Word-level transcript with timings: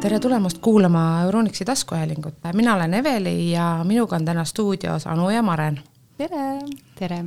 tere 0.00 0.20
tulemast 0.20 0.58
kuulama 0.58 1.22
Euronixi 1.22 1.64
taskuhäälingut. 1.64 2.34
mina 2.52 2.74
olen 2.74 2.94
Eveli 2.94 3.52
ja 3.52 3.80
minuga 3.84 4.16
on 4.16 4.24
täna 4.24 4.44
stuudios 4.44 5.06
Anu 5.06 5.30
ja 5.30 5.42
Maren. 5.42 5.80
tere! 6.16 6.58
tere! 6.98 7.24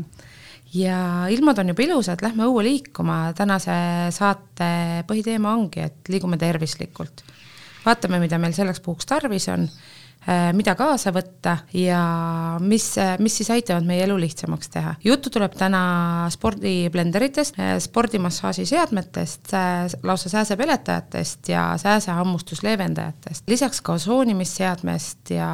ja 0.73 1.27
ilmad 1.29 1.57
on 1.57 1.67
juba 1.67 1.83
ilusad, 1.83 2.19
lähme 2.21 2.43
õue 2.43 2.63
liikuma. 2.63 3.33
tänase 3.37 3.71
saate 4.09 5.03
põhiteema 5.07 5.53
ongi, 5.53 5.79
et 5.79 6.09
liigume 6.09 6.37
tervislikult. 6.37 7.23
vaatame, 7.85 8.19
mida 8.19 8.37
meil 8.37 8.53
selleks 8.53 8.81
puhuks 8.81 9.05
tarvis 9.05 9.47
on 9.49 9.69
mida 10.53 10.75
kaasa 10.79 11.11
võtta 11.11 11.57
ja 11.75 11.99
mis, 12.63 12.85
mis 13.19 13.37
siis 13.39 13.49
aitavad 13.51 13.85
meie 13.87 14.05
elu 14.05 14.15
lihtsamaks 14.21 14.69
teha. 14.71 14.95
juttu 15.03 15.29
tuleb 15.33 15.55
täna 15.59 15.81
spordiblenderitest, 16.31 17.59
äh, 17.59 17.73
spordimassaaži 17.83 18.65
seadmetest, 18.69 19.51
lausa 20.03 20.29
sääsepeletajatest 20.29 21.49
ja 21.49 21.65
sääsehammustusleevendajatest, 21.77 23.43
lisaks 23.49 23.81
ka 23.81 23.97
osoonimisseadmest 23.99 25.33
ja 25.35 25.49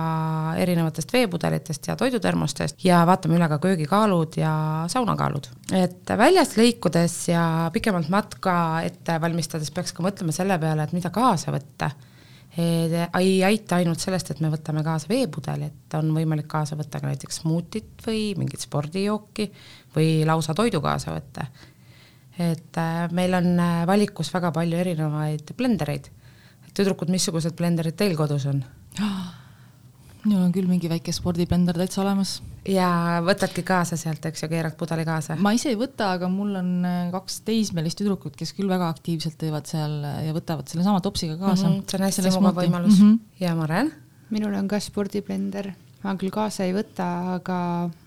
erinevatest 0.58 1.14
veepudelitest 1.14 1.88
ja 1.88 1.96
toidutermostest 1.96 2.86
ja 2.86 3.02
vaatame 3.10 3.40
üle 3.40 3.50
ka 3.50 3.60
köögikaalud 3.60 4.38
ja 4.38 4.54
saunakaalud. 4.88 5.50
et 5.74 6.14
väljast 6.18 6.58
lõikudes 6.58 7.18
ja 7.32 7.70
pikemalt 7.74 8.10
matka 8.10 8.82
ette 8.86 9.22
valmistades 9.22 9.72
peaks 9.72 9.94
ka 9.94 10.04
mõtlema 10.04 10.36
selle 10.36 10.60
peale, 10.60 10.84
et 10.84 10.94
mida 10.94 11.10
kaasa 11.14 11.52
võtta 11.56 11.92
ei 12.58 13.44
aita 13.46 13.78
ainult 13.78 14.02
sellest, 14.02 14.32
et 14.34 14.40
me 14.42 14.50
võtame 14.50 14.84
kaasa 14.84 15.10
veepudeli, 15.10 15.70
et 15.70 15.98
on 16.00 16.10
võimalik 16.16 16.48
kaasa 16.50 16.78
võtta 16.80 17.02
ka 17.02 17.10
näiteks 17.10 17.42
smuutit 17.44 18.06
või 18.06 18.34
mingit 18.40 18.66
spordijooki 18.66 19.50
või 19.96 20.24
lausa 20.26 20.56
toidu 20.58 20.82
kaasa 20.82 21.14
võtta. 21.14 21.46
et 22.40 22.78
äh, 22.78 23.12
meil 23.12 23.34
on 23.34 23.60
äh, 23.60 23.86
valikus 23.88 24.34
väga 24.34 24.52
palju 24.52 24.78
erinevaid 24.78 25.54
blendereid. 25.58 26.10
tüdrukud, 26.74 27.10
missugused 27.10 27.56
blenderid 27.56 27.96
teil 27.96 28.18
kodus 28.18 28.46
on 28.46 28.64
oh,? 29.02 29.39
Minul 30.26 30.44
on 30.44 30.54
küll 30.56 30.68
mingi 30.70 30.90
väike 30.92 31.14
spordiblender 31.16 31.78
täitsa 31.80 32.02
olemas. 32.04 32.40
ja 32.68 32.90
võtadki 33.26 33.64
kaasa 33.68 33.98
sealt, 34.00 34.26
eks 34.30 34.44
ju, 34.44 34.50
keerad 34.52 34.76
pudeli 34.80 35.06
kaasa? 35.08 35.38
ma 35.40 35.54
ise 35.56 35.72
ei 35.72 35.80
võta, 35.80 36.14
aga 36.18 36.30
mul 36.32 36.56
on 36.60 36.72
äh, 36.88 37.02
kaks 37.14 37.42
teismelist 37.48 38.00
tüdrukut, 38.02 38.36
kes 38.40 38.54
küll 38.58 38.72
väga 38.72 38.90
aktiivselt 38.92 39.38
teevad 39.40 39.70
seal 39.70 40.00
äh, 40.04 40.24
ja 40.28 40.36
võtavad 40.36 40.72
sellesama 40.72 41.04
topsiga 41.06 41.38
kaasa 41.40 41.70
mm. 41.70 41.78
-hmm, 41.78 41.86
see 41.90 42.00
on 42.00 42.08
hästi 42.08 42.34
mugav 42.40 42.64
võimalus 42.64 43.00
mm. 43.00 43.06
-hmm. 43.06 43.46
ja 43.46 43.56
Maren? 43.56 43.94
minul 44.30 44.54
on 44.60 44.68
ka 44.68 44.80
spordiblender, 44.84 45.72
ma 46.04 46.16
küll 46.20 46.34
kaasa 46.34 46.68
ei 46.68 46.76
võta, 46.76 47.08
aga 47.40 47.62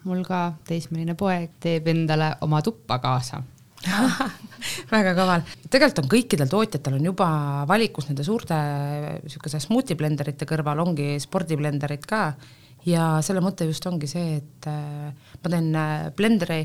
mul 0.05 0.23
ka 0.27 0.53
teismeline 0.69 1.15
poeg 1.15 1.57
teeb 1.61 1.89
endale 1.89 2.37
oma 2.41 2.63
tuppa 2.63 2.99
kaasa 2.99 3.43
väga 4.94 5.14
kaval. 5.19 5.44
tegelikult 5.69 6.05
on 6.05 6.11
kõikidel 6.12 6.50
tootjatel 6.50 6.98
on 6.98 7.06
juba 7.11 7.28
valikus 7.69 8.08
nende 8.08 8.25
suurte 8.27 8.56
niisuguse 9.22 9.61
smuuti 9.62 9.97
blenderite 9.98 10.47
kõrval 10.48 10.84
ongi 10.84 11.16
spordiblenderid 11.22 12.06
ka 12.08 12.25
ja 12.88 13.19
selle 13.25 13.42
mõte 13.44 13.66
just 13.69 13.86
ongi 13.88 14.08
see, 14.10 14.38
et 14.41 14.70
äh, 14.70 15.12
ma 15.42 15.53
teen 15.53 15.69
äh, 15.78 16.08
blenderi, 16.16 16.62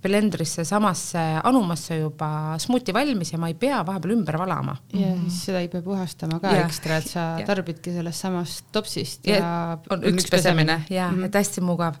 blendrisse 0.00 0.64
samasse 0.64 1.22
anumasse 1.44 1.98
juba 2.00 2.56
smuuti 2.62 2.94
valmis 2.96 3.34
ja 3.34 3.40
ma 3.40 3.50
ei 3.52 3.56
pea 3.60 3.82
vahepeal 3.86 4.14
ümber 4.16 4.38
valama. 4.40 4.78
ja 4.96 5.12
siis 5.26 5.42
seda 5.48 5.60
ei 5.60 5.68
pea 5.72 5.84
puhastama 5.84 6.40
ka 6.40 6.54
ja. 6.56 6.64
ekstra, 6.64 7.00
et 7.02 7.10
sa 7.10 7.26
ja. 7.40 7.46
tarbidki 7.48 7.92
sellest 7.92 8.24
samast 8.24 8.70
topsist 8.72 9.28
ja, 9.28 9.40
ja 9.40 9.52
on 9.92 10.08
üks 10.12 10.30
pesemine 10.32 10.82
ja 10.88 11.10
mm 11.10 11.20
-hmm. 11.20 11.28
et 11.28 11.40
hästi 11.42 11.64
mugav 11.64 12.00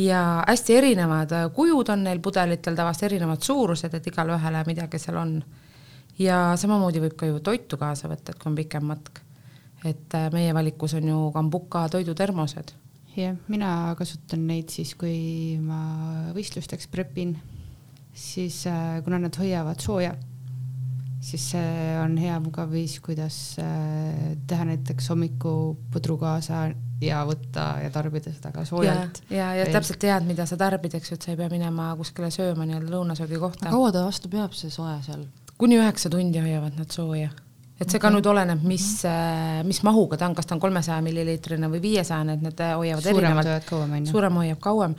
ja 0.00 0.44
hästi 0.48 0.76
erinevad 0.76 1.32
äh, 1.32 1.48
kujud 1.54 1.88
on 1.88 2.04
neil 2.04 2.20
pudelitel, 2.24 2.76
tavaliselt 2.76 3.10
erinevad 3.10 3.42
suurused, 3.44 3.94
et 3.94 4.06
igale 4.08 4.36
ühele 4.36 4.62
midagi 4.68 5.00
seal 5.00 5.18
on. 5.20 5.40
ja 6.20 6.38
samamoodi 6.60 7.00
võib 7.00 7.16
ka 7.16 7.28
ju 7.28 7.40
toitu 7.44 7.78
kaasa 7.80 8.08
võtta, 8.10 8.32
et 8.32 8.40
kui 8.40 8.50
on 8.50 8.56
pikem 8.56 8.86
matk. 8.92 9.20
et 9.84 10.14
äh, 10.14 10.30
meie 10.32 10.54
valikus 10.54 10.94
on 10.94 11.08
ju 11.08 11.20
kambuka 11.34 11.88
toidutermosed. 11.88 12.72
jah, 13.16 13.36
mina 13.48 13.94
kasutan 13.98 14.46
neid 14.46 14.72
siis, 14.72 14.94
kui 14.94 15.58
ma 15.60 16.32
võistlusteks 16.36 16.88
prepin, 16.88 17.36
siis 18.14 18.64
äh, 18.66 19.00
kuna 19.04 19.18
nad 19.18 19.36
hoiavad 19.36 19.80
sooja, 19.80 20.14
siis 21.20 21.50
see 21.52 21.96
on 22.00 22.16
hea 22.20 22.36
mugav 22.40 22.70
viis, 22.72 22.96
kuidas 23.04 23.34
teha 24.48 24.68
näiteks 24.70 25.10
hommikupudru 25.12 26.16
kaasa 26.20 26.70
ja 27.00 27.20
võtta 27.28 27.66
ja 27.82 27.90
tarbida 27.92 28.32
seda 28.32 28.52
ka 28.54 28.64
soojalt. 28.68 29.22
ja, 29.30 29.50
ja, 29.54 29.64
ja 29.64 29.68
täpselt 29.72 30.00
tead, 30.02 30.26
mida 30.28 30.46
sa 30.48 30.58
tarbid, 30.60 30.94
eks 30.96 31.12
ju, 31.12 31.18
et 31.18 31.26
sa 31.26 31.32
ei 31.32 31.38
pea 31.40 31.50
minema 31.52 31.90
kuskile 31.98 32.30
sööma 32.34 32.66
nii-öelda 32.68 32.92
lõunasöögi 32.94 33.40
kohta. 33.40 33.70
kaua 33.72 33.92
ta 33.94 34.04
vastu 34.06 34.32
peab, 34.32 34.56
see 34.56 34.72
soe 34.72 34.96
seal? 35.06 35.24
kuni 35.60 35.80
üheksa 35.80 36.12
tundi 36.12 36.40
hoiavad 36.40 36.76
nad 36.80 36.92
sooja. 36.92 37.30
et 37.76 37.86
see 37.86 37.96
okay. 37.96 38.04
ka 38.06 38.12
nüüd 38.16 38.28
oleneb, 38.32 38.64
mis, 38.68 38.88
äh, 39.08 39.62
mis 39.68 39.82
mahuga 39.86 40.20
ta 40.20 40.28
on, 40.28 40.36
kas 40.36 40.48
ta 40.48 40.56
on 40.56 40.62
kolmesaja 40.62 41.00
milliliitrine 41.04 41.72
või 41.72 41.82
viiesajane, 41.84 42.36
et 42.36 42.44
need 42.48 42.66
hoiavad 42.68 43.08
suuremad 43.08 43.50
erinevalt. 43.50 44.12
suurem 44.12 44.40
hoiab 44.42 44.60
kauem 44.60 44.96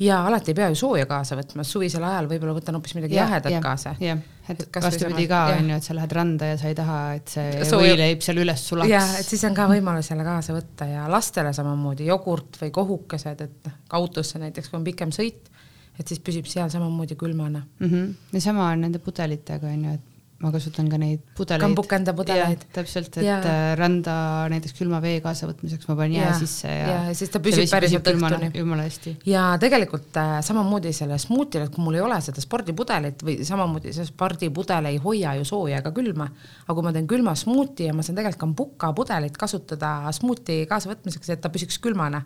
ja 0.00 0.20
alati 0.26 0.52
ei 0.52 0.58
pea 0.60 0.68
ju 0.72 0.78
sooja 0.78 1.06
kaasa 1.10 1.36
võtma, 1.38 1.64
suvisel 1.66 2.04
ajal 2.04 2.28
võib-olla 2.30 2.58
võtan 2.60 2.76
hoopis 2.78 2.94
midagi 2.98 3.16
ja, 3.16 3.24
jahedat 3.24 3.56
ja, 3.56 3.62
kaasa. 3.64 3.94
jah, 4.00 4.20
et 4.52 4.64
vastupidi 4.82 5.26
ka 5.30 5.40
on 5.54 5.70
ju, 5.70 5.78
et 5.78 5.86
sa 5.86 5.96
lähed 5.96 6.14
randa 6.16 6.50
ja 6.52 6.58
sa 6.60 6.70
ei 6.70 6.76
taha, 6.78 6.98
et 7.18 7.32
see 7.34 7.78
võileib 7.80 8.24
seal 8.24 8.42
üles 8.44 8.64
sulaks. 8.70 8.90
jah, 8.90 9.14
et 9.20 9.28
siis 9.28 9.44
on 9.48 9.56
ka 9.56 9.68
võimalus 9.70 10.10
jälle 10.12 10.26
kaasa 10.26 10.56
võtta 10.56 10.88
ja 10.90 11.06
lastele 11.10 11.52
samamoodi 11.56 12.08
jogurt 12.08 12.60
või 12.62 12.72
kohukesed, 12.74 13.46
et 13.46 13.68
noh, 13.68 13.78
autosse 14.00 14.40
näiteks, 14.42 14.70
kui 14.70 14.80
on 14.80 14.86
pikem 14.86 15.14
sõit, 15.14 15.50
et 15.98 16.06
siis 16.06 16.22
püsib 16.24 16.48
seal 16.50 16.70
samamoodi 16.72 17.18
külmana 17.18 17.64
mm. 17.64 17.88
-hmm. 17.88 18.14
ja 18.36 18.44
sama 18.44 18.70
on 18.72 18.86
nende 18.86 19.02
pudelitega 19.02 19.72
on 19.72 19.84
ju, 19.84 19.98
et 19.98 20.17
ma 20.38 20.52
kasutan 20.54 20.86
ka 20.86 20.98
neid 21.02 21.22
pudeleid. 21.34 21.62
kambukenda 21.64 22.12
pudeleid. 22.14 22.60
täpselt, 22.74 23.10
et 23.18 23.26
ja. 23.26 23.38
Äh, 23.42 23.72
randa 23.78 24.12
näiteks 24.52 24.76
külma 24.78 25.00
vee 25.02 25.16
kaasavõtmiseks 25.24 25.88
ma 25.90 25.96
panen 25.98 26.14
jää 26.20 26.36
sisse 26.38 26.70
ja. 26.70 26.92
ja 26.92 27.14
siis 27.18 27.32
ta 27.34 27.40
püsib 27.42 27.66
päriselt 27.72 28.06
õhtuni. 28.12 28.52
jumala 28.54 28.86
hästi. 28.86 29.16
ja 29.26 29.48
tegelikult 29.58 30.14
äh, 30.22 30.36
samamoodi 30.46 30.92
selle 30.94 31.18
smuutile, 31.18 31.66
et 31.66 31.74
kui 31.74 31.82
mul 31.82 31.98
ei 31.98 32.04
ole 32.06 32.20
seda 32.22 32.44
spordipudelit 32.44 33.24
või 33.26 33.40
samamoodi 33.48 33.96
see 33.96 34.06
spordipudel 34.06 34.92
ei 34.92 35.00
hoia 35.02 35.34
ju 35.40 35.48
sooja 35.48 35.82
ega 35.82 35.90
külma, 35.96 36.28
aga 36.62 36.76
kui 36.76 36.86
ma 36.86 36.94
teen 36.94 37.10
külma 37.10 37.34
smuuti 37.38 37.90
ja 37.90 37.96
ma 37.96 38.06
saan 38.06 38.20
tegelikult 38.20 38.44
kambuka 38.44 38.92
pudelit 38.94 39.34
kasutada 39.40 40.12
smuuti 40.14 40.62
kaasavõtmiseks, 40.70 41.34
et 41.34 41.42
ta 41.42 41.50
püsiks 41.50 41.82
külmana 41.82 42.22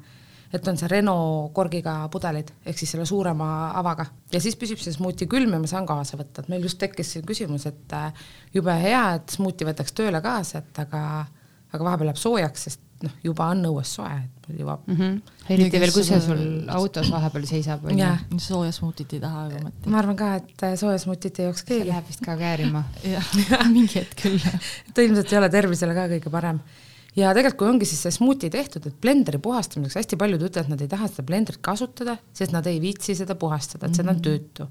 et 0.52 0.68
on 0.68 0.78
see 0.78 0.90
Renault 0.90 1.52
korgiga 1.56 1.96
pudelid 2.12 2.52
ehk 2.66 2.78
siis 2.78 2.94
selle 2.94 3.06
suurema 3.08 3.48
avaga 3.78 4.06
ja 4.32 4.40
siis 4.42 4.56
püsib 4.60 4.80
see 4.82 4.94
smuuti 4.94 5.28
külm 5.30 5.54
ja 5.56 5.60
ma 5.62 5.70
saan 5.70 5.88
kaasa 5.88 6.18
võtta, 6.20 6.44
et 6.44 6.52
meil 6.52 6.64
just 6.66 6.80
tekkis 6.82 7.16
see 7.16 7.26
küsimus, 7.26 7.66
et 7.70 7.96
äh, 7.96 8.24
jube 8.54 8.74
hea, 8.84 9.04
et 9.18 9.36
smuuti 9.36 9.68
võtaks 9.68 9.96
tööle 9.96 10.20
kaasa, 10.24 10.62
et 10.62 10.82
aga, 10.84 11.02
aga 11.72 11.88
vahepeal 11.88 12.12
läheb 12.12 12.20
soojaks, 12.20 12.68
sest 12.68 12.88
noh, 13.06 13.14
juba 13.24 13.48
on 13.52 13.64
õues 13.70 13.94
soe, 13.96 14.12
et 14.12 14.48
mul 14.48 14.60
jõuab 14.62 14.86
mm. 14.86 14.98
-hmm. 15.00 15.34
eriti 15.54 15.80
veel, 15.82 15.92
kui 15.94 16.06
see 16.06 16.20
sul 16.22 16.44
autos 16.76 17.10
vahepeal 17.12 17.48
seisab. 17.48 17.88
sooja 18.38 18.72
smuutit 18.72 19.16
ei 19.16 19.20
taha 19.24 19.48
ju 19.50 19.60
ometi. 19.60 19.90
ma 19.90 19.98
arvan 20.02 20.16
ka, 20.16 20.34
et 20.42 20.64
äh, 20.68 20.76
sooja 20.78 21.00
smuutit 21.02 21.40
ei 21.40 21.48
jooks 21.48 21.64
keegi. 21.68 21.88
läheb 21.88 22.08
vist 22.08 22.24
ka 22.24 22.36
käärima. 22.36 22.84
jah, 23.14 23.34
mingi 23.76 24.00
hetk 24.00 24.16
küll. 24.22 24.38
ta 24.94 25.02
ilmselt 25.02 25.32
ei 25.32 25.38
ole 25.38 25.50
tervisele 25.52 25.94
ka 25.98 26.08
kõige 26.14 26.30
parem 26.30 26.62
ja 27.16 27.32
tegelikult, 27.36 27.58
kui 27.60 27.68
ongi 27.68 27.88
siis 27.88 28.02
see 28.06 28.14
smuuti 28.14 28.50
tehtud, 28.52 28.86
et 28.88 28.96
blenderi 29.04 29.40
puhastamiseks 29.42 30.00
hästi 30.00 30.18
paljud 30.20 30.46
ütlevad, 30.48 30.72
nad 30.72 30.80
ei 30.84 30.90
taha 30.90 31.08
seda 31.10 31.26
blenderit 31.28 31.60
kasutada, 31.64 32.16
sest 32.36 32.54
nad 32.54 32.66
ei 32.70 32.80
viitsi 32.82 33.16
seda 33.18 33.36
puhastada, 33.36 33.86
et 33.86 33.92
mm 33.92 34.00
-hmm. 34.00 34.04
see 34.04 34.14
on 34.14 34.22
töötu. 34.22 34.68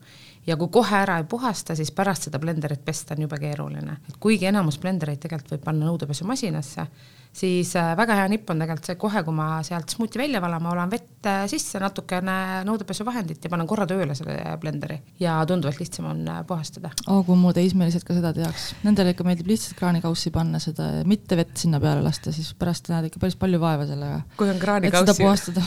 ja 0.48 0.58
kui 0.58 0.68
kohe 0.68 0.96
ära 0.98 1.18
ei 1.18 1.24
puhasta, 1.24 1.76
siis 1.76 1.92
pärast 1.92 2.24
seda 2.24 2.40
blenderit 2.40 2.86
pesta 2.86 3.14
on 3.14 3.22
jube 3.22 3.38
keeruline, 3.38 3.98
et 4.10 4.18
kuigi 4.20 4.46
enamus 4.46 4.80
blendereid 4.80 5.20
tegelikult 5.20 5.52
võib 5.52 5.64
panna 5.64 5.86
nõudepesumasinasse 5.86 6.88
siis 7.32 7.72
äh, 7.80 7.94
väga 7.96 8.16
hea 8.20 8.28
nipp 8.32 8.50
on 8.52 8.60
tegelikult 8.60 8.88
see, 8.90 8.98
kohe 9.00 9.22
kui 9.24 9.36
ma 9.36 9.48
sealt 9.64 9.94
smuuti 9.94 10.20
välja 10.20 10.42
valan, 10.44 10.62
ma 10.64 10.74
valan 10.74 10.92
vett 10.92 11.28
äh, 11.30 11.44
sisse, 11.52 11.80
natukene 11.80 12.62
nõudepesuvahendit 12.68 13.46
ja 13.46 13.52
panen 13.54 13.70
korra 13.70 13.88
tööle 13.88 14.16
selle 14.18 14.36
blenderi 14.60 14.98
ja 15.22 15.38
tunduvalt 15.48 15.80
lihtsam 15.80 16.10
on 16.12 16.26
äh, 16.28 16.42
puhastada. 16.48 16.92
oo, 17.08 17.22
kui 17.28 17.40
mu 17.40 17.54
teismelised 17.56 18.04
ka 18.08 18.18
seda 18.18 18.34
teaks, 18.36 18.72
nendele 18.84 19.16
ikka 19.16 19.26
meeldib 19.28 19.52
lihtsalt 19.54 19.80
kraanikaussi 19.80 20.34
panna 20.36 20.60
seda, 20.64 20.90
mitte 21.08 21.40
vett 21.40 21.56
sinna 21.64 21.80
peale 21.84 22.04
lasta, 22.04 22.36
siis 22.36 22.52
pärast 22.60 22.92
näed 22.92 23.08
ikka 23.08 23.24
päris 23.24 23.40
palju 23.40 23.62
vaeva 23.64 23.88
sellega. 23.88 24.20
kui 24.36 24.52
on 24.52 24.60
kraanikaussi. 24.60 25.08
et 25.08 25.16
seda 25.16 25.24
puhastada. 25.24 25.66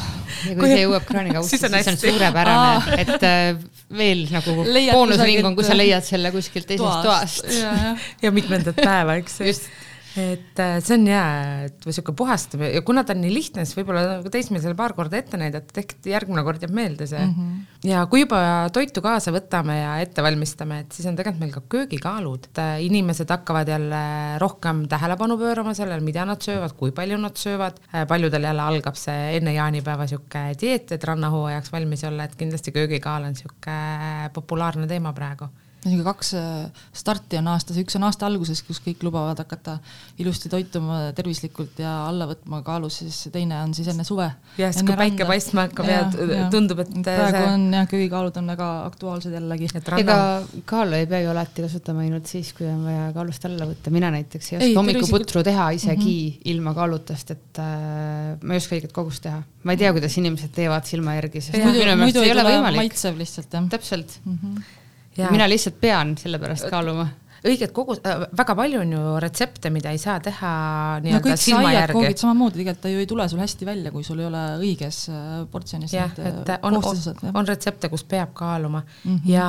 ja 0.51 0.59
kui 0.61 0.69
see 0.75 0.85
jõuab 0.85 1.09
kraanikaussi, 1.09 1.57
siis 1.57 1.65
on, 1.71 1.79
siis 1.79 1.91
on 1.95 2.01
suurepärane, 2.05 3.01
et 3.01 3.97
veel 4.05 4.27
nagu 4.35 4.59
boonusring 4.99 5.49
on, 5.49 5.57
kui 5.57 5.65
sa 5.65 5.81
leiad 5.81 6.05
selle 6.05 6.35
kuskilt 6.35 6.69
teisest 6.69 7.09
toast, 7.09 7.41
toast.. 7.41 7.57
ja, 7.57 7.97
ja 8.21 8.37
mitmendat 8.37 8.77
päeva, 8.85 9.17
eks. 9.23 9.41
just 9.49 9.73
et 10.21 10.61
äh, 10.63 10.77
see 10.85 10.95
on 10.99 11.07
hea, 11.11 11.23
et 11.67 11.87
või 11.87 11.95
sihuke 11.97 12.15
puhastamine 12.17 12.71
ja 12.77 12.83
kuna 12.87 13.03
ta 13.07 13.15
on 13.17 13.23
nii 13.25 13.33
lihtne, 13.35 13.65
siis 13.67 13.79
võib-olla 13.79 14.05
nagu 14.19 14.31
teismelisele 14.31 14.77
paar 14.79 14.95
korda 14.95 15.19
ette 15.19 15.39
näidata, 15.41 15.75
ehk 15.81 15.97
järgmine 16.07 16.45
kord 16.47 16.63
jääb 16.63 16.75
meelde 16.77 17.09
see 17.11 17.19
mm. 17.19 17.33
-hmm. 17.35 17.89
ja 17.91 18.05
kui 18.11 18.23
juba 18.23 18.41
toitu 18.75 19.03
kaasa 19.05 19.35
võtame 19.35 19.79
ja 19.81 19.97
ette 20.05 20.23
valmistame, 20.23 20.81
et 20.85 20.95
siis 20.95 21.09
on 21.11 21.19
tegelikult 21.19 21.43
meil 21.43 21.55
ka 21.57 21.65
köögikaalud, 21.77 22.47
et 22.51 22.63
äh, 22.63 22.77
inimesed 22.87 23.31
hakkavad 23.35 23.69
jälle 23.75 24.05
rohkem 24.43 24.85
tähelepanu 24.89 25.39
pöörama 25.41 25.75
sellele, 25.75 26.05
mida 26.05 26.25
nad 26.25 26.43
söövad, 26.43 26.77
kui 26.79 26.95
palju 26.95 27.19
nad 27.19 27.37
söövad. 27.37 27.81
Äh, 27.91 28.07
paljudel 28.07 28.47
jälle 28.47 28.63
algab 28.63 28.95
see 29.01 29.37
enne 29.41 29.55
jaanipäeva 29.55 30.07
sihuke 30.07 30.47
dieet, 30.61 30.93
et 30.93 31.05
rannahooajaks 31.05 31.73
valmis 31.73 32.05
olla, 32.05 32.25
et 32.25 32.39
kindlasti 32.39 32.73
köögikaal 32.73 33.27
on 33.27 33.35
sihuke 33.35 33.79
populaarne 34.35 34.87
teema 34.87 35.13
praegu 35.13 35.51
ühesõnaga 35.85 36.15
kaks 36.15 36.31
äh, 36.39 36.85
starti 36.97 37.39
on 37.39 37.49
aastas, 37.53 37.79
üks 37.81 37.97
on 37.99 38.07
aasta 38.09 38.27
alguses, 38.29 38.63
kus 38.65 38.81
kõik 38.85 39.03
lubavad 39.05 39.39
hakata 39.43 39.77
ilusti 40.23 40.51
toituma 40.53 41.13
tervislikult 41.17 41.81
ja 41.83 41.93
alla 42.09 42.29
võtma 42.31 42.63
kaalu, 42.65 42.89
siis 42.93 43.27
teine 43.35 43.59
on 43.63 43.75
siis 43.77 43.91
enne 43.93 44.07
suve. 44.07 44.31
jah, 44.59 44.73
siis 44.73 44.87
kui 44.87 44.97
päike 44.99 45.27
paistma 45.29 45.67
hakkab 45.69 45.91
ja, 45.91 46.01
ja 46.33 46.47
tundub, 46.53 46.81
et 46.85 46.93
praegu 46.97 47.37
see... 47.37 47.51
on 47.53 47.67
jah, 47.77 47.89
köögikaalud 47.91 48.41
on 48.41 48.53
väga 48.55 48.69
aktuaalsed 48.89 49.37
jällegi. 49.37 49.71
ega 50.01 50.19
kaalu 50.69 51.01
ei 51.01 51.09
pea 51.11 51.25
ju 51.27 51.33
alati 51.35 51.67
kasutama 51.67 52.05
ainult 52.07 52.31
siis, 52.31 52.55
kui 52.57 52.69
on 52.71 52.85
vaja 52.89 53.11
kaalust 53.17 53.49
alla 53.51 53.69
võtta, 53.69 53.93
mina 53.95 54.13
näiteks 54.15 54.53
ei 54.53 54.61
oska 54.61 54.81
hommikuputru 54.81 55.45
teha 55.47 55.71
isegi 55.77 56.15
mm 56.15 56.31
-hmm. 56.31 56.53
ilma 56.55 56.75
kaaluta, 56.77 57.19
sest 57.19 57.35
et 57.37 57.61
äh, 57.61 58.39
ma 58.41 58.57
ei 58.57 58.63
oska 58.63 58.79
õiget 58.79 58.97
kogust 58.97 59.23
teha. 59.27 59.43
ma 59.65 59.77
ei 59.77 59.83
tea, 59.85 59.93
kuidas 59.93 60.17
inimesed 60.21 60.55
teevad 60.55 60.89
silma 60.89 61.19
järgi, 61.21 61.45
sest 61.45 61.59
muidu, 61.59 61.85
minu 61.85 61.99
meelest 62.01 62.23
ei 62.23 62.33
ole 62.33 62.49
võimalik. 62.49 62.83
maitsev 62.85 63.21
lihtsalt 63.21 63.53
jah. 63.53 63.69
täpselt 63.77 64.19
mm. 64.25 64.39
-hmm 64.41 64.81
mina 65.19 65.49
lihtsalt 65.49 65.81
pean 65.81 66.17
sellepärast 66.21 66.71
kaaluma 66.71 67.09
õiget 67.45 67.73
kogu 67.77 67.97
äh,, 67.99 68.25
väga 68.37 68.57
palju 68.57 68.81
on 68.81 68.93
ju 68.95 69.03
retsepte, 69.23 69.71
mida 69.73 69.93
ei 69.93 70.01
saa 70.01 70.17
teha 70.25 70.53
nii-öelda 71.05 71.35
no, 71.35 71.41
silma 71.41 71.73
järgi. 71.75 71.97
koogid 71.99 72.23
samamoodi, 72.23 72.61
tegelikult 72.61 72.83
ta 72.87 72.93
ju 72.93 73.03
ei 73.03 73.09
tule 73.11 73.27
sul 73.29 73.43
hästi 73.43 73.69
välja, 73.69 73.93
kui 73.95 74.07
sul 74.07 74.23
ei 74.23 74.29
ole 74.31 74.43
õiges 74.63 75.01
äh, 75.13 75.33
portsjonis 75.53 75.95
jah, 75.95 76.13
et 76.25 76.53
on, 76.65 76.79
on, 76.81 77.03
on 77.35 77.51
retsepte, 77.51 77.91
kus 77.93 78.07
peab 78.09 78.33
kaaluma 78.37 78.81
mm 78.81 79.11
-hmm. 79.11 79.31
ja 79.31 79.49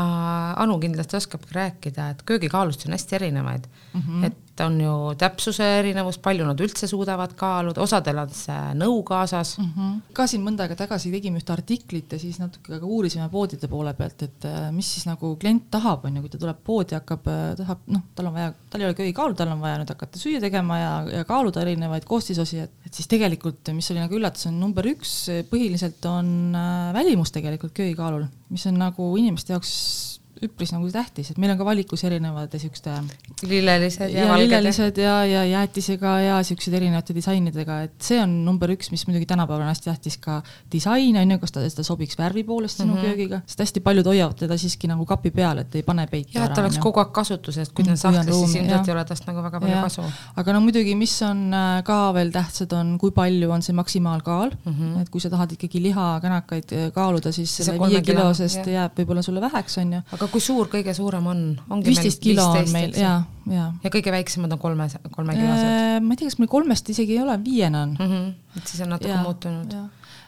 Anu 0.66 0.80
kindlasti 0.80 1.18
oskabki 1.22 1.56
rääkida, 1.56 2.10
et 2.16 2.26
köögikaalusid 2.28 2.90
on 2.90 2.98
hästi 2.98 3.16
erinevaid 3.16 3.68
mm. 3.94 4.02
-hmm. 4.02 4.26
et 4.26 4.45
on 4.64 4.78
ju 4.80 4.94
täpsuse 5.20 5.66
erinevus, 5.80 6.18
palju 6.24 6.46
nad 6.48 6.62
üldse 6.64 6.88
suudavad 6.88 7.34
kaaluda, 7.38 7.82
osadel 7.84 8.22
on 8.22 8.32
see 8.36 8.76
nõu 8.80 9.02
kaasas 9.08 9.56
mm. 9.60 9.72
-hmm. 9.76 9.98
ka 10.16 10.28
siin 10.32 10.44
mõnda 10.46 10.66
aega 10.66 10.78
tagasi 10.80 11.12
tegime 11.12 11.42
ühte 11.42 11.54
artiklit 11.54 12.16
ja 12.16 12.20
siis 12.20 12.40
natuke 12.40 12.80
ka 12.80 12.86
uurisime 12.86 13.28
poodide 13.30 13.68
poole 13.72 13.94
pealt, 13.94 14.24
et 14.24 14.48
äh, 14.48 14.72
mis 14.76 14.94
siis 14.96 15.06
nagu 15.10 15.36
klient 15.42 15.68
tahab, 15.72 16.06
on 16.06 16.16
ju, 16.16 16.26
kui 16.26 16.34
ta 16.34 16.42
tuleb 16.46 16.64
poodi, 16.64 16.96
hakkab, 16.96 17.28
äh, 17.28 17.44
tahab, 17.60 17.84
noh, 17.88 18.06
tal 18.16 18.32
on 18.32 18.38
vaja, 18.38 18.54
tal 18.70 18.82
ei 18.82 18.88
ole 18.88 19.00
köögikaalu, 19.02 19.36
tal 19.36 19.54
on 19.54 19.62
vaja 19.62 19.82
nüüd 19.82 19.94
hakata 19.96 20.20
süüa 20.20 20.42
tegema 20.42 20.80
ja, 20.80 20.94
ja 21.20 21.24
kaaluda 21.28 21.62
erinevaid 21.66 22.08
koostisosi, 22.08 22.60
et, 22.66 22.72
et 22.86 22.94
siis 22.94 23.12
tegelikult, 23.12 23.74
mis 23.76 23.92
oli 23.92 24.04
nagu 24.04 24.16
üllatus, 24.16 24.48
on 24.52 24.60
number 24.60 24.88
üks 24.88 25.16
põhiliselt 25.52 26.06
on 26.10 26.56
äh, 26.56 26.94
välimus 26.96 27.36
tegelikult 27.36 27.76
köögikaalul, 27.76 28.28
mis 28.50 28.68
on 28.72 28.80
nagu 28.80 29.12
inimeste 29.20 29.54
jaoks 29.56 30.15
üpris 30.44 30.74
nagu 30.76 30.90
tähtis, 30.92 31.32
et 31.32 31.38
meil 31.42 31.54
on 31.54 31.60
ka 31.60 31.66
valikus 31.68 32.04
erinevad 32.08 32.54
siukeste 32.60 32.94
lillelised 33.48 34.12
ja, 34.12 34.26
ja 34.26 34.38
lillelised 34.40 34.98
ja, 35.00 35.16
ja 35.26 35.44
jäätisega 35.46 36.16
ja 36.20 36.40
siuksed 36.44 36.74
erinevate 36.76 37.16
disainidega, 37.16 37.80
et 37.88 37.96
see 38.04 38.20
on 38.22 38.34
number 38.46 38.72
üks, 38.74 38.92
mis 38.92 39.06
muidugi 39.08 39.28
tänapäeval 39.30 39.64
on 39.64 39.72
hästi 39.72 39.90
tähtis 39.90 40.18
ka 40.22 40.42
disain 40.72 41.18
on 41.22 41.32
ju, 41.32 41.40
kas 41.42 41.56
ta, 41.56 41.64
ta 41.76 41.86
sobiks 41.88 42.20
värvi 42.20 42.44
poolest 42.44 42.82
sinu 42.82 42.94
mm 42.94 43.00
-hmm. 43.00 43.06
köögiga, 43.06 43.42
sest 43.46 43.64
hästi 43.64 43.84
paljud 43.86 44.10
hoiavad 44.12 44.36
teda 44.40 44.58
siiski 44.58 44.88
nagu 44.92 45.06
kapi 45.06 45.32
peal, 45.32 45.64
et 45.64 45.76
ei 45.76 45.84
pane 45.84 46.08
peiti 46.08 46.36
ära. 46.36 46.44
jah, 46.44 46.50
et 46.50 46.56
ta 46.56 46.62
oleks 46.62 46.80
kogu 46.84 47.00
aeg 47.00 47.12
kasutuses, 47.16 47.70
kui 47.70 47.86
ta 47.86 47.92
on 47.92 47.98
sahtlis, 47.98 48.36
siis 48.36 48.56
ilmselt 48.56 48.88
ei 48.88 48.94
ole 48.94 49.06
tast 49.06 49.28
nagu 49.28 49.44
väga 49.44 49.60
palju 49.60 49.76
ja. 49.76 49.82
kasu. 49.82 50.04
aga 50.36 50.54
no 50.54 50.62
muidugi, 50.62 50.96
mis 50.96 51.16
on 51.22 51.54
äh, 51.54 51.84
ka 51.84 52.14
veel 52.14 52.32
tähtsad, 52.32 52.74
on 52.74 52.98
kui 53.00 53.12
palju 53.12 53.52
on 53.52 53.62
see 53.62 53.76
maksimaalkaal 53.76 54.52
mm, 54.52 54.74
-hmm. 54.74 55.02
et 55.02 55.10
kui 55.10 55.22
sa 55.22 55.30
tahad 55.30 55.52
ikkagi 55.52 55.82
lihakänakaid 55.84 56.74
äh, 56.74 56.92
kaaluda, 56.94 57.32
siis 57.32 57.56
selle 57.58 57.80
viiekilosest 57.80 58.68
jääb 58.68 59.00
võib-olla 59.00 59.22
sulle 59.22 59.42
väheks, 59.42 59.78
on 59.78 59.94
ju. 59.94 60.02
aga 60.12 60.25
kui 60.32 60.44
suur 60.44 60.70
kõige 60.72 60.94
suurem 60.98 61.28
on? 61.32 61.44
viisteist 61.86 62.22
kilo 62.24 62.46
on 62.52 62.72
meil 62.74 62.96
ja, 63.00 63.18
ja. 63.52 63.68
ja 63.84 63.92
kõige 63.94 64.14
väiksemad 64.14 64.56
on 64.56 64.62
kolme, 64.62 64.88
kolmekilosed 65.12 65.68
äh,? 65.68 66.00
ma 66.04 66.16
ei 66.16 66.22
tea, 66.22 66.32
kas 66.32 66.40
meil 66.42 66.52
kolmest 66.52 66.90
isegi 66.94 67.18
ei 67.18 67.22
ole, 67.26 67.38
viiene 67.44 67.82
on 67.82 67.94
mm. 68.00 68.10
-hmm. 68.12 68.58
et 68.58 68.72
siis 68.72 68.82
on 68.86 68.94
natuke 68.96 69.14
ja, 69.14 69.22
muutunud. 69.24 69.78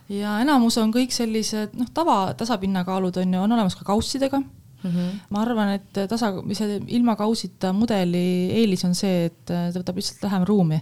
ja 0.10 0.38
enamus 0.44 0.78
on 0.82 0.94
kõik 0.94 1.16
sellised 1.16 1.76
noh, 1.80 1.90
tava 1.94 2.34
tasapinnakaalud 2.38 3.18
on 3.24 3.34
ju, 3.34 3.42
on 3.42 3.58
olemas 3.60 3.76
ka 3.76 3.88
kaussidega 3.94 4.44
Mm 4.84 4.92
-hmm. 4.92 5.14
ma 5.30 5.42
arvan, 5.42 5.70
et 5.74 6.10
tasa, 6.10 6.28
see 6.54 6.76
ilma 6.88 7.16
kausita 7.16 7.74
mudeli 7.74 8.52
eelis 8.60 8.86
on 8.86 8.94
see, 8.96 9.26
et 9.26 9.46
ta 9.46 9.72
võtab 9.74 9.96
lihtsalt 9.98 10.22
vähem 10.22 10.44
ruumi 10.46 10.78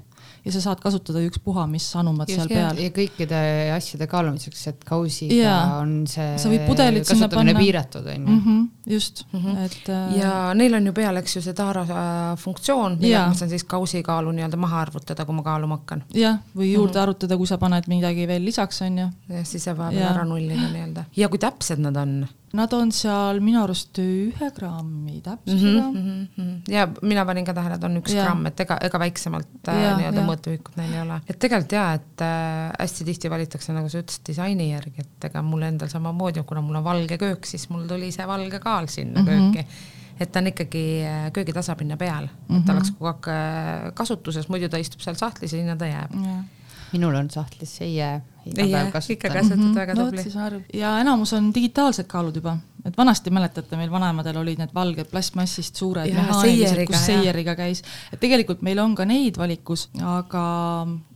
ja 0.46 0.54
sa 0.54 0.62
saad 0.62 0.82
kasutada 0.84 1.22
ükspuha, 1.26 1.66
mis 1.70 1.88
anumad 1.98 2.30
Just, 2.30 2.38
seal 2.38 2.52
peal. 2.52 2.82
ja 2.84 2.92
kõikide 2.94 3.40
asjade 3.74 4.08
kaalumiseks, 4.10 4.62
et 4.72 4.86
kausiga 4.86 5.38
ja. 5.40 5.56
on 5.80 5.96
see 6.10 6.36
sa 6.42 6.52
võid 6.52 6.68
pudelit 6.70 7.10
sinna 7.10 7.30
panna. 7.32 7.56
piiratud, 7.58 8.06
on 8.06 8.28
ju. 8.28 8.36
Mhm, 8.36 8.60
just 8.96 9.24
mm, 9.32 9.42
-hmm. 9.42 9.66
et 9.66 9.90
äh.... 9.90 10.18
ja 10.20 10.54
neil 10.54 10.78
on 10.78 10.86
ju 10.86 10.94
peal, 10.94 11.18
eks 11.18 11.38
ju, 11.38 11.42
see 11.42 11.58
taara 11.58 11.82
äh, 11.88 12.38
funktsioon, 12.38 13.00
millega 13.02 13.28
ma 13.34 13.40
saan 13.42 13.50
siis 13.50 13.66
kausikaalu 13.66 14.36
nii-öelda 14.38 14.62
maha 14.62 14.84
arvutada, 14.86 15.26
kui 15.26 15.36
ma 15.36 15.44
kaaluma 15.44 15.80
hakkan. 15.82 16.06
jah, 16.14 16.40
või 16.56 16.72
juurde 16.74 16.92
mm 16.92 17.00
-hmm. 17.00 17.04
arvutada, 17.04 17.38
kui 17.38 17.48
sa 17.48 17.58
paned 17.58 17.90
midagi 17.90 18.28
veel 18.28 18.46
lisaks, 18.46 18.82
on 18.82 18.98
ju. 18.98 19.10
jah, 19.30 19.46
siis 19.46 19.64
saab 19.64 19.82
ära 19.90 20.26
nullida 20.26 20.70
nii-öelda. 20.70 21.06
ja 21.18 21.30
kui 21.30 21.40
täpsed 21.40 21.80
nad 21.80 21.98
on? 21.98 22.28
Nad 22.56 22.74
on 22.78 22.92
seal 22.96 23.40
minu 23.44 23.60
arust 23.64 23.98
ühe 24.02 24.50
grammi 24.56 25.20
täpsusega 25.24 25.84
mm. 25.84 25.96
-hmm, 25.96 26.20
mm 26.22 26.44
-hmm. 26.44 26.74
ja 26.74 26.88
mina 27.02 27.26
panin 27.26 27.46
ka 27.46 27.54
tähele, 27.54 27.76
et 27.76 27.84
on 27.84 27.98
üks 28.00 28.14
ja. 28.16 28.26
gramm, 28.26 28.46
et 28.50 28.60
ega, 28.60 28.78
ega 28.88 29.00
väiksemalt 29.00 29.72
äh, 29.74 29.82
nii-öelda 30.00 30.24
mõõteühikut 30.30 30.78
neil 30.80 30.94
ei 30.94 31.02
ole. 31.02 31.20
et 31.30 31.40
tegelikult 31.40 31.76
jaa, 31.78 31.94
et 32.00 32.24
äh, 32.26 32.72
hästi 32.80 33.06
tihti 33.12 33.30
valitakse, 33.30 33.74
nagu 33.74 33.90
sa 33.90 34.00
ütlesid, 34.04 34.24
disaini 34.28 34.70
järgi, 34.72 35.06
et 35.06 35.30
ega 35.30 35.42
mul 35.42 35.68
endal 35.68 35.92
samamoodi, 35.92 36.44
kuna 36.44 36.62
mul 36.62 36.80
on 36.80 36.84
valge 36.84 37.18
köök, 37.18 37.46
siis 37.46 37.70
mul 37.70 37.88
tuli 37.88 38.12
see 38.12 38.28
valge 38.28 38.60
kaal 38.60 38.88
sinna 38.88 39.22
mm 39.22 39.28
-hmm. 39.28 39.54
kööki 39.54 39.94
et 40.20 40.32
ta 40.32 40.40
on 40.40 40.48
ikkagi 40.48 40.86
äh, 41.04 41.32
köögi 41.34 41.54
tasapinna 41.54 41.98
peal 41.98 42.28
mm, 42.28 42.56
-hmm. 42.56 42.60
et 42.60 42.66
ta 42.66 42.72
mhm. 42.72 42.78
oleks 42.78 42.92
kogu 42.92 43.06
aeg 43.06 43.28
äh, 43.28 43.94
kasutuses, 43.94 44.50
muidu 44.50 44.70
ta 44.70 44.78
istub 44.78 45.02
seal 45.02 45.16
sahtlis 45.16 45.54
ja 45.54 45.60
sinna 45.60 45.76
ta 45.76 45.86
jääb 45.86 46.16
yeah 46.16 46.46
minul 46.94 47.16
on 47.16 47.30
sahtlis 47.30 47.78
see 47.78 47.96
jää 47.96 48.22
iga 48.46 48.66
päev 48.70 48.92
kasutan. 48.94 49.16
ikka 49.16 49.30
kasutad 49.30 49.58
mm 49.58 49.72
-hmm. 49.72 49.76
väga 49.76 49.96
tubli 49.96 50.24
no,. 50.36 50.62
ja 50.74 51.00
enamus 51.00 51.34
on 51.34 51.54
digitaalsed 51.54 52.08
kaalud 52.08 52.36
juba, 52.36 52.58
et 52.86 52.98
vanasti 52.98 53.30
mäletate, 53.30 53.78
meil 53.78 53.92
vanaemadel 53.92 54.38
olid 54.38 54.60
need 54.62 54.74
valged 54.74 55.10
plastmassist 55.12 55.76
suured 55.76 56.14
mehaanilised, 56.14 56.86
kus 56.88 57.06
seieriga 57.06 57.56
käis, 57.56 57.84
et 58.14 58.20
tegelikult 58.20 58.62
meil 58.62 58.80
on 58.80 58.96
ka 58.96 59.06
neid 59.06 59.38
valikus, 59.38 59.90
aga 60.02 60.44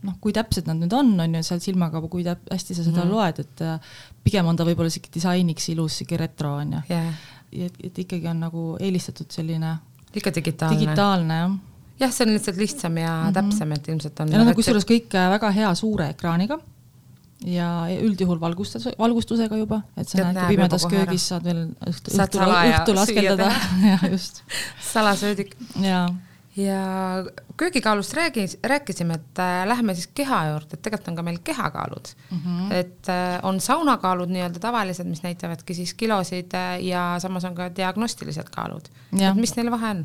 noh, 0.02 0.16
kui 0.20 0.32
täpsed 0.32 0.66
nad 0.66 0.76
nüüd 0.76 0.92
on, 0.92 1.20
on 1.20 1.34
ju 1.34 1.42
seal 1.42 1.60
silmaga, 1.60 2.02
kui 2.08 2.24
täp-, 2.26 2.50
hästi 2.50 2.74
sa 2.74 2.84
seda 2.84 3.04
mm 3.04 3.10
-hmm. 3.10 3.12
loed, 3.12 3.38
et 3.38 3.60
äh, 3.60 3.80
pigem 4.24 4.46
on 4.46 4.56
ta 4.56 4.64
võib-olla 4.64 4.90
sihuke 4.90 5.14
disainiks 5.14 5.68
ilus, 5.68 5.98
sihuke 5.98 6.16
retro 6.16 6.54
on 6.54 6.72
ju 6.72 6.80
yeah.. 6.90 7.14
et, 7.52 7.74
et 7.84 7.98
ikkagi 7.98 8.26
on 8.26 8.40
nagu 8.40 8.76
eelistatud 8.80 9.30
selline 9.30 9.76
ikka 10.14 10.34
digitaalne. 10.34 10.78
digitaalne 10.78 11.34
jah 11.34 11.69
jah, 12.00 12.12
see 12.12 12.26
on 12.26 12.34
lihtsalt 12.34 12.60
lihtsam 12.60 12.96
ja 12.96 13.10
mm 13.12 13.28
-hmm. 13.28 13.38
täpsem, 13.38 13.72
et 13.72 13.88
ilmselt 13.88 14.20
on. 14.20 14.32
ja 14.32 14.44
noh, 14.44 14.54
kusjuures 14.54 14.86
kõik 14.88 15.16
äh, 15.16 15.30
väga 15.36 15.50
hea 15.56 15.74
suure 15.74 16.08
ekraaniga 16.14 16.60
ja 17.44 17.68
üldjuhul 18.04 18.40
valgustus, 18.40 18.88
valgustusega 18.98 19.56
juba, 19.56 19.82
et 19.96 20.08
sa 20.08 20.18
näed, 20.18 20.40
kui 20.40 20.56
pimedas 20.56 20.84
köögis 20.86 21.28
saad 21.28 21.44
veel 21.44 21.62
õhtul, 21.88 22.16
õhtul, 22.16 22.42
õhtul 22.48 22.98
askeldada 23.04 23.52
just. 24.10 24.42
salasöödik. 24.92 25.56
jaa 25.80 26.08
ja 26.58 27.24
köögikaalust 27.60 28.14
räägis, 28.16 28.56
rääkisime, 28.64 29.16
et 29.18 29.40
äh, 29.42 29.66
lähme 29.68 29.94
siis 29.94 30.08
keha 30.14 30.38
juurde, 30.48 30.76
et 30.76 30.82
tegelikult 30.84 31.10
on 31.12 31.18
ka 31.18 31.24
meil 31.26 31.38
kehakaalud 31.44 32.12
mm. 32.30 32.38
-hmm. 32.38 32.72
et 32.74 33.08
äh, 33.12 33.40
on 33.42 33.60
saunakaalud 33.60 34.32
nii-öelda 34.32 34.62
tavalised, 34.62 35.08
mis 35.08 35.22
näitavadki 35.22 35.74
siis 35.74 35.94
kilosid 35.94 36.54
äh, 36.54 36.80
ja 36.84 37.04
samas 37.18 37.44
on 37.44 37.54
ka 37.54 37.68
diagnostilised 37.76 38.48
kaalud. 38.54 38.88
et 39.12 39.36
mis 39.36 39.54
neil 39.56 39.70
vahe 39.70 39.90
on? 39.90 40.02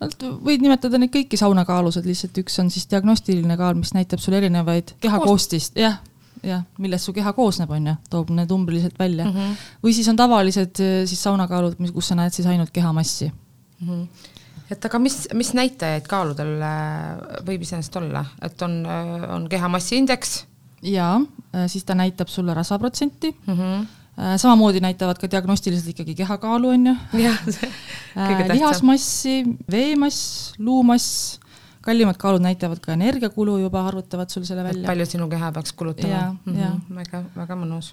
no 0.00 0.08
võid 0.48 0.64
nimetada 0.64 0.98
neid 0.98 1.12
kõiki 1.16 1.40
saunakaalused, 1.40 2.08
lihtsalt 2.08 2.42
üks 2.44 2.58
on 2.62 2.70
siis 2.70 2.88
diagnostiline 2.90 3.56
kaal, 3.60 3.74
mis 3.74 3.94
näitab 3.94 4.22
sulle 4.22 4.40
erinevaid 4.42 4.96
kehakoostist, 5.00 5.76
jah 5.76 6.00
jah, 6.44 6.64
millest 6.78 7.08
su 7.08 7.12
keha 7.16 7.32
koosneb, 7.32 7.70
on 7.70 7.86
ju, 7.86 7.96
toob 8.10 8.30
need 8.36 8.50
umbriliselt 8.52 8.98
välja 8.98 9.24
mm. 9.24 9.32
-hmm. 9.32 9.66
või 9.84 9.92
siis 9.96 10.08
on 10.08 10.16
tavalised 10.16 10.80
siis 11.06 11.22
saunakaalud, 11.22 11.78
mis, 11.78 11.92
kus 11.92 12.08
sa 12.08 12.14
näed 12.14 12.32
siis 12.32 12.46
ainult 12.46 12.70
kehamassi 12.70 13.32
mm. 13.32 13.88
-hmm 13.88 14.32
et 14.70 14.86
aga 14.88 15.00
mis, 15.02 15.16
mis 15.36 15.52
näitajaid 15.56 16.06
kaaludel 16.10 16.56
äh, 16.64 17.42
võib 17.46 17.64
iseenesest 17.66 17.98
olla, 18.00 18.24
et 18.44 18.62
on, 18.66 18.80
äh, 18.86 19.26
on 19.36 19.48
kehamassiindeks? 19.52 20.38
jaa, 20.84 21.18
äh, 21.54 21.66
siis 21.72 21.86
ta 21.88 21.96
näitab 21.98 22.32
sulle 22.32 22.54
rasvaprotsenti 22.54 23.34
mm. 23.34 23.60
-hmm 23.60 23.84
samamoodi 24.14 24.78
näitavad 24.78 25.18
ka 25.18 25.26
diagnostiliselt 25.26 25.88
ikkagi 25.90 26.12
kehakaalu, 26.14 26.68
on 26.68 26.84
ju. 26.86 26.92
lihasmassi, 28.52 29.42
veemass, 29.70 30.52
luumass, 30.58 31.40
kallimad 31.82 32.14
kaalud 32.22 32.44
näitavad 32.44 32.78
ka 32.78 32.92
energiakulu 32.94 33.56
juba, 33.58 33.82
arvutavad 33.88 34.30
sul 34.30 34.46
selle 34.46 34.62
välja. 34.64 34.86
palju 34.86 35.06
sinu 35.06 35.26
keha 35.28 35.50
peaks 35.52 35.72
kulutama. 35.72 36.36
Mm 36.44 36.54
-hmm. 36.54 36.94
väga, 36.94 37.24
väga 37.34 37.56
mõnus 37.58 37.90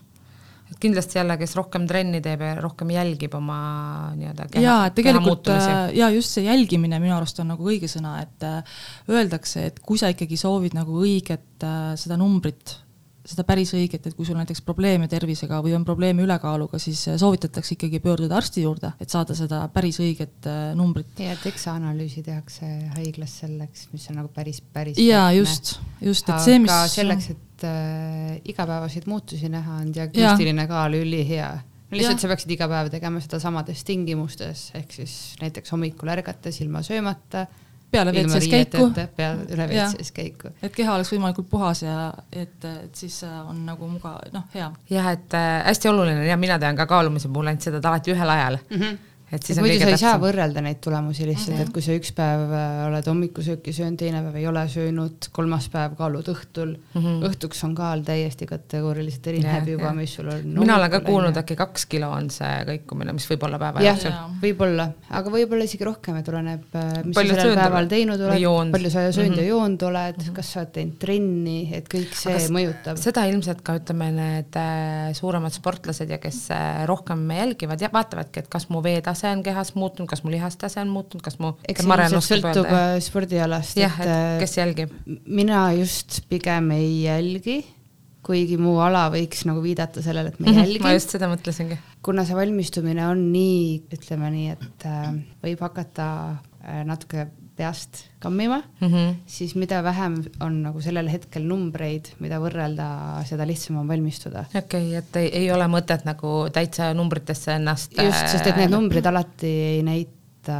et 0.72 0.80
kindlasti 0.80 1.20
jälle, 1.20 1.36
kes 1.42 1.56
rohkem 1.60 1.88
trenni 1.90 2.22
teeb 2.24 2.44
ja 2.46 2.54
rohkem 2.62 2.94
jälgib 2.96 3.36
oma 3.38 3.58
nii-öelda 4.18 4.48
keha, 4.52 4.64
jaa, 4.64 4.86
et 4.88 4.96
tegelikult 4.98 5.50
äh, 5.52 5.90
ja 5.98 6.10
just 6.14 6.38
see 6.38 6.46
jälgimine 6.48 7.00
minu 7.04 7.18
arust 7.18 7.42
on 7.44 7.52
nagu 7.54 7.68
õige 7.68 7.90
sõna, 7.92 8.18
et 8.24 8.48
äh, 8.48 8.80
öeldakse, 9.12 9.68
et 9.72 9.82
kui 9.84 10.00
sa 10.00 10.12
ikkagi 10.14 10.40
soovid 10.40 10.78
nagu 10.78 11.02
õiget 11.04 11.68
äh, 11.68 11.92
seda 12.00 12.20
numbrit 12.22 12.78
seda 13.32 13.46
päris 13.48 13.72
õiget, 13.78 14.08
et 14.08 14.18
kui 14.18 14.28
sul 14.28 14.38
näiteks 14.40 14.64
probleeme 14.66 15.08
tervisega 15.12 15.62
või 15.64 15.76
on 15.78 15.86
probleeme 15.88 16.26
ülekaaluga, 16.26 16.80
siis 16.82 17.04
soovitatakse 17.22 17.76
ikkagi 17.78 18.02
pöörduda 18.04 18.38
arsti 18.40 18.66
juurde, 18.66 18.94
et 19.02 19.14
saada 19.14 19.36
seda 19.38 19.64
päris 19.74 20.02
õiget 20.04 20.50
numbrit. 20.78 21.20
ja 21.22 21.36
DEXA-analüüsi 21.42 22.24
tehakse 22.26 22.70
haiglas 22.98 23.40
selleks, 23.44 23.88
mis 23.96 24.10
on 24.12 24.22
nagu 24.22 24.32
päris, 24.36 24.62
päris 24.62 25.00
jaa, 25.02 25.32
just, 25.38 25.78
just, 26.04 26.30
et 26.30 26.46
see, 26.46 26.60
mis 26.62 26.76
selleks, 26.94 27.32
et 27.36 27.66
äh, 27.68 28.38
igapäevaseid 28.54 29.10
muutusi 29.12 29.50
näha, 29.52 29.82
on 29.86 29.92
diagnostiline 29.96 30.68
kaal 30.70 31.00
ülihea. 31.02 31.52
Lihtsalt 31.92 32.24
sa 32.24 32.30
peaksid 32.32 32.54
iga 32.56 32.70
päev 32.72 32.88
tegema 32.94 33.20
seda 33.20 33.42
samades 33.44 33.82
tingimustes, 33.84 34.70
ehk 34.80 34.94
siis 34.96 35.16
näiteks 35.42 35.74
hommikul 35.74 36.12
ärgates 36.14 36.62
ilma 36.64 36.80
söömata 36.88 37.50
peale 37.92 38.14
WC-s 38.16 38.48
käiku. 38.52 38.88
peale, 39.16 39.46
üle 39.52 39.68
WC-s 39.68 40.12
käiku. 40.16 40.54
et 40.64 40.76
keha 40.76 40.96
oleks 40.96 41.12
võimalikult 41.14 41.50
puhas 41.52 41.84
ja 41.84 42.12
et, 42.32 42.58
et 42.66 42.96
siis 42.96 43.22
äh, 43.28 43.38
on 43.50 43.64
nagu 43.68 43.88
mugav, 43.92 44.20
noh, 44.34 44.48
hea. 44.56 44.72
jah, 44.90 45.12
et 45.14 45.38
äh, 45.38 45.54
hästi 45.68 45.92
oluline 45.92 46.26
ja 46.28 46.38
mina 46.38 46.60
tean 46.60 46.80
ka 46.80 46.88
kaalumise 46.90 47.30
puhul 47.30 47.52
ainult 47.52 47.68
seda, 47.68 47.82
et 47.82 47.90
alati 47.92 48.16
ühel 48.16 48.36
ajal 48.38 48.60
mm. 48.64 48.78
-hmm 48.82 49.00
et 49.32 49.46
siis 49.48 49.56
et 49.56 49.64
muidu 49.64 49.80
sa 49.80 49.92
ei 49.94 50.00
saa 50.00 50.18
võrrelda 50.20 50.62
neid 50.64 50.82
tulemusi 50.84 51.24
lihtsalt 51.24 51.54
mm, 51.54 51.60
-hmm. 51.62 51.70
et 51.70 51.74
kui 51.76 51.84
sa 51.86 51.94
üks 51.96 52.12
päev 52.16 52.52
äh, 52.52 52.80
oled 52.90 53.06
hommikusööki 53.08 53.72
söönud, 53.76 54.00
teine 54.02 54.20
päev 54.26 54.40
ei 54.42 54.48
ole 54.50 54.64
söönud, 54.72 55.28
kolmas 55.32 55.70
päev 55.72 55.96
kaalud 56.00 56.28
õhtul 56.34 56.74
mm, 56.76 56.98
-hmm. 57.00 57.22
õhtuks 57.30 57.64
on 57.68 57.76
kaal 57.78 58.04
täiesti 58.08 58.48
kategooriliselt 58.50 59.30
erineb 59.32 59.70
juba, 59.72 59.94
mis 59.96 60.16
sul 60.20 60.28
on. 60.34 60.44
mina 60.60 60.76
olen 60.76 60.92
ka 60.92 61.00
kuulnud, 61.06 61.40
äkki 61.44 61.56
kaks 61.60 61.86
kilo 61.94 62.10
on 62.12 62.28
see 62.34 62.58
kõikumine, 62.72 63.16
mis 63.16 63.28
võib 63.32 63.46
olla 63.48 63.60
päeva 63.62 63.86
jooksul. 63.86 64.18
võib-olla, 64.44 64.90
aga 65.22 65.34
võib-olla 65.38 65.70
isegi 65.70 65.88
rohkem, 65.88 66.20
et 66.20 66.34
oleneb, 66.34 66.68
äh, 66.76 66.92
mis 67.06 67.16
palju 67.16 67.36
sa 67.36 67.42
sellel 67.46 67.62
päeval 67.62 67.90
teinud 67.96 68.26
oled, 68.28 68.76
palju 68.76 68.92
sa 68.92 69.06
söönud 69.12 69.32
mm 69.32 69.38
-hmm. 69.38 69.48
ja 69.48 69.48
joonud 69.48 69.88
oled 69.92 70.18
mm, 70.18 70.28
-hmm. 70.28 70.36
kas 70.42 70.52
sa 70.52 70.60
oled 70.66 70.76
teinud 70.76 71.00
trenni, 71.00 71.58
et 71.72 71.88
kõik 71.88 72.20
see 72.20 72.36
aga 72.36 72.52
mõjutab. 72.60 73.00
seda 73.00 73.26
ilmselt 73.32 73.64
ka 73.64 73.80
ütleme, 73.80 74.12
need 74.20 74.60
äh, 74.60 75.16
suuremad 75.16 75.56
sportlased 75.56 76.10
ja 76.10 76.18
kes 76.18 76.44
rohkem 76.86 77.30
jälgivad 77.32 77.82
ja 77.82 77.90
vaatavadki, 77.94 78.44
et 78.44 78.48
kas 78.52 78.68
mu 78.70 78.84
veetase 78.84 79.21
tase 79.22 79.36
on 79.36 79.44
kehas 79.46 79.74
muutunud, 79.78 80.10
kas 80.10 80.24
mu 80.26 80.32
lihastase 80.34 80.82
on 80.82 80.90
muutunud, 80.92 81.24
kas 81.26 81.38
mu 81.42 81.54
eks 81.70 81.84
see 81.84 81.98
ilmselt 81.98 82.28
sõltub 82.28 82.66
öelda? 82.66 82.96
Äh, 82.96 83.04
spordialast. 83.06 83.78
jah, 83.80 84.00
et 84.02 84.10
äh, 84.10 84.40
kes 84.42 84.58
jälgib? 84.58 84.96
mina 85.26 85.68
just 85.78 86.22
pigem 86.32 86.72
ei 86.76 87.04
jälgi, 87.06 87.60
kuigi 88.26 88.58
mu 88.62 88.78
ala 88.84 89.08
võiks 89.14 89.46
nagu 89.50 89.64
viidata 89.64 90.04
sellele, 90.04 90.34
et 90.34 90.40
ma 90.42 90.50
mhm, 90.50 90.64
jälgin 90.64 90.86
ma 90.88 90.96
just 90.96 91.14
seda 91.14 91.30
mõtlesingi. 91.32 91.78
kuna 92.06 92.26
see 92.28 92.38
valmistumine 92.38 93.06
on 93.10 93.28
nii, 93.34 93.68
ütleme 93.98 94.32
nii, 94.34 94.58
et 94.58 94.88
äh, 94.90 95.12
võib 95.46 95.62
hakata 95.68 96.08
äh, 96.32 96.82
natuke 96.88 97.30
peast 97.62 98.04
kammima 98.22 98.58
mm, 98.62 98.88
-hmm. 98.88 99.16
siis 99.26 99.56
mida 99.56 99.84
vähem 99.84 100.18
on 100.40 100.62
nagu 100.66 100.82
sellel 100.82 101.10
hetkel 101.12 101.46
numbreid, 101.48 102.12
mida 102.20 102.42
võrrelda, 102.42 102.90
seda 103.30 103.48
lihtsam 103.48 103.82
on 103.82 103.88
valmistuda. 103.92 104.46
okei 104.50 104.90
okay,, 104.90 104.98
et 105.02 105.22
ei, 105.22 105.32
ei 105.44 105.52
ole 105.54 105.68
mõtet 105.72 106.06
nagu 106.10 106.36
täitsa 106.54 106.92
numbritesse 106.98 107.56
ennast. 107.60 107.98
just, 107.98 108.28
sest 108.34 108.48
et 108.48 108.58
need 108.58 108.70
äh, 108.70 108.76
numbrid 108.78 109.06
alati 109.06 109.56
ei 109.78 109.82
näita. 109.86 110.60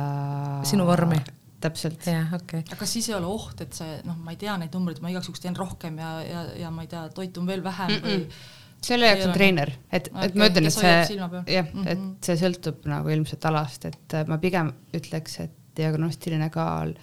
sinu 0.68 0.86
vormi 0.86 1.22
täpselt. 1.62 2.06
jah, 2.06 2.34
okei 2.38 2.64
okay.. 2.64 2.78
aga 2.78 2.90
siis 2.90 3.10
ei 3.10 3.18
ole 3.18 3.30
oht, 3.30 3.62
et 3.66 3.78
see 3.78 4.00
noh, 4.08 4.18
ma 4.18 4.34
ei 4.34 4.42
tea 4.42 4.58
neid 4.62 4.74
numbreid, 4.78 5.02
ma 5.04 5.14
igaks 5.14 5.30
juhuks 5.30 5.44
teen 5.44 5.58
rohkem 5.58 6.02
ja, 6.02 6.16
ja, 6.26 6.48
ja 6.66 6.74
ma 6.74 6.86
ei 6.86 6.92
tea, 6.92 7.06
toitun 7.16 7.48
veel 7.50 7.64
vähem 7.66 7.96
mm 7.98 8.02
-mm. 8.02 8.26
või 8.26 8.60
selle 8.82 9.12
jaoks 9.12 9.28
on 9.28 9.34
treener, 9.36 9.72
et 9.92 10.10
okay,, 10.10 10.28
et 10.28 10.36
ma 10.36 10.50
ütlen, 10.50 10.68
et 10.68 10.74
see, 10.74 11.18
jah, 11.54 11.68
et 11.86 11.98
mhm. 11.98 12.14
see 12.26 12.38
sõltub 12.40 12.88
nagu 12.90 13.12
ilmselt 13.14 13.46
alast, 13.46 13.86
et 13.92 14.16
ma 14.28 14.40
pigem 14.42 14.72
ütleks, 14.98 15.40
et 15.46 15.58
diagnostiline 15.78 16.50
kaal 16.54 16.94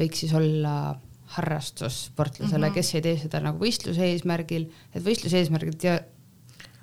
võiks 0.00 0.24
siis 0.24 0.34
olla 0.36 0.94
harrastus 1.36 2.06
sportlasele 2.10 2.58
mm, 2.58 2.70
-hmm. 2.70 2.74
kes 2.74 2.94
ei 2.94 3.02
tee 3.04 3.18
seda 3.24 3.42
nagu 3.44 3.60
võistluse 3.62 4.08
eesmärgil, 4.12 4.70
et 4.94 5.04
võistluse 5.04 5.38
eesmärgil 5.38 5.76
tea, 5.78 6.00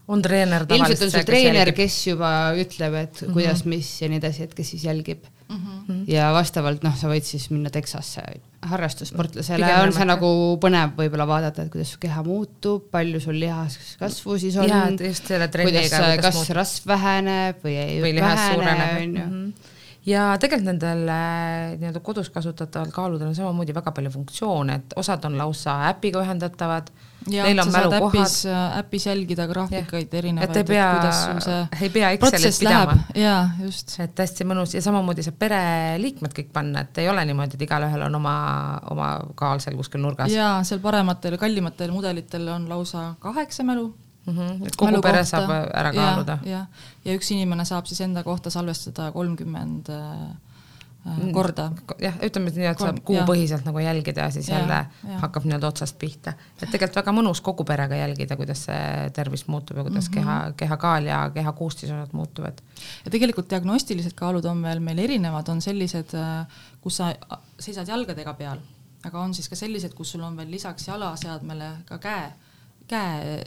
on 0.08 0.22
treener 0.24 0.64
ilmselt 0.72 1.02
on 1.04 1.12
see 1.12 1.26
treener, 1.28 1.74
kes 1.76 1.96
juba 2.08 2.30
ütleb, 2.56 2.96
et 2.96 3.22
mm 3.22 3.28
-hmm. 3.28 3.34
kuidas, 3.36 3.66
mis 3.66 3.90
ja 4.02 4.08
nii 4.12 4.22
edasi, 4.22 4.48
et 4.48 4.54
kes 4.56 4.72
siis 4.72 4.86
jälgib 4.88 5.26
mm. 5.50 5.58
-hmm. 5.58 6.04
ja 6.08 6.32
vastavalt 6.34 6.84
noh, 6.88 6.96
sa 6.96 7.12
võid 7.12 7.28
siis 7.28 7.50
minna 7.52 7.70
Texasse. 7.70 8.24
harrastussportlasele 8.62 9.74
on 9.84 9.94
see 9.94 10.08
nagu 10.08 10.30
põnev 10.64 10.96
võib-olla 10.96 11.28
vaadata, 11.28 11.68
et 11.68 11.72
kuidas 11.72 11.92
su 11.92 12.00
keha 12.00 12.24
muutub, 12.24 12.88
palju 12.92 13.20
sul 13.20 13.40
lihaskasvu 13.40 14.40
siis 14.40 14.56
on. 14.56 14.70
kuidas, 14.96 15.92
kas 16.22 16.36
muutub. 16.36 16.56
rasv 16.56 16.88
väheneb 16.88 17.64
või 17.64 17.76
ei 17.76 18.02
või 18.02 18.16
vähene, 18.22 18.78
on 19.02 19.18
ju 19.18 19.26
mhm 19.26 19.76
ja 20.08 20.24
tegelikult 20.40 20.68
nendel 20.72 21.04
äh, 21.12 21.76
nii-öelda 21.82 22.02
kodus 22.06 22.30
kasutataval 22.34 22.94
kaaludel 22.96 23.32
on 23.32 23.36
samamoodi 23.36 23.76
väga 23.76 23.92
palju 23.96 24.12
funktsioone, 24.14 24.80
et 24.80 24.96
osad 25.00 25.26
on 25.28 25.38
lausa 25.40 25.82
äpiga 25.92 26.24
ühendatavad. 26.24 26.90
Neil 27.28 27.60
on 27.60 27.72
mälukohad. 27.74 28.36
Äh, 28.48 28.78
äpis 28.80 29.06
jälgida 29.10 29.48
graafikaid 29.50 30.14
erinevaid. 30.16 30.50
et 30.50 30.58
ei 30.58 30.64
pea, 30.64 30.88
ei 31.82 31.90
pea 31.92 32.12
Excelit 32.16 32.60
pidama. 32.60 32.98
jaa, 33.16 33.42
just. 33.60 33.98
et 34.00 34.24
hästi 34.24 34.48
mõnus 34.48 34.78
ja 34.78 34.82
samamoodi 34.86 35.28
saab 35.28 35.40
pereliikmed 35.44 36.36
kõik 36.40 36.54
panna, 36.56 36.86
et 36.88 37.04
ei 37.04 37.12
ole 37.12 37.26
niimoodi, 37.28 37.60
et 37.60 37.68
igalühel 37.68 38.08
on 38.08 38.20
oma, 38.22 38.38
oma 38.94 39.12
kaal 39.36 39.60
seal 39.64 39.76
kuskil 39.76 40.04
nurgas. 40.06 40.32
jaa, 40.32 40.62
seal 40.64 40.80
parematel, 40.84 41.36
kallimatel 41.42 41.92
mudelitel 41.92 42.48
on 42.56 42.70
lausa 42.72 43.10
kaheksa 43.20 43.68
mälu 43.68 43.92
mm. 44.28 44.38
-hmm. 44.38 44.68
et 44.68 44.76
kogu 44.76 45.02
pere 45.02 45.24
saab 45.26 45.50
ära 45.52 45.94
kaaluda. 45.94 46.40
jah, 46.46 46.68
ja 47.06 47.16
üks 47.16 47.32
inimene 47.32 47.66
saab 47.66 47.86
siis 47.86 48.02
enda 48.02 48.24
kohta 48.24 48.50
salvestada 48.54 49.12
kolmkümmend 49.12 49.90
äh, 49.90 50.36
korda. 51.34 51.68
jah, 52.02 52.16
ütleme 52.26 52.52
nii, 52.52 52.68
et 52.70 52.82
saab 52.82 53.00
kuupõhiselt 53.08 53.66
nagu 53.68 53.82
jälgida 53.82 54.28
ja 54.28 54.34
siis 54.34 54.50
ja, 54.50 54.60
jälle 54.60 54.80
ja. 55.08 55.20
hakkab 55.24 55.46
nii-öelda 55.48 55.70
otsast 55.70 55.98
pihta. 56.00 56.34
et 56.62 56.70
tegelikult 56.70 57.00
väga 57.00 57.14
mõnus 57.16 57.42
kogu 57.46 57.66
perega 57.68 58.00
jälgida, 58.00 58.38
kuidas 58.40 58.66
see 58.68 59.10
tervis 59.16 59.46
muutub 59.48 59.78
ja 59.78 59.86
kuidas 59.88 60.10
mm 60.10 60.14
-hmm. 60.14 60.24
keha, 60.24 60.54
kehakaal 60.64 61.06
ja 61.10 61.20
keha 61.34 61.52
koostisosad 61.52 62.14
muutuvad. 62.14 62.62
ja 63.06 63.12
tegelikult 63.12 63.50
diagnostilised 63.50 64.16
kaalud 64.16 64.46
on 64.46 64.64
veel 64.64 64.80
meil 64.80 65.00
erinevad, 65.00 65.50
on 65.50 65.62
sellised, 65.62 66.14
äh, 66.14 66.48
kus 66.82 66.98
sa 66.98 67.14
seisad 67.60 67.88
jalgadega 67.88 68.34
peal, 68.34 68.60
aga 69.06 69.20
on 69.20 69.34
siis 69.34 69.50
ka 69.50 69.56
sellised, 69.56 69.94
kus 69.94 70.12
sul 70.12 70.24
on 70.24 70.38
veel 70.38 70.52
lisaks 70.52 70.88
jalaseadmele 70.88 71.72
ka 71.86 71.98
käe, 71.98 72.32
käe 72.88 73.44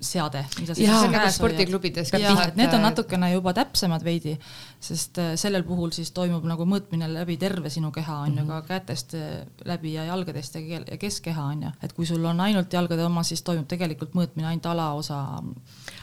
seade, 0.00 0.42
mida 0.60 0.74
sa 0.74 0.78
siis 0.78 1.12
käes 1.12 1.36
spordiklubides 1.38 2.10
jah, 2.12 2.40
et 2.48 2.58
need 2.58 2.72
on 2.76 2.82
natukene 2.84 3.30
juba 3.32 3.54
täpsemad 3.56 4.04
veidi, 4.04 4.34
sest 4.82 5.18
äh, 5.22 5.32
sellel 5.40 5.64
puhul 5.66 5.92
siis 5.94 6.10
toimub 6.16 6.44
nagu 6.48 6.66
mõõtmine 6.68 7.08
läbi 7.12 7.36
terve 7.40 7.72
sinu 7.72 7.92
keha 7.94 8.18
on 8.26 8.36
ju 8.36 8.44
mm 8.44 8.50
-hmm., 8.50 8.66
ka 8.66 8.80
kätest 8.80 9.14
äh, 9.14 9.46
läbi 9.64 9.94
ja 9.94 10.04
jalgadest 10.10 10.58
ja, 10.60 10.80
keskkeha 11.00 11.44
on 11.44 11.62
ju, 11.62 11.72
et 11.82 11.92
kui 11.92 12.06
sul 12.06 12.24
on 12.24 12.40
ainult 12.40 12.72
jalgade 12.72 13.04
oma, 13.04 13.22
siis 13.22 13.42
toimub 13.42 13.68
tegelikult 13.68 14.14
mõõtmine 14.14 14.46
ainult 14.46 14.66
alaosa. 14.66 15.42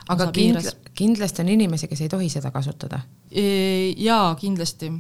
aga 0.10 0.32
kindla, 0.32 0.72
kindlasti 0.94 1.42
on 1.42 1.50
inimesi, 1.50 1.88
kes 1.88 2.02
ei 2.02 2.10
tohi 2.10 2.30
seda 2.30 2.52
kasutada? 2.52 3.02
jaa, 3.98 4.36
kindlasti 4.36 4.92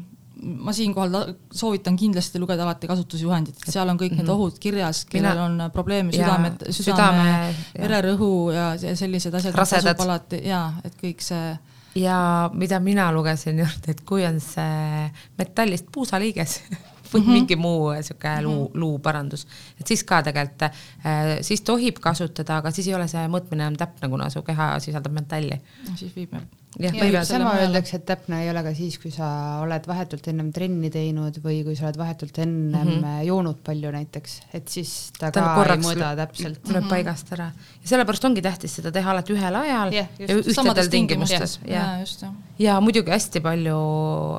ma 0.41 0.73
siinkohal 0.73 1.33
soovitan 1.53 1.95
kindlasti 1.99 2.39
lugeda 2.41 2.63
alati 2.65 2.89
kasutusjuhendit, 2.89 3.57
et 3.61 3.73
seal 3.73 3.89
on 3.89 3.99
kõik 3.99 4.11
mm 4.11 4.17
-hmm. 4.17 4.23
need 4.23 4.27
mhm. 4.27 4.35
ohud 4.35 4.59
kirjas, 4.59 5.03
kellel 5.05 5.37
on 5.37 5.63
probleeme 5.73 6.11
südame, 6.11 6.53
südame, 6.69 6.71
südame, 6.77 7.55
vererõhu 7.77 8.31
ja, 8.53 8.71
ja 8.75 8.95
sellised 8.95 9.33
asjad, 9.33 9.55
tasub 9.55 10.05
alati 10.05 10.41
ja 10.47 10.63
et 10.83 10.95
kõik 11.03 11.21
see. 11.21 11.57
ja 11.95 12.49
mida 12.53 12.79
mina 12.79 13.11
lugesin 13.11 13.59
juurde, 13.59 13.91
et 13.91 14.01
kui 14.01 14.25
on 14.25 14.39
see 14.39 15.11
metallist 15.37 15.91
puusaliiges 15.91 16.61
või 17.13 17.21
mm 17.21 17.27
-hmm. 17.27 17.31
mingi 17.31 17.55
muu 17.55 17.91
sihuke 18.01 18.41
luu, 18.41 18.69
mhm. 18.69 18.79
luuparandus, 18.79 19.47
et 19.79 19.87
siis 19.87 20.03
ka 20.03 20.23
tegelikult 20.23 20.63
äh,, 20.63 21.37
siis 21.41 21.61
tohib 21.61 21.99
kasutada, 21.99 22.57
aga 22.57 22.71
siis 22.71 22.87
ei 22.87 22.95
ole 22.95 23.07
see 23.07 23.27
mõõtmine 23.27 23.67
enam 23.67 23.75
täpne, 23.75 24.09
kuna 24.09 24.29
su 24.29 24.41
keha 24.41 24.79
sisaldab 24.79 25.13
metalli. 25.13 25.61
siis 25.95 26.15
viib 26.15 26.33
jah, 26.33 26.41
ja 26.79 27.23
sama 27.27 27.51
öeldakse, 27.59 27.97
et 27.99 28.05
täpne 28.07 28.41
ei 28.45 28.49
ole 28.51 28.61
ka 28.63 28.71
siis, 28.75 28.95
kui 29.01 29.11
sa 29.11 29.27
oled 29.63 29.87
vahetult 29.87 30.27
ennem 30.31 30.51
trenni 30.55 30.91
teinud 30.93 31.41
või 31.43 31.61
kui 31.67 31.75
sa 31.75 31.89
oled 31.89 31.99
vahetult 31.99 32.39
ennem 32.39 32.87
mm 32.87 32.93
-hmm. 33.01 33.23
joonud 33.27 33.59
palju 33.65 33.91
näiteks, 33.91 34.37
et 34.53 34.67
siis 34.71 35.11
ta, 35.19 35.31
ta 35.31 35.41
ka 35.41 35.65
ei 35.73 35.81
mõõda 35.83 36.13
täpselt. 36.15 36.61
tuleb 36.63 36.83
mm 36.83 36.85
-hmm. 36.85 36.89
paigast 36.89 37.33
ära 37.33 37.51
ja 37.81 37.87
sellepärast 37.93 38.25
ongi 38.25 38.41
tähtis 38.41 38.75
seda 38.75 38.91
teha 38.91 39.11
alati 39.11 39.33
ühel 39.33 39.55
ajal 39.55 39.93
yeah, 39.93 40.07
ja 40.19 40.27
ühtedel 40.27 40.89
tingimustes. 40.89 41.59
ja, 41.65 41.73
ja, 41.73 41.99
just, 41.99 42.21
jah. 42.21 42.33
ja 42.59 42.79
muidugi 42.81 43.11
hästi 43.11 43.39
palju 43.39 43.79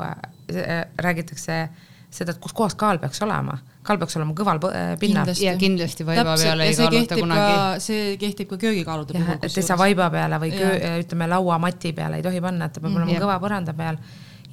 äh, 0.00 0.86
räägitakse 0.96 1.68
seda, 2.10 2.32
et 2.32 2.38
kus 2.38 2.52
kohas 2.52 2.74
kaal 2.74 2.98
peaks 2.98 3.22
olema 3.22 3.58
kaal 3.82 3.98
peaks 3.98 4.16
olema 4.18 4.34
kõval 4.38 4.60
äh, 4.70 4.92
pinnal. 5.00 5.30
ja 5.42 5.54
kindlasti 5.58 6.06
vaiba 6.06 6.36
peale 6.38 6.68
ei 6.70 6.76
kaaluta 6.78 7.18
kunagi. 7.18 7.54
see 7.84 8.16
kehtib 8.20 8.50
ka 8.52 8.58
köögikaalude 8.64 9.16
puhul. 9.16 9.38
et 9.40 9.56
ei 9.56 9.66
saa 9.66 9.78
vaiba 9.78 10.10
peale 10.10 10.38
või 10.42 10.52
köö, 10.54 10.74
ütleme 11.02 11.28
lauamati 11.32 11.94
peale 11.96 12.20
ei 12.20 12.26
tohi 12.26 12.42
panna, 12.44 12.68
et 12.68 12.76
ta 12.76 12.82
peab 12.82 12.92
mm, 12.92 13.00
olema 13.02 13.16
ja. 13.16 13.24
kõva 13.24 13.38
põranda 13.42 13.74
peal 13.76 13.98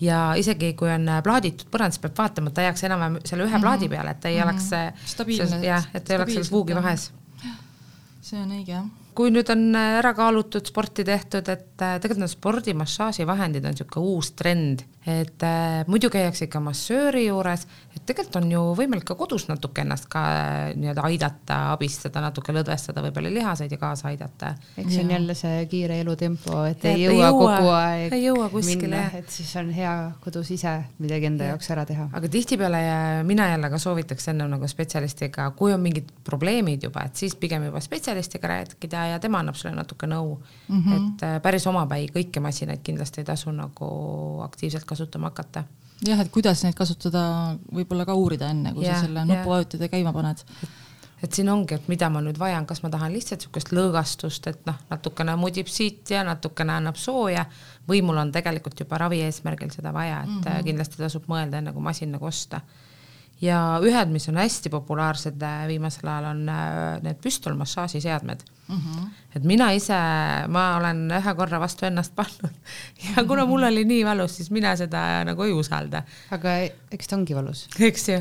ja 0.01 0.21
isegi 0.39 0.73
kui 0.79 0.91
on 0.93 1.07
äh, 1.11 1.21
plaaditud 1.25 1.69
põrand, 1.71 1.95
siis 1.95 2.03
peab 2.05 2.17
vaatama, 2.17 2.51
et 2.51 2.57
ta 2.57 2.65
jääks 2.67 2.85
enam-vähem 2.87 3.19
selle 3.23 3.45
ühe 3.45 3.51
mm 3.51 3.57
-hmm. 3.57 3.67
plaadi 3.67 3.89
peale, 3.89 4.15
et 4.15 4.19
ta 4.19 4.29
ei 4.29 4.35
mm 4.35 4.41
-hmm. 4.41 4.49
oleks 4.49 4.73
äh, 4.73 4.93
stabiilne. 5.05 5.65
jah, 5.65 5.89
et 5.93 6.09
ei 6.09 6.17
oleks 6.17 6.33
selles 6.33 6.51
vuugi 6.51 6.75
vahes. 6.75 7.11
see 8.21 8.41
on 8.41 8.51
õige, 8.51 8.71
jah 8.71 8.89
kui 9.19 9.33
nüüd 9.35 9.49
on 9.51 9.65
äh, 9.75 9.97
ära 9.99 10.13
kaalutud, 10.15 10.63
sporti 10.69 11.03
tehtud, 11.07 11.47
et 11.51 11.83
äh, 11.83 11.97
tegelikult 11.99 12.23
need 12.23 12.31
spordimassaaživahendid 12.31 13.65
on 13.67 13.75
niisugune 13.75 14.13
uus 14.13 14.31
trend, 14.39 14.85
et 15.03 15.43
äh, 15.43 15.81
muidu 15.91 16.11
käiakse 16.13 16.47
ikka 16.47 16.61
massööri 16.63 17.25
juures, 17.25 17.65
tegelikult 18.09 18.39
on 18.41 18.51
ju 18.51 18.61
võimalik 18.77 19.05
ka 19.07 19.15
kodus 19.19 19.45
natuke 19.49 19.83
ennast 19.85 20.07
ka 20.11 20.21
äh, 20.33 20.71
nii-öelda 20.79 21.05
aidata, 21.07 21.57
abistada, 21.73 22.21
natuke 22.23 22.53
lõdvestada 22.55 23.03
võib-olla 23.05 23.31
lihaseid 23.33 23.71
ja 23.75 23.79
kaasa 23.81 24.09
aidata. 24.11 24.53
eks 24.77 24.93
see 24.93 25.03
on 25.05 25.13
jälle 25.13 25.35
see 25.37 25.65
kiire 25.71 25.99
elutempo, 26.03 26.63
et 26.69 26.83
Ja, 26.83 26.93
ei 26.95 27.05
et 27.05 27.11
ei 27.11 27.17
jõua 27.17 27.29
jõua- 27.29 27.57
kogu 27.57 27.73
aeg 27.75 28.13
ei 28.17 28.23
jõua 28.25 28.49
kuskile, 28.53 28.85
minna 28.87 29.21
et 29.21 29.29
siis 29.33 29.55
on 29.61 29.71
hea 29.75 29.93
kodus 30.23 30.51
ise 30.55 30.75
midagi 30.99 31.29
enda 31.29 31.43
Jah. 31.47 31.55
jaoks 31.55 31.71
ära 31.75 31.85
teha. 31.85 32.09
aga 32.13 32.31
tihtipeale 32.35 32.81
ja 32.83 32.99
mina 33.23 33.49
jälle 33.51 33.69
ka 33.69 33.77
soovitaks 33.77 34.27
enne 34.33 34.47
nagu 34.49 34.67
spetsialistiga, 34.67 35.51
kui 35.51 35.73
on 35.73 35.81
mingid 35.81 36.11
probleemid 36.23 36.83
juba, 36.89 37.05
et 37.05 37.15
siis 37.15 37.35
pigem 37.35 37.67
juba 37.69 37.79
spetsialistiga 37.83 38.47
rääkida 38.47 39.07
ja 39.13 39.19
tema 39.19 39.39
annab 39.43 39.55
sulle 39.55 39.75
natuke 39.75 40.07
nõu 40.07 40.37
mm. 40.67 40.83
-hmm. 40.83 40.95
et 40.97 41.23
äh, 41.23 41.41
päris 41.41 41.67
omapäi 41.67 42.07
kõiki 42.15 42.41
masinaid 42.41 42.81
kindlasti 42.83 43.21
ei 43.21 43.25
tasu 43.25 43.51
nagu 43.51 44.41
aktiivselt 44.43 44.85
kasutama 44.85 45.29
hakata 45.33 45.63
jah, 46.07 46.19
et 46.23 46.29
kuidas 46.33 46.63
neid 46.65 46.77
kasutada, 46.77 47.23
võib-olla 47.73 48.05
ka 48.07 48.15
uurida 48.17 48.51
enne, 48.53 48.73
kui 48.75 48.85
Jah, 48.87 48.99
sa 48.99 49.07
selle 49.07 49.23
jah. 49.23 49.29
nupuvajutide 49.29 49.89
käima 49.91 50.13
paned. 50.15 50.43
et 51.23 51.35
siin 51.35 51.49
ongi, 51.51 51.75
et 51.75 51.87
mida 51.91 52.07
ma 52.09 52.21
nüüd 52.23 52.37
vajan, 52.39 52.65
kas 52.65 52.79
ma 52.83 52.89
tahan 52.89 53.11
lihtsalt 53.11 53.41
niisugust 53.41 53.73
lõõgastust, 53.75 54.45
et 54.47 54.61
noh, 54.69 54.77
natukene 54.89 55.35
mudib 55.35 55.67
siit 55.67 56.07
ja 56.13 56.23
natukene 56.23 56.77
annab 56.77 56.95
sooja 56.95 57.43
või 57.89 57.99
mul 58.05 58.21
on 58.21 58.31
tegelikult 58.31 58.79
juba 58.79 59.01
ravi 59.01 59.19
eesmärgil 59.25 59.73
seda 59.75 59.91
vaja, 59.93 60.21
et 60.23 60.29
mm 60.29 60.43
-hmm. 60.43 60.63
kindlasti 60.63 61.01
tasub 61.01 61.27
mõelda, 61.27 61.59
enne 61.59 61.73
kui 61.73 61.83
masin 61.83 62.11
nagu 62.15 62.25
osta. 62.25 62.61
Ja 63.43 63.79
ühed, 63.83 64.11
mis 64.11 64.27
on 64.31 64.39
hästi 64.39 64.71
populaarsed 64.73 65.43
äh, 65.45 65.65
viimasel 65.69 66.07
ajal, 66.11 66.31
on 66.33 66.47
äh, 66.51 66.99
need 67.05 67.19
püstolmassaažiseadmed 67.23 68.43
mm. 68.69 68.75
-hmm. 68.75 69.05
et 69.35 69.43
mina 69.43 69.69
ise, 69.71 69.99
ma 70.47 70.65
olen 70.77 71.05
ühe 71.19 71.35
korra 71.37 71.59
vastu 71.59 71.87
ennast 71.87 72.15
pannud 72.19 72.57
ja 73.05 73.23
kuna 73.27 73.45
mul 73.49 73.63
oli 73.69 73.85
nii 73.87 74.03
valus, 74.05 74.35
siis 74.39 74.51
mina 74.51 74.75
seda 74.79 75.23
nagu 75.27 75.47
ei 75.47 75.55
usalda, 75.55 76.03
aga 76.35 76.57
eks 76.91 77.07
ta 77.07 77.15
ongi 77.15 77.35
valus. 77.35 77.67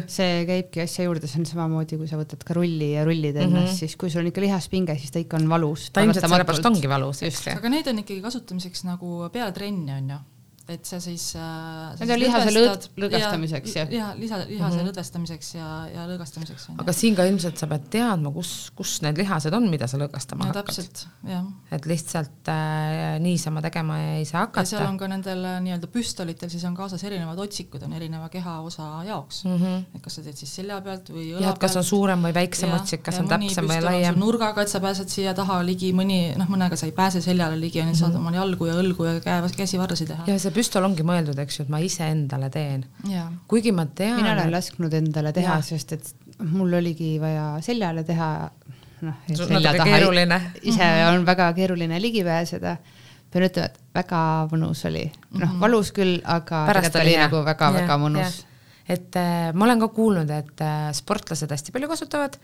see 0.07 0.47
käibki 0.47 0.83
asja 0.87 1.09
juurde, 1.09 1.27
see 1.27 1.43
on 1.43 1.51
samamoodi, 1.51 1.99
kui 1.99 2.09
sa 2.09 2.21
võtad 2.21 2.45
ka 2.47 2.55
rulli 2.55 2.93
ja 2.95 3.05
rullid 3.09 3.37
ennast 3.37 3.63
mm. 3.63 3.73
-hmm. 3.73 3.79
siis 3.79 3.97
kui 3.97 4.11
sul 4.11 4.23
on 4.23 4.33
ikka 4.33 4.41
lihaspinge, 4.41 4.99
siis 4.99 5.11
ta 5.11 5.19
ikka 5.19 5.37
on 5.37 5.49
valus. 5.49 5.91
ta 5.91 6.01
ilmselt 6.07 6.29
sellepärast 6.29 6.73
ongi 6.73 6.89
valus, 6.89 7.23
eks 7.23 7.47
ju. 7.47 7.59
aga 7.59 7.69
neid 7.69 7.87
on 7.87 8.05
ikkagi 8.05 8.23
kasutamiseks 8.23 8.85
nagu 8.85 9.29
peale 9.33 9.53
trenni 9.53 9.93
on 9.93 10.11
ju, 10.11 10.19
et 10.69 10.85
sa 10.85 10.99
siis 11.01 11.31
äh, 11.39 11.95
Need 12.01 12.11
on 12.13 12.21
lihase 12.21 12.53
lõd- 12.53 12.89
lõdvestamiseks, 13.01 13.75
jah. 13.79 13.89
liha, 13.89 14.11
liha, 14.19 14.41
lihase 14.51 14.77
mm 14.77 14.81
-hmm. 14.81 14.89
lõdvestamiseks 14.91 15.55
ja, 15.57 15.69
ja 15.95 16.05
lõõgastamiseks 16.11 16.69
on 16.69 16.77
ju. 16.77 16.83
aga 16.85 16.93
siin 16.93 17.17
ka 17.17 17.25
ilmselt 17.25 17.57
sa 17.59 17.69
pead 17.71 17.87
teadma, 17.95 18.33
kus, 18.35 18.53
kus 18.77 18.99
need 19.07 19.17
lihased 19.19 19.55
on, 19.57 19.71
mida 19.73 19.89
sa 19.89 20.01
lõõgastama 20.01 20.51
ja 20.51 20.53
hakkad. 20.53 20.69
täpselt, 20.69 21.07
jah. 21.25 21.47
et 21.73 21.89
lihtsalt 21.89 22.53
äh, 22.53 23.17
niisama 23.25 23.63
tegema 23.65 23.97
ei 24.19 24.27
saa 24.29 24.45
ja 24.45 24.65
seal 24.65 24.83
hakata 24.83 24.91
on 24.91 24.99
ka 25.01 25.09
nendel 25.09 25.45
äh, 25.45 25.57
nii-öelda 25.65 25.89
püstolitel 25.93 26.53
siis 26.53 26.65
on 26.69 26.77
kaasas 26.77 27.05
erinevad 27.05 27.39
otsikud 27.39 27.83
on 27.89 27.97
erineva 27.97 28.29
kehaosa 28.29 28.91
jaoks 29.09 29.45
mm. 29.45 29.51
mm. 29.51 29.65
-hmm. 29.65 29.97
et 29.97 30.03
kas 30.05 30.21
sa 30.21 30.27
teed 30.27 30.37
siis 30.37 30.55
selja 30.61 30.81
pealt 30.85 31.09
või 31.09 31.31
õla 31.33 31.47
jah, 31.47 31.57
et 31.57 31.63
kas 31.65 31.77
on 31.81 31.85
suurem 31.85 32.29
või 32.29 32.35
väiksem 32.35 32.77
otsik, 32.77 33.03
kas 33.09 33.23
on 33.23 33.29
täpsem 33.29 33.65
või 33.73 33.81
laiem. 33.85 34.21
nurgaga, 34.21 34.63
et 34.63 34.69
sa 34.69 34.81
pääsed 34.85 35.09
siia 35.09 35.35
taha 35.35 35.63
ligi, 35.65 35.95
mõni 35.97 36.21
noh, 36.37 36.49
mõnega 36.53 36.77
sa 36.77 36.87
ei 36.87 36.93
pääse 36.93 37.25
seljale 37.25 37.57
ligi, 37.61 37.81
onju, 37.81 37.97
saad 37.97 38.21
oma 38.21 38.35
jalgu 38.37 38.69
ja 38.69 38.77
õlgu 38.83 39.09
ja 39.09 39.17
käe, 39.25 39.51
käsivarsi 39.57 40.07
teha. 40.13 40.29
ja 40.29 40.39
see 40.39 40.55
püstol 40.59 40.87
ongi 40.89 41.07
mõeldud, 41.07 41.39
eks 41.43 41.61
ju, 41.61 41.67
et 41.67 41.73
ma 41.73 41.81
iseendale 41.85 42.51
teen, 42.55 42.85
kuigi 43.51 43.73
ma 43.75 43.87
tean. 43.87 44.19
mina 44.21 44.35
olen 44.35 44.53
lasknud 44.55 44.95
endale 44.99 45.33
teha 45.37 45.61
sest 45.65 45.95
et 45.97 46.13
mul 46.51 46.75
oligi 46.79 47.17
vaja 47.23 47.51
seljale 47.65 48.05
teha, 48.07 48.31
noh, 49.07 49.21
Sul 49.33 49.55
natuke 49.55 49.87
keeruline. 49.87 50.41
ise 50.63 50.89
on 51.09 51.27
väga 51.27 51.53
keeruline 51.57 52.01
ligi 52.03 52.25
pääseda. 52.27 52.77
pean 53.31 53.45
ütlema, 53.45 53.69
et 53.69 53.81
väga 53.95 54.21
mõnus 54.53 54.85
oli, 54.89 55.05
noh, 55.37 55.59
valus 55.61 55.93
küll, 55.97 56.21
aga 56.25 56.67
tegelikult 56.71 57.03
oli 57.03 57.17
hea. 57.17 57.27
nagu 57.27 57.43
väga-väga 57.45 57.99
mõnus 58.01 58.45
et 58.89 59.19
äh, 59.21 59.51
ma 59.53 59.67
olen 59.69 59.83
ka 59.83 59.91
kuulnud, 59.93 60.31
et 60.33 60.65
äh, 60.65 60.89
sportlased 60.97 61.53
hästi 61.53 61.75
palju 61.75 61.91
kasutavad 61.91 62.39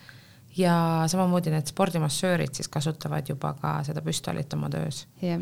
ja 0.59 0.77
samamoodi 1.11 1.53
need 1.55 1.71
spordimassöörid 1.71 2.55
siis 2.55 2.69
kasutavad 2.69 3.29
juba 3.29 3.55
ka 3.61 3.79
seda 3.87 4.05
püstolit 4.05 4.53
oma 4.57 4.71
töös. 4.73 5.07
jah, 5.23 5.41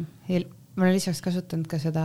ma 0.77 0.87
olen 0.87 0.95
lisaks 0.97 1.21
kasutanud 1.25 1.69
ka 1.69 1.81
seda, 1.81 2.05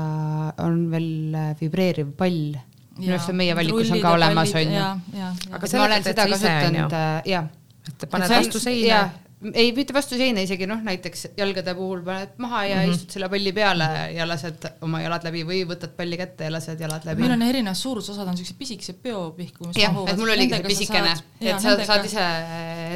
on 0.63 0.81
veel 0.91 1.35
äh, 1.35 1.53
vibreeriv 1.61 2.11
pall. 2.17 2.57
minu 2.97 3.13
arust 3.13 3.29
on 3.31 3.37
meie 3.37 3.55
valikus 3.55 3.91
on 3.93 4.01
ka 4.01 4.15
olemas, 4.17 4.51
on 4.57 4.73
ju. 4.73 4.81
aga 4.81 5.31
Aga 5.59 5.71
ma 5.77 5.85
olen 5.85 6.03
seda 6.03 6.27
kasutanud, 6.33 6.97
jah. 7.29 7.49
et 7.87 8.09
paned 8.11 8.35
vastu 8.35 8.59
seina. 8.63 9.07
ei, 9.53 9.69
mitte 9.75 9.93
vastu 9.93 10.17
seina 10.17 10.41
isegi 10.41 10.65
noh, 10.69 10.79
näiteks 10.81 11.27
jalgade 11.37 11.73
puhul 11.77 12.01
paned 12.05 12.31
maha 12.41 12.63
ja 12.65 12.75
mm. 12.77 12.81
-hmm. 12.87 12.95
istud 12.95 13.13
selle 13.13 13.29
palli 13.29 13.51
peale 13.53 13.87
ja 14.15 14.25
lased 14.27 14.65
oma 14.81 15.01
jalad 15.03 15.23
läbi 15.27 15.43
või 15.45 15.59
võtad 15.69 15.93
palli 15.97 16.17
kätte 16.17 16.47
ja 16.47 16.51
lased 16.51 16.79
jalad 16.81 17.05
läbi 17.05 17.21
meil. 17.21 17.31
on 17.35 17.41
erinevas 17.45 17.81
suurusosad 17.85 18.27
on 18.27 18.37
siuksed 18.37 18.57
pisikesed 18.57 18.97
peopihku, 19.03 19.67
mis 19.67 19.77
mahuvad. 19.87 20.09
et 20.13 20.17
mul 20.17 20.29
oligi 20.29 20.61
pisikene, 20.67 21.13
saad- 21.13 21.53
et 21.53 21.61
sa 21.61 21.75
saad 21.85 22.05
ise 22.09 22.25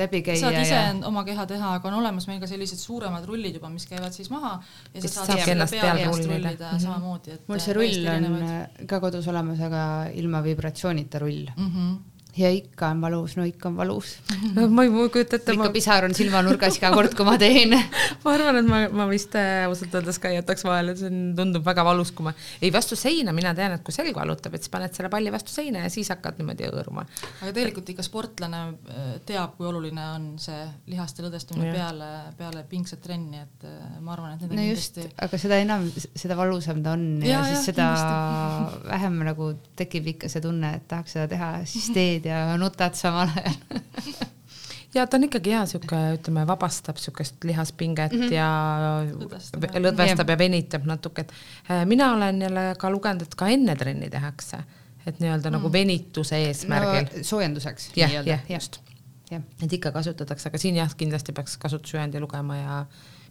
läbi 0.01 0.21
käia 0.25 0.39
saad 0.41 0.62
ise 0.62 0.74
ja 0.75 0.95
oma 1.07 1.23
keha 1.23 1.45
teha, 1.45 1.73
aga 1.77 1.88
on 1.88 1.99
olemas 2.01 2.27
meil 2.27 2.39
ka 2.39 2.47
sellised 2.49 2.77
suuremad 2.82 3.25
rullid 3.30 3.54
juba, 3.60 3.69
mis 3.69 3.86
käivad 3.86 4.13
siis 4.13 4.30
maha 4.34 4.58
ja 4.93 5.01
Siis 5.01 5.13
sa 5.13 5.25
saad 5.25 5.39
selle 5.39 5.51
ennast 5.58 5.77
pea 5.77 5.93
peal 5.93 6.10
rullida. 6.13 6.34
rullida 6.34 6.71
Mhm. 6.71 6.80
samamoodi, 6.80 7.38
mul 7.47 7.60
see 7.60 7.73
rull 7.73 8.08
on 8.08 8.88
ka 8.88 8.99
kodus 8.99 9.27
olemas, 9.27 9.60
aga 9.62 9.84
ilma 10.13 10.41
vibratsioonita 10.43 11.19
rull 11.19 11.45
mm. 11.58 11.67
-hmm. 11.67 11.97
Ja 12.38 12.52
ikka 12.54 12.91
on 12.94 13.02
valus, 13.04 13.36
no 13.38 13.46
ikka 13.48 13.70
on 13.70 13.78
valus. 13.78 14.13
ma 14.56 14.86
ei 14.86 14.91
ma 14.94 15.06
ei 15.06 15.12
kujuta 15.13 15.38
ette, 15.39 15.56
ma 15.56 15.65
ikka, 15.65 15.74
pisar 15.76 16.08
on 16.08 16.15
silmanurgas 16.15 16.78
iga 16.80 16.91
kord, 16.98 17.15
kui 17.17 17.28
ma 17.28 17.38
teen. 17.41 17.76
ma 18.24 18.36
arvan, 18.36 18.62
et 18.62 18.70
ma, 18.70 18.82
ma 19.02 19.08
vist 19.10 19.36
äh, 19.39 19.65
ausalt 19.67 19.96
öeldes 20.00 20.20
ka 20.22 20.32
ei 20.32 20.39
jätaks 20.39 20.65
vahele, 20.67 20.96
see 21.00 21.10
on, 21.12 21.20
tundub 21.38 21.65
väga 21.67 21.86
valus, 21.88 22.13
kui 22.15 22.28
ma, 22.30 22.36
ei 22.62 22.72
vastu 22.74 22.98
seina, 23.00 23.34
mina 23.36 23.54
tean, 23.58 23.76
et 23.78 23.86
kui 23.86 23.96
selg 23.96 24.15
valutab, 24.17 24.56
et 24.56 24.63
siis 24.63 24.74
paned 24.74 24.96
selle 24.96 25.12
palli 25.12 25.34
vastu 25.34 25.54
seina 25.54 25.84
ja 25.86 25.91
siis 25.94 26.12
hakkad 26.13 26.39
niimoodi 26.39 26.70
hõõruma. 26.70 27.06
aga 27.41 27.52
tegelikult 27.52 27.91
ikka 27.96 28.06
sportlane 28.06 28.63
äh, 28.67 29.12
teab, 29.28 29.58
kui 29.58 29.67
oluline 29.70 30.08
on 30.15 30.30
see 30.41 30.62
lihaste 30.91 31.26
lõdvestumine 31.26 31.74
peale, 31.76 32.12
peale 32.39 32.63
pingset 32.70 33.04
trenni, 33.04 33.44
et 33.44 33.67
äh, 33.67 34.00
ma 34.00 34.15
arvan, 34.15 34.38
et 34.38 34.46
need 34.46 34.56
on 34.56 34.62
no 34.62 34.70
just 34.70 34.96
kindlasti, 34.96 35.17
aga 35.28 35.41
seda 35.41 35.60
enam, 35.62 35.88
seda 36.15 36.38
valusam 36.39 36.82
ta 36.84 36.96
on 36.96 37.06
ja, 37.22 37.36
Jaa, 37.36 37.44
ja 37.52 37.60
siis 37.60 37.76
jah, 37.76 37.91
seda 37.98 38.88
vähem 38.88 39.20
nagu 39.28 39.52
tekib 39.80 40.12
ikka 40.15 40.32
see 40.32 40.44
tunne, 40.44 40.74
et 40.80 40.88
tahaks 40.89 41.15
seda 41.17 41.28
teha, 41.32 41.52
siis 41.70 41.89
teed 41.96 42.20
ja 42.25 42.57
nutad 42.57 42.97
samal 42.97 43.29
ajal. 43.36 43.81
ja 44.95 45.07
ta 45.07 45.17
on 45.17 45.27
ikkagi 45.27 45.53
hea 45.55 45.63
sihuke, 45.69 45.99
ütleme, 46.17 46.43
vabastab 46.47 46.99
sihukest 46.99 47.43
lihaspinget 47.47 48.13
mm 48.13 48.21
-hmm. 48.21 48.34
ja 48.34 48.49
Lõdvestab, 49.12 49.67
lõdvestab 49.86 50.34
ja 50.34 50.38
venitab 50.38 50.86
natuke, 50.86 51.21
et 51.21 51.34
äh, 51.71 51.86
mina 51.86 52.13
olen 52.13 52.41
jälle 52.41 52.65
ka 52.77 52.91
lugenud, 52.91 53.21
et 53.21 53.36
ka 53.36 53.47
enne 53.47 53.75
trenni 53.75 54.10
tehakse, 54.10 54.57
et 55.05 55.19
nii-öelda 55.19 55.49
mm. 55.49 55.57
nagu 55.57 55.71
venituse 55.71 56.38
eesmärgil 56.47 57.07
no, 57.17 57.23
soojenduseks 57.23 57.91
jah, 57.95 58.10
nii-öelda. 58.10 58.31
jah, 58.31 58.49
just. 58.49 58.81
et 59.63 59.73
ikka 59.73 59.91
kasutatakse, 59.91 60.49
aga 60.49 60.57
siin 60.57 60.75
jah, 60.75 60.95
kindlasti 60.97 61.31
peaks 61.31 61.57
kasutusjuhendi 61.57 62.19
lugema 62.19 62.57
ja 62.57 62.86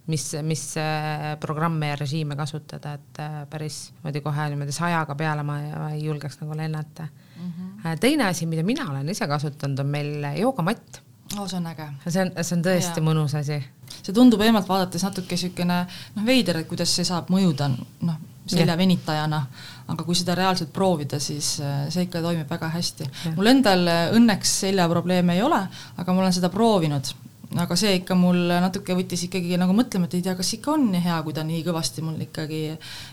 mis, 0.07 0.31
mis 0.41 0.77
äh, 0.77 1.39
programme 1.39 1.87
ja 1.87 1.95
režiime 1.95 2.35
kasutada, 2.35 2.93
et 2.93 3.19
äh, 3.19 3.47
päris 3.49 3.91
niimoodi 3.93 4.21
kohe 4.21 4.49
niimoodi 4.49 4.71
sajaga 4.71 5.15
peale 5.15 5.43
ma 5.43 5.59
ei 5.91 6.03
julgeks 6.03 6.41
nagu 6.41 6.57
lennata 6.57 7.07
mm. 7.41 7.51
-hmm. 7.83 7.99
teine 7.99 8.27
asi, 8.27 8.45
mida 8.45 8.63
mina 8.63 8.89
olen 8.91 9.09
ise 9.09 9.27
kasutanud, 9.27 9.79
on 9.79 9.87
meil 9.87 10.25
joogamatt. 10.39 11.01
oh, 11.37 11.47
see 11.47 11.57
on 11.57 11.67
äge. 11.67 11.87
see 12.07 12.21
on, 12.21 12.31
see 12.41 12.57
on 12.57 12.63
tõesti 12.65 12.99
Jaa. 12.99 13.05
mõnus 13.05 13.35
asi. 13.37 13.63
see 14.01 14.13
tundub 14.13 14.41
eemalt 14.41 14.67
vaadates 14.67 15.03
natuke 15.03 15.35
niisugune 15.35 15.85
noh, 16.15 16.25
veider, 16.25 16.57
et 16.57 16.67
kuidas 16.67 16.95
see 16.95 17.05
saab 17.07 17.29
mõjuda 17.29 17.69
noh, 18.01 18.19
selja 18.45 18.73
Jah. 18.73 18.77
venitajana, 18.77 19.41
aga 19.87 20.03
kui 20.03 20.15
seda 20.15 20.35
reaalselt 20.35 20.73
proovida, 20.73 21.19
siis 21.19 21.59
äh, 21.61 21.89
see 21.89 22.07
ikka 22.07 22.21
toimib 22.21 22.49
väga 22.49 22.69
hästi. 22.69 23.09
mul 23.35 23.51
endal 23.53 23.87
äh, 23.87 24.05
õnneks 24.17 24.59
seljaprobleeme 24.65 25.35
ei 25.35 25.41
ole, 25.41 25.61
aga 25.97 26.13
ma 26.13 26.25
olen 26.25 26.33
seda 26.33 26.49
proovinud 26.49 27.13
aga 27.59 27.75
see 27.75 27.97
ikka 27.99 28.15
mul 28.15 28.37
natuke 28.63 28.95
võttis 28.95 29.25
ikkagi 29.27 29.57
nagu 29.59 29.73
mõtlema, 29.75 30.07
et 30.07 30.13
ei 30.15 30.21
tea, 30.23 30.35
kas 30.39 30.53
ikka 30.55 30.71
on 30.71 30.85
nii 30.93 31.01
hea, 31.03 31.17
kui 31.25 31.33
ta 31.35 31.43
nii 31.43 31.63
kõvasti 31.65 32.03
mul 32.05 32.21
ikkagi 32.23 32.61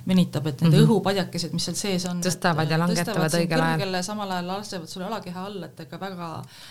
venitab, 0.06 0.46
et 0.46 0.60
need 0.62 0.70
mm 0.70 0.78
-hmm. 0.78 0.86
õhupadjakesed, 0.86 1.52
mis 1.56 1.64
seal 1.66 1.76
sees 1.76 2.06
on. 2.06 2.20
Tõstavad 2.22 2.70
ja 2.70 2.78
langetavad 2.78 3.34
õigel 3.34 3.64
ajal.. 3.64 4.02
samal 4.02 4.30
ajal 4.30 4.46
lasevad 4.46 4.88
sulle 4.88 5.06
alakeha 5.06 5.44
alla, 5.44 5.66
et 5.66 5.80
ega 5.80 6.00
väga, 6.00 6.30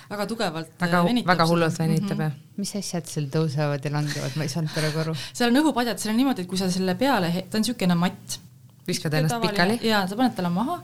väga 0.10 0.26
tugevalt 0.26 0.72
väga 0.80 1.04
venitab 1.04 1.28
väga 1.28 1.44
seda. 1.46 1.52
hullult 1.54 1.80
venitab 1.80 2.18
Mhm. 2.18 2.22
jah. 2.22 2.32
mis 2.58 2.76
asjad 2.76 3.06
seal 3.06 3.26
tõusevad 3.28 3.84
ja 3.86 3.92
langevad, 3.92 4.36
ma 4.38 4.44
ei 4.44 4.50
saanud 4.50 4.72
praegu 4.74 5.00
aru. 5.00 5.16
seal 5.34 5.50
on 5.56 5.64
õhupadjad, 5.64 5.98
seal 5.98 6.12
on 6.14 6.18
niimoodi, 6.18 6.42
et 6.42 6.48
kui 6.48 6.58
sa 6.58 6.72
selle 6.72 6.96
peale, 6.96 7.32
ta 7.50 7.58
on 7.58 7.62
niisugune 7.64 7.96
matt. 7.96 8.40
viskad 8.88 9.14
ennast 9.14 9.42
pikali. 9.42 9.80
jaa, 9.84 10.08
sa 10.08 10.16
paned 10.16 10.36
talle 10.36 10.50
maha, 10.50 10.82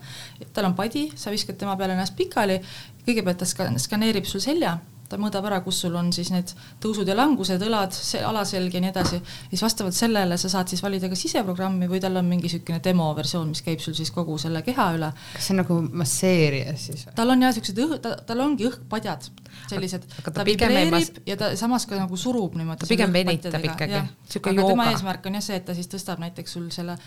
tal 0.53 0.65
on 0.65 0.73
padi, 0.75 1.11
sa 1.15 1.31
viskad 1.31 1.55
tema 1.57 1.77
peale 1.77 1.93
ennast 1.93 2.15
pikali, 2.17 2.59
kõigepealt 3.07 3.37
ta 3.37 3.45
ska- 3.45 3.71
skaneerib 3.79 4.25
sul 4.25 4.41
selja, 4.41 4.77
ta 5.13 5.19
mõõdab 5.21 5.47
ära, 5.49 5.61
kus 5.65 5.83
sul 5.85 5.95
on 5.99 6.09
siis 6.15 6.31
need 6.33 6.51
tõusud 6.83 7.09
ja 7.09 7.15
langused, 7.17 7.61
õlad, 7.61 7.95
alaselg 8.25 8.73
ja 8.73 8.81
nii 8.83 8.91
edasi, 8.91 9.19
siis 9.51 9.63
vastavalt 9.63 9.97
sellele 9.97 10.37
sa 10.41 10.51
saad 10.51 10.73
siis 10.73 10.81
valida 10.83 11.09
kas 11.11 11.21
siseprogrammi 11.27 11.89
või 11.91 12.01
tal 12.03 12.17
on 12.19 12.29
mingi 12.29 12.49
niisugune 12.49 12.81
demoversioon, 12.83 13.53
mis 13.53 13.63
käib 13.65 13.83
sul 13.83 13.95
siis 13.97 14.11
kogu 14.13 14.39
selle 14.41 14.63
keha 14.65 14.89
üle. 14.97 15.11
kas 15.35 15.47
see 15.47 15.55
on 15.55 15.61
nagu 15.63 15.79
masseerija 16.03 16.75
siis 16.77 17.05
või? 17.07 17.17
tal 17.19 17.35
on 17.35 17.45
jah, 17.45 17.53
niisugused 17.53 17.83
õh-, 17.85 17.99
ta, 18.03 18.15
tal 18.27 18.41
ongi 18.43 18.67
õhkpadjad, 18.69 19.29
sellised, 19.69 20.07
ta, 20.33 20.45
vibreerib 20.45 21.21
ja 21.27 21.37
ta 21.39 21.51
samas 21.59 21.85
ka 21.89 21.97
nagu 21.99 22.17
surub 22.19 22.57
niimoodi. 22.59 22.83
ta 22.83 22.89
pigem 22.89 23.13
venitab 23.13 23.63
ikkagi, 23.69 24.01
niisugune 24.01 24.61
jooga. 24.61 24.73
tema 24.73 24.89
eesmärk 24.91 25.29
on 25.29 25.39
jah 25.39 25.45
see, 25.45 25.59
et 25.61 25.65
ta 25.67 25.75
siis 25.77 25.89
tõstab 25.91 26.21
näiteks 26.23 26.57
sul 26.57 26.67
selle 26.73 26.97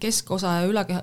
keskosa 0.00 0.54
ja 0.60 0.66
ülakeha, 0.70 1.02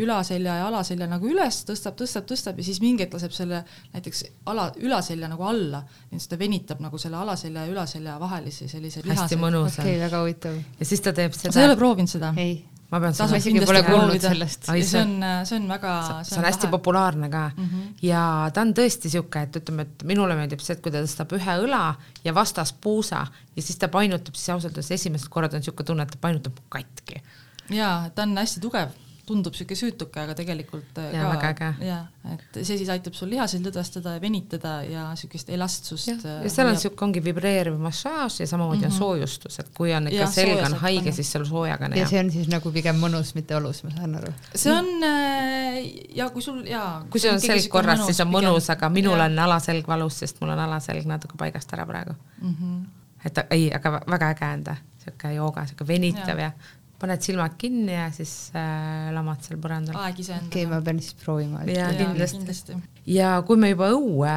ülaselja 0.00 0.58
ja 0.60 0.68
alaselja 0.68 1.08
nagu 1.10 1.28
üles, 1.28 1.60
tõstab, 1.68 1.96
tõstab, 1.98 2.28
tõstab 2.30 2.60
ja 2.60 2.66
siis 2.66 2.80
mingi 2.82 3.04
hetk 3.04 3.16
laseb 3.18 3.34
selle 3.36 3.62
näiteks 3.94 4.24
ala, 4.50 4.70
ülaselja 4.80 5.30
nagu 5.30 5.46
alla, 5.48 5.84
siis 6.12 6.28
ta 6.30 6.38
venitab 6.40 6.82
nagu 6.84 7.00
selle 7.00 7.20
alaselja 7.20 7.66
ja 7.66 7.74
ülaselja 7.74 8.18
vahelisi 8.22 8.68
selliseid 8.70 9.08
hästi 9.10 9.40
mõnus 9.40 9.78
on 9.78 9.84
okay,. 9.86 9.98
väga 10.06 10.22
huvitav. 10.22 10.62
ja 10.80 10.88
siis 10.88 11.04
ta 11.04 11.12
teeb 11.16 11.36
seda. 11.36 11.52
sa 11.54 11.64
ei 11.64 11.72
ole 11.72 11.76
proovinud 11.80 12.10
seda? 12.10 12.32
ei 12.40 12.62
ma 12.90 13.00
pean 13.02 13.16
seda 13.16 13.38
isegi 13.40 13.62
pole 13.66 13.82
kuulnud 13.86 14.22
sellest. 14.22 14.68
see 14.68 15.00
on, 15.00 15.14
see 15.48 15.58
on 15.58 15.68
väga 15.72 15.94
see 16.22 16.38
on 16.38 16.48
hästi 16.48 16.66
lahe. 16.66 16.72
populaarne 16.76 17.30
ka 17.32 17.44
mm 17.50 17.68
-hmm. 17.68 17.94
ja 18.08 18.50
ta 18.54 18.64
on 18.66 18.74
tõesti 18.76 19.10
niisugune, 19.10 19.42
et 19.48 19.56
ütleme, 19.62 19.88
et 19.88 20.04
minule 20.04 20.36
meeldib 20.38 20.60
see, 20.60 20.76
et 20.76 20.82
kui 20.82 20.92
ta 20.92 21.02
tõstab 21.04 21.32
ühe 21.38 21.56
õla 21.66 21.84
ja 22.24 22.34
vastas 22.34 22.72
puusa 22.72 23.26
ja 23.56 23.62
siis 23.62 23.78
ta 23.78 23.88
painutab, 23.88 24.34
siis 24.34 24.54
ausalt 24.56 24.76
öeldes 24.76 24.90
esimesed 24.90 25.28
korrad 25.28 25.54
on 25.54 25.64
niisugune 25.64 25.86
tunne, 25.86 26.02
et 26.02 26.10
ta 26.10 26.20
painutab 26.20 26.60
katki 26.68 27.22
jaa, 27.70 28.10
ta 28.14 28.22
on 28.22 28.36
hästi 28.38 28.60
tugev, 28.60 28.92
tundub 29.26 29.54
niisugune 29.54 29.78
süütuke, 29.78 30.20
aga 30.20 30.34
tegelikult 30.36 30.98
äh, 31.00 31.14
ja, 31.16 31.52
ka 31.56 31.70
jaa, 31.80 32.00
et 32.32 32.58
see 32.60 32.76
siis 32.80 32.90
aitab 32.92 33.16
sul 33.16 33.30
lihaseid 33.32 33.64
lõdvestada 33.64 34.16
ja 34.16 34.22
venitada 34.22 34.74
ja 34.84 35.04
niisugust 35.12 35.50
elastsust. 35.54 36.10
ja, 36.10 36.34
ja 36.44 36.52
seal 36.52 36.68
on 36.68 36.76
niisugune, 36.76 37.06
ongi 37.08 37.22
vibreeriv 37.24 37.78
massaaž 37.80 38.40
ja 38.42 38.46
samamoodi 38.50 38.82
mm 38.82 38.82
-hmm. 38.82 38.86
on 38.86 38.92
mhm. 38.92 38.98
soojustus, 38.98 39.58
et 39.58 39.70
kui 39.76 39.94
on 39.94 40.08
ikka 40.08 40.20
ja, 40.20 40.26
selg 40.26 40.64
on 40.66 40.76
haige, 40.84 41.12
siis 41.12 41.32
seal 41.32 41.44
soojaga 41.48 41.88
on 41.88 41.96
hea. 41.96 42.02
ja 42.02 42.08
see 42.08 42.20
on 42.20 42.30
siis 42.36 42.48
nagu 42.52 42.72
pigem 42.72 43.00
mõnus, 43.00 43.34
mitte 43.34 43.56
olus, 43.56 43.82
ma 43.84 43.94
saan 43.96 44.14
aru. 44.20 44.32
see 44.54 44.72
on 44.72 45.08
äh, 45.08 45.80
ja 46.16 46.30
kui 46.30 46.42
sul 46.42 46.62
jaa. 46.68 47.04
kui 47.10 47.20
sul 47.20 47.32
on 47.32 47.40
selg 47.40 47.68
korras, 47.68 48.06
siis 48.06 48.20
on 48.20 48.32
mõnus, 48.32 48.70
aga 48.72 48.88
minul 48.88 49.18
ja. 49.18 49.24
on 49.24 49.38
alaselg 49.48 49.88
valus, 49.88 50.18
sest 50.18 50.40
mul 50.40 50.50
on 50.50 50.64
alaselg 50.68 51.06
natuke 51.06 51.36
paigast 51.38 51.72
ära 51.72 51.86
praegu 51.86 52.12
mm. 52.42 52.56
-hmm. 52.60 52.86
et 53.24 53.46
ei, 53.50 53.70
aga 53.74 54.00
väga 54.06 54.30
äge 54.36 54.54
on 54.54 54.64
ta, 54.64 54.76
sihuke 55.04 55.34
jooga, 55.34 55.66
sihuke 55.66 55.88
venitav 55.88 56.38
ja, 56.38 56.52
ja 56.52 56.83
paned 57.00 57.24
silmad 57.24 57.56
kinni 57.58 57.94
ja 57.94 58.06
siis 58.14 58.32
äh, 58.56 59.10
lamad 59.14 59.42
seal 59.44 59.60
põrandal. 59.62 59.96
aeg 60.04 60.20
iseendale. 60.22 60.50
okei 60.50 60.64
okay,, 60.64 60.72
ma 60.72 60.80
pean 60.84 61.00
siis 61.02 61.16
proovima. 61.20 61.62
ja 61.68 61.90
kindlasti, 61.96 62.40
kindlasti.. 62.40 62.78
ja 63.10 63.34
kui 63.46 63.60
me 63.60 63.72
juba 63.72 63.90
õue 63.96 64.34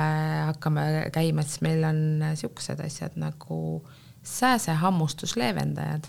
hakkame 0.51 0.85
käima, 1.15 1.45
siis 1.47 1.63
meil 1.65 1.85
on 1.87 1.99
siuksed 2.39 2.81
asjad 2.83 3.17
nagu 3.19 3.59
sääsehammustusleevendajad. 4.27 6.07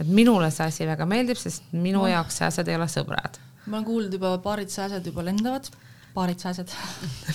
et 0.00 0.12
minule 0.20 0.50
see 0.54 0.68
asi 0.70 0.88
väga 0.88 1.08
meeldib, 1.10 1.40
sest 1.40 1.66
minu 1.72 2.04
no. 2.04 2.12
jaoks 2.12 2.42
sääsed 2.42 2.70
ei 2.70 2.78
ole 2.78 2.88
sõbrad. 2.90 3.40
ma 3.66 3.78
olen 3.78 3.88
kuulnud 3.88 4.14
juba, 4.18 4.36
paarid 4.44 4.72
sääsed 4.72 5.10
juba 5.10 5.26
lendavad 5.26 5.72
paarid 6.14 6.38
sääsed 6.38 6.70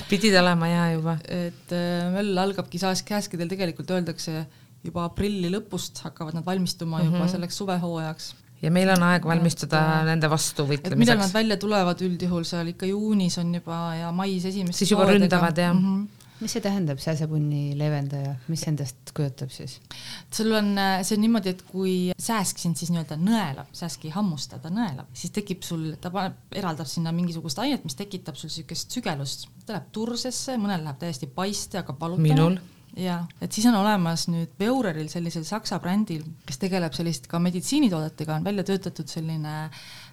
pidid 0.10 0.38
olema 0.39 0.69
ja 0.71 0.84
juba. 0.93 1.17
et 1.47 1.75
äh, 1.75 2.08
möll 2.13 2.38
algabki 2.39 2.80
saas 2.82 3.04
käskedel, 3.04 3.52
tegelikult 3.52 3.91
öeldakse 3.91 4.45
juba 4.84 5.08
aprilli 5.10 5.50
lõpust 5.52 6.04
hakkavad 6.06 6.38
nad 6.38 6.46
valmistuma 6.46 7.00
mm 7.00 7.04
-hmm. 7.08 7.18
juba 7.18 7.28
selleks 7.28 7.58
suvehooajaks. 7.58 8.36
ja 8.62 8.72
meil 8.72 8.89
on 8.89 9.04
aeg 9.04 9.26
valmistuda 9.26 9.82
et, 10.02 10.06
nende 10.12 10.30
vastu 10.30 10.63
võitlemiseks. 10.63 11.00
millal 11.00 11.18
nad 11.18 11.34
välja 11.34 11.58
tulevad 11.58 12.02
üldjuhul 12.02 12.44
seal 12.44 12.68
ikka 12.68 12.86
juunis 12.86 13.38
on 13.38 13.54
juba 13.56 13.96
ja 13.96 14.12
mais 14.12 14.46
esimesed 14.46 14.80
siis 14.80 14.92
juba 14.92 15.06
ründavad 15.12 15.58
jah 15.58 15.74
mm. 15.74 15.86
-hmm 15.86 16.08
mis 16.39 16.54
see 16.56 16.63
tähendab, 16.63 17.00
sääsepunni 17.04 17.74
leevendaja, 17.80 18.36
mis 18.48 18.63
endast 18.70 19.12
kujutab 19.15 19.52
siis? 19.52 19.80
sul 20.32 20.54
on, 20.56 20.72
see 21.04 21.18
on 21.18 21.22
niimoodi, 21.26 21.50
et 21.50 21.63
kui 21.68 21.96
sääsk 22.15 22.62
sind 22.62 22.80
siis 22.80 22.94
nii-öelda 22.94 23.18
nõelab, 23.20 23.68
sääsk 23.76 24.06
ei 24.08 24.13
hammusta, 24.15 24.60
ta 24.63 24.72
nõelab, 24.72 25.10
siis 25.13 25.34
tekib 25.36 25.65
sul, 25.68 25.86
ta 26.02 26.12
paneb, 26.13 26.39
eraldab 26.56 26.88
sinna 26.88 27.12
mingisugust 27.15 27.60
ainet, 27.60 27.84
mis 27.84 28.00
tekitab 28.00 28.39
sul 28.39 28.52
niisugust 28.54 28.96
sügelust, 28.96 29.48
ta 29.65 29.76
läheb 29.76 29.92
tursesse, 29.96 30.56
mõnel 30.62 30.86
läheb 30.88 31.02
täiesti 31.02 31.28
paiste, 31.28 31.82
hakkab 31.82 32.00
valutama. 32.08 32.28
minul 32.30 32.60
ja 32.97 33.19
et 33.41 33.54
siis 33.54 33.67
on 33.69 33.75
olemas 33.80 34.28
nüüd 34.32 34.52
Beureril 34.60 35.10
sellisel 35.12 35.45
saksa 35.47 35.80
brändil, 35.82 36.23
kes 36.47 36.58
tegeleb 36.62 36.95
sellist 36.97 37.28
ka 37.30 37.39
meditsiinitoodetega, 37.43 38.39
on 38.39 38.47
välja 38.47 38.65
töötatud 38.67 39.10
selline 39.10 39.69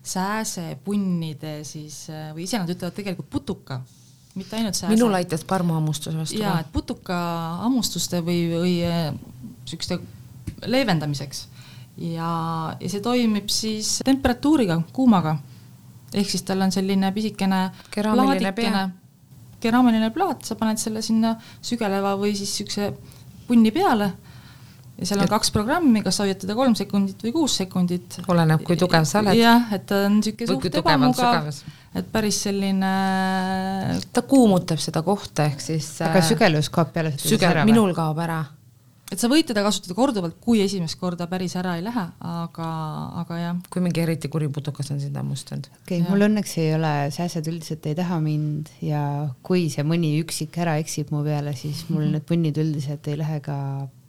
sääsepunnide 0.06 1.58
siis 1.66 2.04
või 2.34 2.44
ise 2.46 2.60
nad 2.60 2.70
ütlevad 2.70 2.96
tegelikult 2.96 3.30
putuka, 3.32 3.80
mitte 4.36 4.58
ainult 4.58 4.78
sääse. 4.78 4.92
minul 4.94 5.14
aitas 5.18 5.44
parmuhammustuse 5.44 6.18
vastu. 6.18 6.40
ja, 6.40 6.58
et 6.60 6.72
putuka 6.72 7.16
hammustuste 7.64 8.20
või, 8.26 8.44
või 8.52 8.76
siukeste 9.64 9.98
leevendamiseks 10.66 11.46
ja, 11.96 12.30
ja 12.80 12.92
see 12.92 13.02
toimib 13.04 13.50
siis 13.52 13.98
temperatuuriga, 14.04 14.80
kuumaga. 14.92 15.38
ehk 16.14 16.30
siis 16.30 16.44
tal 16.46 16.62
on 16.62 16.72
selline 16.72 17.12
pisikene 17.12 17.70
plaadikene 17.94 18.88
keraamiline 19.66 20.12
plaat, 20.14 20.46
sa 20.46 20.56
paned 20.58 20.80
selle 20.80 21.02
sinna 21.04 21.34
sügeleva 21.60 22.14
või 22.20 22.32
siis 22.38 22.54
siukse 22.60 22.92
punni 23.46 23.74
peale 23.74 24.12
ja 24.96 25.06
seal 25.08 25.20
on 25.20 25.30
kaks 25.30 25.52
programmi, 25.52 26.00
kas 26.04 26.18
hoiatada 26.22 26.56
kolm 26.56 26.74
sekundit 26.78 27.20
või 27.26 27.32
kuus 27.34 27.56
sekundit. 27.60 28.18
oleneb, 28.32 28.62
kui 28.66 28.78
tugev 28.80 29.04
sa 29.08 29.20
oled. 29.20 29.36
jah, 29.38 29.68
et 29.76 29.84
ta 29.88 30.06
on 30.06 30.18
niisugune 30.20 30.56
suht 30.56 30.78
ebamugav, 30.80 31.50
et 32.00 32.12
päris 32.12 32.40
selline. 32.46 32.92
ta 34.12 34.24
kuumutab 34.28 34.80
seda 34.82 35.04
kohta, 35.06 35.50
ehk 35.50 35.64
siis. 35.64 35.90
aga 36.06 36.24
sügelus 36.24 36.72
kaob 36.72 36.94
peale 36.96 37.12
sügel, 37.20 37.64
minul 37.68 37.92
kaob 37.96 38.24
ära 38.24 38.40
et 39.12 39.22
sa 39.22 39.30
võid 39.30 39.46
teda 39.48 39.62
kasutada 39.66 39.94
korduvalt, 39.96 40.38
kui 40.42 40.60
esimest 40.64 40.98
korda 41.00 41.28
päris 41.30 41.54
ära 41.58 41.76
ei 41.78 41.84
lähe, 41.86 42.06
aga, 42.26 42.70
aga 43.22 43.40
jah. 43.40 43.60
kui 43.72 43.84
mingi 43.84 44.02
eriti 44.02 44.30
kuri 44.32 44.48
putukas 44.52 44.90
on 44.94 45.02
sind 45.02 45.16
hammustanud. 45.18 45.68
okei 45.82 46.00
okay,, 46.00 46.10
mul 46.10 46.26
õnneks 46.28 46.56
ei 46.62 46.72
ole, 46.78 46.94
sääsed 47.14 47.50
üldiselt 47.52 47.86
ei 47.86 47.98
taha 47.98 48.18
mind 48.22 48.72
ja 48.84 49.02
kui 49.46 49.68
see 49.72 49.86
mõni 49.86 50.16
üksik 50.22 50.58
ära 50.62 50.78
eksib 50.82 51.12
mu 51.14 51.22
peale, 51.26 51.54
siis 51.58 51.86
mul 51.88 52.02
mm 52.02 52.06
-hmm. 52.06 52.18
need 52.18 52.26
punnid 52.32 52.64
üldiselt 52.64 53.12
ei 53.12 53.20
lähe 53.22 53.40
ka 53.44 53.58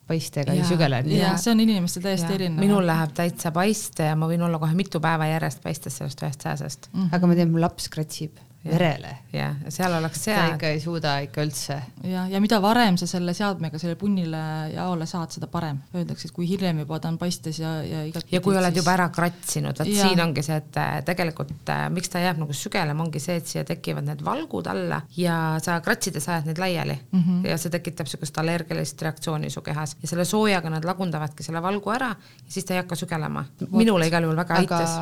paiste 0.08 0.42
ega 0.42 0.56
ei 0.56 0.64
sügele. 0.68 1.02
ja 1.12 1.36
see 1.42 1.52
on 1.52 1.62
inimestel 1.64 2.06
täiesti 2.06 2.34
erinev. 2.34 2.64
minul 2.64 2.86
läheb 2.88 3.14
täitsa 3.18 3.52
paiste 3.56 4.08
ja 4.10 4.16
ma 4.16 4.30
võin 4.32 4.44
olla 4.48 4.60
kohe 4.62 4.76
mitu 4.78 5.02
päeva 5.04 5.28
järjest 5.30 5.62
paistes 5.64 6.00
sellest 6.00 6.24
ühest 6.24 6.48
sääsest 6.48 6.90
mm. 6.94 7.00
-hmm. 7.00 7.16
aga 7.16 7.28
ma 7.28 7.36
tean, 7.40 7.52
mu 7.52 7.62
laps 7.62 7.90
kratsib 7.94 8.40
verele. 8.72 9.14
jah, 9.34 9.56
ja 9.64 9.72
seal 9.74 9.94
oleks 9.98 10.24
see. 10.28 10.36
ta 10.36 10.54
ikka 10.54 10.72
ei 10.74 10.80
suuda 10.82 11.18
ikka 11.26 11.44
üldse. 11.46 11.78
ja, 12.08 12.26
ja 12.32 12.42
mida 12.44 12.60
varem 12.64 12.98
sa 12.98 13.08
selle 13.10 13.34
seadmega 13.38 13.80
sellele 13.80 14.00
punnile 14.00 14.42
jaole 14.74 15.06
saad, 15.10 15.32
seda 15.36 15.50
parem. 15.52 15.80
Öeldakse, 15.96 16.30
et 16.30 16.36
kui 16.36 16.48
hiljem 16.50 16.82
juba 16.84 17.00
ta 17.04 17.12
on 17.12 17.20
paistes 17.22 17.60
ja, 17.62 17.78
ja 17.86 18.04
igat 18.08 18.32
ja 18.32 18.42
kui 18.44 18.56
oled 18.56 18.72
siis... 18.72 18.82
juba 18.82 18.94
ära 18.96 19.10
kratsinud, 19.14 19.80
vot 19.80 19.94
siin 20.02 20.22
ongi 20.24 20.44
see, 20.46 20.60
et 20.62 20.80
äh, 20.82 20.98
tegelikult 21.08 21.72
äh, 21.74 21.86
miks 21.94 22.12
ta 22.14 22.22
jääb 22.24 22.42
nagu 22.42 22.56
sügelema, 22.58 23.06
ongi 23.06 23.22
see, 23.24 23.38
et 23.42 23.50
siia 23.52 23.66
tekivad 23.68 24.08
need 24.08 24.24
valgud 24.26 24.70
alla 24.72 25.02
ja 25.18 25.38
sa 25.64 25.80
kratsides 25.86 26.28
ajad 26.30 26.50
neid 26.50 26.62
laiali 26.62 26.98
mm 26.98 27.24
-hmm. 27.24 27.48
ja 27.52 27.58
see 27.58 27.74
tekitab 27.74 28.08
niisugust 28.08 28.38
allergilist 28.38 29.02
reaktsiooni 29.02 29.50
su 29.50 29.62
kehas 29.62 29.96
ja 30.02 30.08
selle 30.08 30.26
soojaga 30.26 30.70
nad 30.70 30.86
lagundavadki 30.86 31.44
selle 31.44 31.62
valgu 31.62 31.92
ära 31.92 32.10
ja 32.10 32.52
siis 32.52 32.66
ta 32.66 32.74
ei 32.74 32.84
hakka 32.84 32.96
sügelema. 32.96 33.46
minule 33.72 34.08
igal 34.08 34.24
juhul 34.24 34.38
väga 34.38 34.56
aitas 34.56 35.00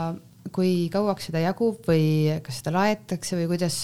kui 0.55 0.87
kauaks 0.93 1.29
seda 1.29 1.41
jagub 1.43 1.83
või 1.89 2.37
kas 2.45 2.61
seda 2.61 2.71
laetakse 2.77 3.35
või 3.41 3.49
kuidas 3.51 3.81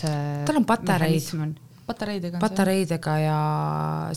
tal 0.48 0.62
on 0.62 0.68
patareid 0.70 1.60
patareidega. 1.92 2.40
patareidega 2.40 3.16
ja 3.20 3.38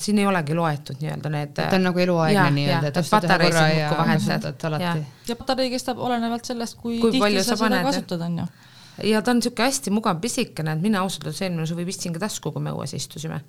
siin 0.00 0.18
ei 0.18 0.26
olegi 0.26 0.54
loetud 0.54 1.00
nii-öelda 1.00 1.32
need. 1.32 1.54
ta 1.56 1.68
on 1.78 1.86
nagu 1.88 2.02
eluaegne 2.04 2.50
nii-öelda, 2.58 2.92
et 2.92 3.00
ostad 3.00 3.26
ühe 3.28 3.38
korra 3.46 3.64
ja 3.72 3.90
kasutad 3.98 4.66
alati. 4.70 5.06
ja 5.28 5.36
patarei 5.40 5.70
kestab 5.72 6.02
olenevalt 6.08 6.50
sellest, 6.50 6.78
kui, 6.80 6.98
kui 7.02 7.14
tihti 7.16 7.44
sa, 7.46 7.58
seda 7.60 7.82
kasutad, 7.86 8.26
on 8.28 8.42
ju. 8.42 8.48
ja 9.10 9.22
ta 9.22 9.34
on 9.34 9.40
niisugune 9.42 9.70
hästi 9.70 9.94
mugav 9.94 10.20
pisikene, 10.22 10.76
et 10.76 10.84
mina 10.84 11.02
ausalt 11.04 11.26
öeldes 11.28 11.42
eelmine 11.46 11.66
suvi 11.70 11.86
pistsin 11.88 12.14
ka 12.14 12.22
tasku, 12.26 12.52
kui 12.54 12.62
me 12.62 12.74
õues 12.74 12.94
istusime. 12.96 13.40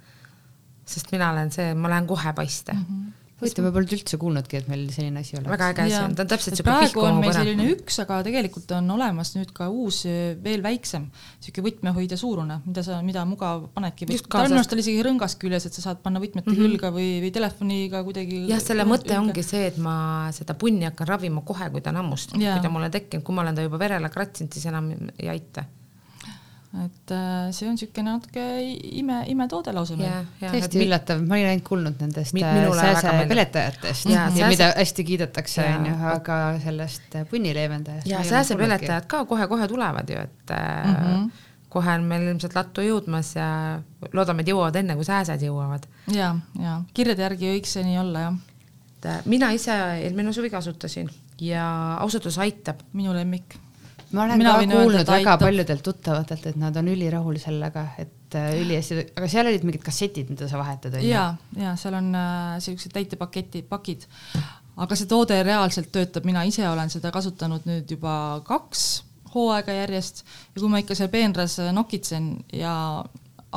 sest 0.85 1.13
mina 1.13 1.31
olen 1.33 1.53
see, 1.53 1.73
ma 1.73 1.91
lähen 1.93 2.07
kohe 2.09 2.33
paiste 2.37 2.73
mm. 2.73 2.87
-hmm 2.89 3.21
huvitav, 3.41 3.65
ma 3.65 3.71
polnud 3.75 3.93
üldse 3.97 4.17
kuulnudki, 4.19 4.59
et 4.61 4.67
meil 4.71 4.85
selline 4.95 5.19
asi 5.19 5.35
oleks. 5.35 5.49
väga 5.51 5.67
äge 5.73 5.83
asi 5.85 5.97
on, 5.99 6.13
ta 6.15 6.23
on 6.23 6.29
täpselt 6.31 6.55
siuke 6.55 6.67
praegu 6.69 7.03
on 7.03 7.19
meil 7.19 7.35
selline 7.35 7.67
üks, 7.73 7.97
aga 8.03 8.19
tegelikult 8.23 8.71
on 8.77 8.87
olemas 8.95 9.33
nüüd 9.35 9.51
ka 9.57 9.67
uus, 9.73 9.99
veel 10.45 10.63
väiksem, 10.63 11.09
siuke 11.43 11.63
võtmehoidja 11.65 12.19
suurune, 12.21 12.61
mida 12.67 12.85
sa, 12.87 13.01
mida 13.05 13.25
mugav 13.27 13.67
panedki. 13.75 14.07
tal 14.23 14.55
on 14.55 14.83
isegi 14.85 15.03
rõngas 15.05 15.35
küljes, 15.41 15.67
et 15.67 15.75
sa 15.75 15.83
saad 15.89 16.03
panna 16.05 16.23
võtmete 16.23 16.47
mm 16.47 16.55
-hmm. 16.55 16.75
külge 16.77 16.93
või, 16.95 17.09
või 17.25 17.33
telefoniga 17.35 18.03
kuidagi. 18.07 18.45
jah, 18.53 18.63
selle 18.63 18.87
mõte 18.87 19.11
külge. 19.11 19.19
ongi 19.19 19.43
see, 19.43 19.67
et 19.73 19.77
ma 19.77 19.95
seda 20.35 20.55
punni 20.55 20.87
hakkan 20.87 21.11
ravima 21.11 21.43
kohe, 21.43 21.69
kui 21.75 21.81
ta 21.81 21.91
on 21.91 22.03
hammustunud, 22.03 22.45
kui 22.45 22.63
ta 22.63 22.71
mulle 22.71 22.89
tekkinud, 22.89 23.25
kui 23.25 23.35
ma 23.35 23.43
olen 23.43 23.55
ta 23.55 23.67
juba 23.67 23.79
verele 23.79 24.09
kratsinud, 24.09 24.53
siis 24.53 24.71
enam 24.71 24.93
ei 25.19 25.29
aita 25.29 25.67
et 26.83 27.11
äh, 27.13 27.51
see 27.55 27.67
on 27.69 27.77
niisugune 27.77 28.09
natuke 28.09 28.43
ime, 28.99 29.21
imetoode 29.31 29.71
lausa 29.75 29.95
yeah,. 29.99 30.25
täiesti 30.41 30.81
üllatav, 30.83 31.21
ma 31.23 31.37
olin 31.37 31.51
ainult 31.53 31.67
kuulnud 31.67 32.01
nendest 32.03 32.35
äh, 32.35 32.59
sääsepeletajatest 32.81 34.09
ja, 34.11 34.27
ja 34.35 34.49
mida 34.51 34.71
hästi 34.75 35.07
kiidetakse, 35.07 35.65
onju, 35.77 35.95
aga 36.11 36.39
sellest 36.63 37.15
äh, 37.15 37.27
punnileevendajast. 37.31 38.09
ja 38.11 38.23
sääsepeletajad 38.27 39.07
ka 39.11 39.23
kohe-kohe 39.29 39.67
tulevad 39.71 40.09
ju, 40.11 40.23
et 40.27 40.55
mm 40.55 40.95
-hmm 40.95 41.27
kohe 41.75 41.91
on 41.99 42.05
meil 42.07 42.29
ilmselt 42.29 42.53
lattu 42.55 42.83
jõudmas 42.85 43.33
ja 43.35 43.47
loodame, 44.13 44.45
et 44.45 44.51
jõuavad 44.53 44.77
enne, 44.79 44.95
kui 44.95 45.03
sääsed 45.03 45.41
jõuavad. 45.43 45.87
ja, 46.13 46.35
ja 46.59 46.77
kirjade 46.95 47.25
järgi 47.25 47.51
võiks 47.51 47.75
see 47.75 47.83
nii 47.83 47.97
olla, 47.99 48.19
jah. 48.29 48.37
et 48.95 49.25
mina 49.25 49.51
ise 49.51 49.75
eelmine 50.05 50.33
suvi 50.33 50.49
kasutasin 50.53 51.11
ja 51.41 51.65
ausalt 51.99 52.23
öeldes 52.23 52.39
aitab. 52.39 52.83
minu 52.93 53.13
lemmik. 53.13 53.57
Ma 54.15 54.25
olen 54.25 54.41
mina 54.41 54.55
ka 54.57 54.67
kuulnud 54.71 55.09
väga 55.09 55.37
paljudelt 55.41 55.83
tuttavatelt, 55.85 56.45
et 56.51 56.59
nad 56.59 56.75
on 56.79 56.91
ülirahul 56.91 57.39
sellega, 57.41 57.87
et 58.01 58.37
äh, 58.39 58.51
ülihästi, 58.61 59.07
aga 59.15 59.31
seal 59.31 59.49
olid 59.51 59.65
mingid 59.67 59.83
kassetid, 59.85 60.31
mida 60.33 60.49
sa 60.51 60.61
vahetad, 60.61 60.97
on 60.97 61.03
ju? 61.03 61.11
ja, 61.11 61.25
ja 61.59 61.73
seal 61.79 61.97
on 61.99 62.11
äh, 62.17 62.53
siuksed 62.65 62.95
täitepaketi, 62.95 63.65
pakid, 63.69 64.07
aga 64.81 64.99
see 64.99 65.09
toode 65.11 65.41
reaalselt 65.45 65.91
töötab, 65.95 66.27
mina 66.27 66.45
ise 66.47 66.67
olen 66.69 66.91
seda 66.93 67.11
kasutanud 67.15 67.67
nüüd 67.69 67.91
juba 67.97 68.15
kaks 68.47 68.87
hooaega 69.35 69.75
järjest. 69.81 70.23
Ja 70.55 70.61
kui 70.61 70.71
ma 70.71 70.79
ikka 70.79 70.95
seal 70.97 71.11
peenras 71.11 71.57
nokitsen 71.75 72.31
ja 72.55 72.73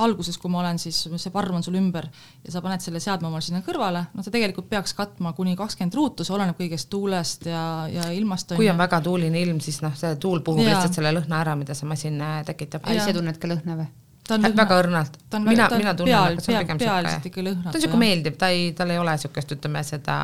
alguses, 0.04 0.38
kui 0.40 0.50
ma 0.52 0.62
olen, 0.62 0.78
siis 0.80 1.00
see 1.08 1.32
farm 1.34 1.58
on 1.58 1.64
sul 1.66 1.78
ümber 1.78 2.08
ja 2.44 2.54
sa 2.54 2.62
paned 2.64 2.84
selle 2.84 3.00
seadme 3.02 3.30
omal 3.30 3.44
sinna 3.44 3.62
kõrvale, 3.66 4.04
no 4.14 4.24
ta 4.24 4.32
tegelikult 4.34 4.68
peaks 4.70 4.94
katma 4.98 5.34
kuni 5.36 5.56
kakskümmend 5.58 5.96
ruutu, 5.98 6.26
see 6.26 6.36
oleneb 6.36 6.58
kõigest 6.58 6.90
tuulest 6.92 7.48
ja, 7.50 7.62
ja 7.92 8.10
ilmast. 8.16 8.56
kui 8.58 8.70
on 8.70 8.80
väga 8.80 9.00
tuuline 9.04 9.40
ilm, 9.42 9.62
siis 9.64 9.80
noh, 9.84 9.94
see 9.98 10.14
tuul 10.22 10.44
puhub 10.46 10.64
ja. 10.64 10.74
lihtsalt 10.74 11.00
selle 11.00 11.14
lõhna 11.16 11.40
ära, 11.44 11.56
mida 11.58 11.76
see 11.78 11.88
masin 11.88 12.20
äh, 12.24 12.42
tekitab. 12.48 12.86
ise 12.94 13.16
tunned 13.16 13.40
ka 13.40 13.50
lõhna 13.50 13.78
või? 13.82 13.88
ta 14.28 14.36
on 14.36 14.44
lõhna. 14.44 14.60
väga 14.62 14.78
õrnalt. 14.82 15.18
mina, 15.38 15.68
mina 15.74 15.94
tunnen, 15.96 16.18
aga 16.18 16.44
see 16.44 16.54
on 16.54 16.64
pigem 16.64 16.80
sihuke, 16.82 17.42
ta 17.42 17.70
on 17.72 17.76
niisugune 17.76 18.02
meeldiv, 18.04 18.38
ta 18.40 18.50
ei, 18.54 18.72
tal 18.76 18.92
ei 18.94 19.00
ole 19.00 19.16
niisugust, 19.16 19.54
ütleme 19.56 19.84
seda 19.86 20.18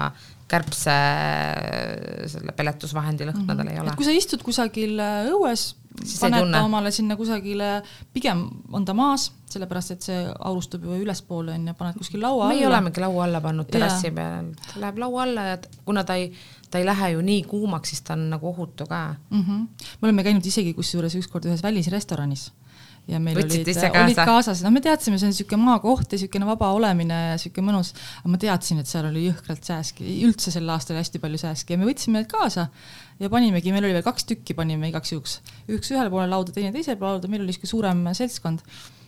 kärbse 0.50 0.96
selle 2.28 2.52
peletusvahendi 2.56 3.24
lõhna 3.28 3.40
mm 3.40 3.48
-hmm. 3.48 3.56
tal 3.56 3.72
ei 3.72 3.80
ole. 3.80 3.96
kui 3.96 4.04
sa 4.04 4.12
istud 4.12 4.42
kusagil 4.44 4.98
äh, 5.00 5.30
õues, 5.32 5.74
paned 6.20 6.50
ta 6.52 6.62
omale 6.66 6.90
sinna 6.90 7.16
kusagile, 7.16 7.82
pigem 8.12 8.42
on 8.72 8.84
ta 8.84 8.94
maas, 8.94 9.30
sellepärast 9.50 9.94
et 9.94 10.02
see 10.02 10.24
aurustub 10.38 10.84
ju 10.84 10.98
ülespoole 11.04 11.54
onju, 11.54 11.74
paned 11.78 11.96
kuskil 11.98 12.20
laua 12.20 12.48
alla. 12.48 12.54
meie 12.54 12.66
olemegi 12.68 13.00
laua 13.00 13.24
alla 13.24 13.40
pannud 13.40 13.70
terrassi 13.70 14.10
peal, 14.10 14.52
ta 14.72 14.82
läheb 14.82 14.98
laua 14.98 15.22
alla 15.22 15.46
ja 15.52 15.58
kuna 15.84 16.04
ta 16.04 16.18
ei, 16.20 16.32
ta 16.70 16.78
ei 16.78 16.86
lähe 16.86 17.10
ju 17.14 17.22
nii 17.22 17.42
kuumaks, 17.44 17.94
siis 17.94 18.02
ta 18.02 18.18
on 18.18 18.28
nagu 18.30 18.48
ohutu 18.48 18.86
ka 18.86 19.14
mm. 19.30 19.40
-hmm. 19.40 19.88
me 20.00 20.08
oleme 20.08 20.24
käinud 20.24 20.46
isegi 20.46 20.74
kusjuures 20.74 21.14
ükskord 21.14 21.46
ühes 21.46 21.62
välisrestoranis 21.62 22.52
ja 23.10 23.20
meil 23.20 23.36
Võtsid 23.36 23.66
olid, 23.66 23.78
kaasa? 23.78 24.02
olid 24.04 24.20
kaasas, 24.30 24.62
no 24.64 24.70
me 24.72 24.80
teadsime, 24.84 25.18
see 25.20 25.28
on 25.28 25.34
niisugune 25.34 25.66
maakoht 25.66 26.14
ja 26.14 26.18
niisugune 26.18 26.48
vaba 26.48 26.70
olemine 26.76 27.18
ja 27.28 27.36
niisugune 27.36 27.68
mõnus, 27.68 27.92
aga 28.22 28.32
ma 28.32 28.40
teadsin, 28.40 28.80
et 28.80 28.90
seal 28.90 29.10
oli 29.10 29.26
jõhkralt 29.26 29.68
sääski, 29.68 30.06
üldse 30.24 30.54
sel 30.54 30.72
aastal 30.72 30.98
hästi 31.00 31.20
palju 31.22 31.42
sääski. 31.44 31.76
Ja 31.76 31.82
me 31.82 31.88
võtsime 31.90 32.22
need 32.22 32.30
kaasa 32.32 32.68
ja 33.20 33.30
panimegi, 33.32 33.74
meil 33.74 33.84
oli 33.84 33.98
veel 33.98 34.06
kaks 34.06 34.28
tükki, 34.30 34.56
panime 34.56 34.88
igaks 34.88 35.12
juhuks, 35.12 35.38
üks 35.76 35.92
ühele 35.92 36.12
poole 36.12 36.26
lauda, 36.32 36.56
teine 36.56 36.72
teisele 36.74 36.96
poole 37.00 37.18
lauda, 37.18 37.30
meil 37.32 37.44
oli 37.44 37.52
niisugune 37.52 37.74
suurem 37.74 38.04
seltskond 38.16 38.64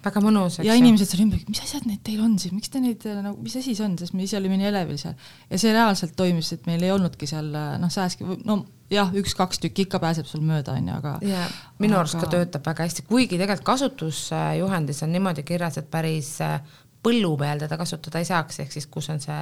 väga 0.06 0.22
mõnus, 0.24 0.58
eks 0.58 0.64
ju. 0.64 0.70
ja 0.70 0.78
inimesed 0.78 1.10
seal 1.10 1.24
ümber, 1.26 1.42
mis 1.50 1.60
asjad 1.64 1.88
need 1.88 2.02
teil 2.06 2.22
on 2.24 2.38
siis, 2.42 2.54
miks 2.56 2.72
te 2.72 2.82
neid 2.82 3.04
nagu, 3.10 3.36
mis 3.42 3.58
asi 3.58 3.74
see 3.76 3.84
on, 3.86 3.98
sest 4.00 4.16
me 4.16 4.24
ise 4.26 4.38
olime 4.38 4.58
nii 4.60 4.70
elevil 4.70 5.00
seal. 5.02 5.18
ja 5.50 5.60
see 5.60 5.74
reaalselt 5.74 6.16
toimis, 6.18 6.52
et 6.56 6.66
meil 6.70 6.86
ei 6.86 6.94
olnudki 6.94 7.28
seal 7.30 7.50
noh, 7.52 7.92
sääski, 7.92 8.26
no 8.46 8.62
jah, 8.92 9.10
üks-kaks 9.18 9.60
tükki 9.62 9.86
ikka 9.86 10.00
pääseb 10.02 10.28
sul 10.30 10.44
mööda, 10.46 10.76
on 10.78 10.90
ju, 10.90 10.98
aga 11.00 11.14
ja 11.26 11.46
minu 11.82 11.98
arust 11.98 12.18
aga... 12.18 12.26
ka 12.26 12.34
töötab 12.36 12.68
väga 12.70 12.86
hästi, 12.86 13.06
kuigi 13.08 13.38
tegelikult 13.38 13.66
kasutusjuhendis 13.66 15.02
on 15.06 15.14
niimoodi 15.14 15.46
kirjas, 15.46 15.80
et 15.80 15.90
päris 15.90 16.36
äh, 16.44 16.60
põllu 17.06 17.34
peal 17.40 17.62
teda 17.62 17.78
kasutada 17.80 18.22
ei 18.22 18.28
saaks, 18.28 18.62
ehk 18.62 18.76
siis 18.76 18.86
kus 18.90 19.10
on 19.14 19.22
see 19.22 19.40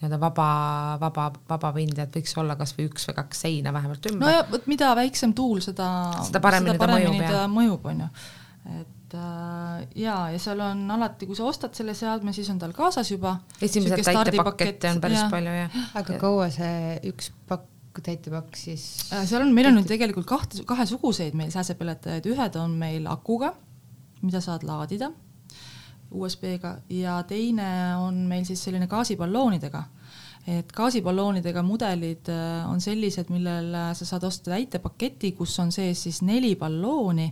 nii-öelda 0.00 0.20
vaba, 0.20 0.46
vaba, 1.00 1.26
vaba 1.48 1.72
pind, 1.76 1.98
et 2.00 2.14
võiks 2.16 2.32
olla 2.40 2.56
kasvõi 2.56 2.86
üks 2.88 3.10
või 3.10 3.18
kaks 3.18 3.42
seina 3.44 3.72
vähemalt 3.74 4.06
ümber. 4.08 4.22
no 4.22 4.32
ja 4.32 4.46
vot, 4.48 4.64
mida 4.70 4.94
väiksem 4.96 5.34
tuul, 5.36 5.60
seda, 5.64 5.90
seda 6.24 6.40
paremini, 6.40 6.72
seda 6.72 6.86
paremini 6.86 7.26
ta 7.26 7.44
mõjub, 7.52 7.90
on 7.90 8.06
ju. 8.06 8.08
et 8.78 8.96
äh, 9.16 9.86
jaa, 9.98 10.30
ja 10.34 10.38
seal 10.42 10.60
on 10.64 10.84
alati, 10.96 11.28
kui 11.28 11.38
sa 11.38 11.46
ostad 11.48 11.74
selle 11.76 11.94
seadme, 11.98 12.34
siis 12.36 12.50
on 12.52 12.60
tal 12.62 12.74
kaasas 12.76 13.10
juba. 13.10 13.38
esimesed 13.62 14.04
täitepakette 14.06 14.90
on 14.94 15.00
päris 15.02 15.22
ja. 15.22 15.28
palju, 15.32 15.56
jah. 15.62 15.80
aga 16.00 16.18
kaua 16.20 16.50
see 16.54 16.98
üks 17.10 17.32
pakk 17.48 18.02
täitepakk 18.04 18.58
siis? 18.58 18.84
Äh, 19.14 19.26
seal 19.28 19.46
on, 19.46 19.54
meil 19.56 19.70
on 19.70 19.80
nüüd 19.80 19.90
tegelikult 19.90 20.28
kahte, 20.30 20.62
kahesuguseid 20.68 21.36
meil 21.38 21.50
sääsepeletajaid, 21.54 22.30
ühed 22.30 22.60
on 22.60 22.78
meil 22.80 23.08
akuga, 23.10 23.54
mida 24.22 24.42
saad 24.44 24.66
laadida 24.68 25.10
USB-ga 26.10 26.74
ja 26.90 27.20
teine 27.28 27.96
on 28.02 28.24
meil 28.30 28.44
siis 28.48 28.62
selline 28.64 28.88
gaasiballoonidega. 28.90 29.82
et 30.48 30.72
gaasiballoonidega 30.72 31.62
mudelid 31.62 32.30
äh, 32.32 32.70
on 32.70 32.80
sellised, 32.80 33.28
millel 33.30 33.74
sa 33.94 34.06
saad 34.08 34.24
osta 34.24 34.54
täitepaketi, 34.54 35.32
kus 35.38 35.58
on 35.60 35.70
sees 35.72 36.02
siis 36.08 36.22
neli 36.22 36.56
ballooni. 36.56 37.28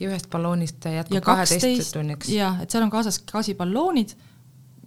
Ja 0.00 0.10
ühest 0.10 0.30
balloonist 0.30 0.84
jätkub 0.84 1.24
kaheteist 1.24 1.92
tunniks. 1.94 2.28
jah, 2.32 2.60
et 2.62 2.70
seal 2.70 2.84
on 2.84 2.90
kaasas 2.90 3.20
gaasiballoonid 3.32 4.16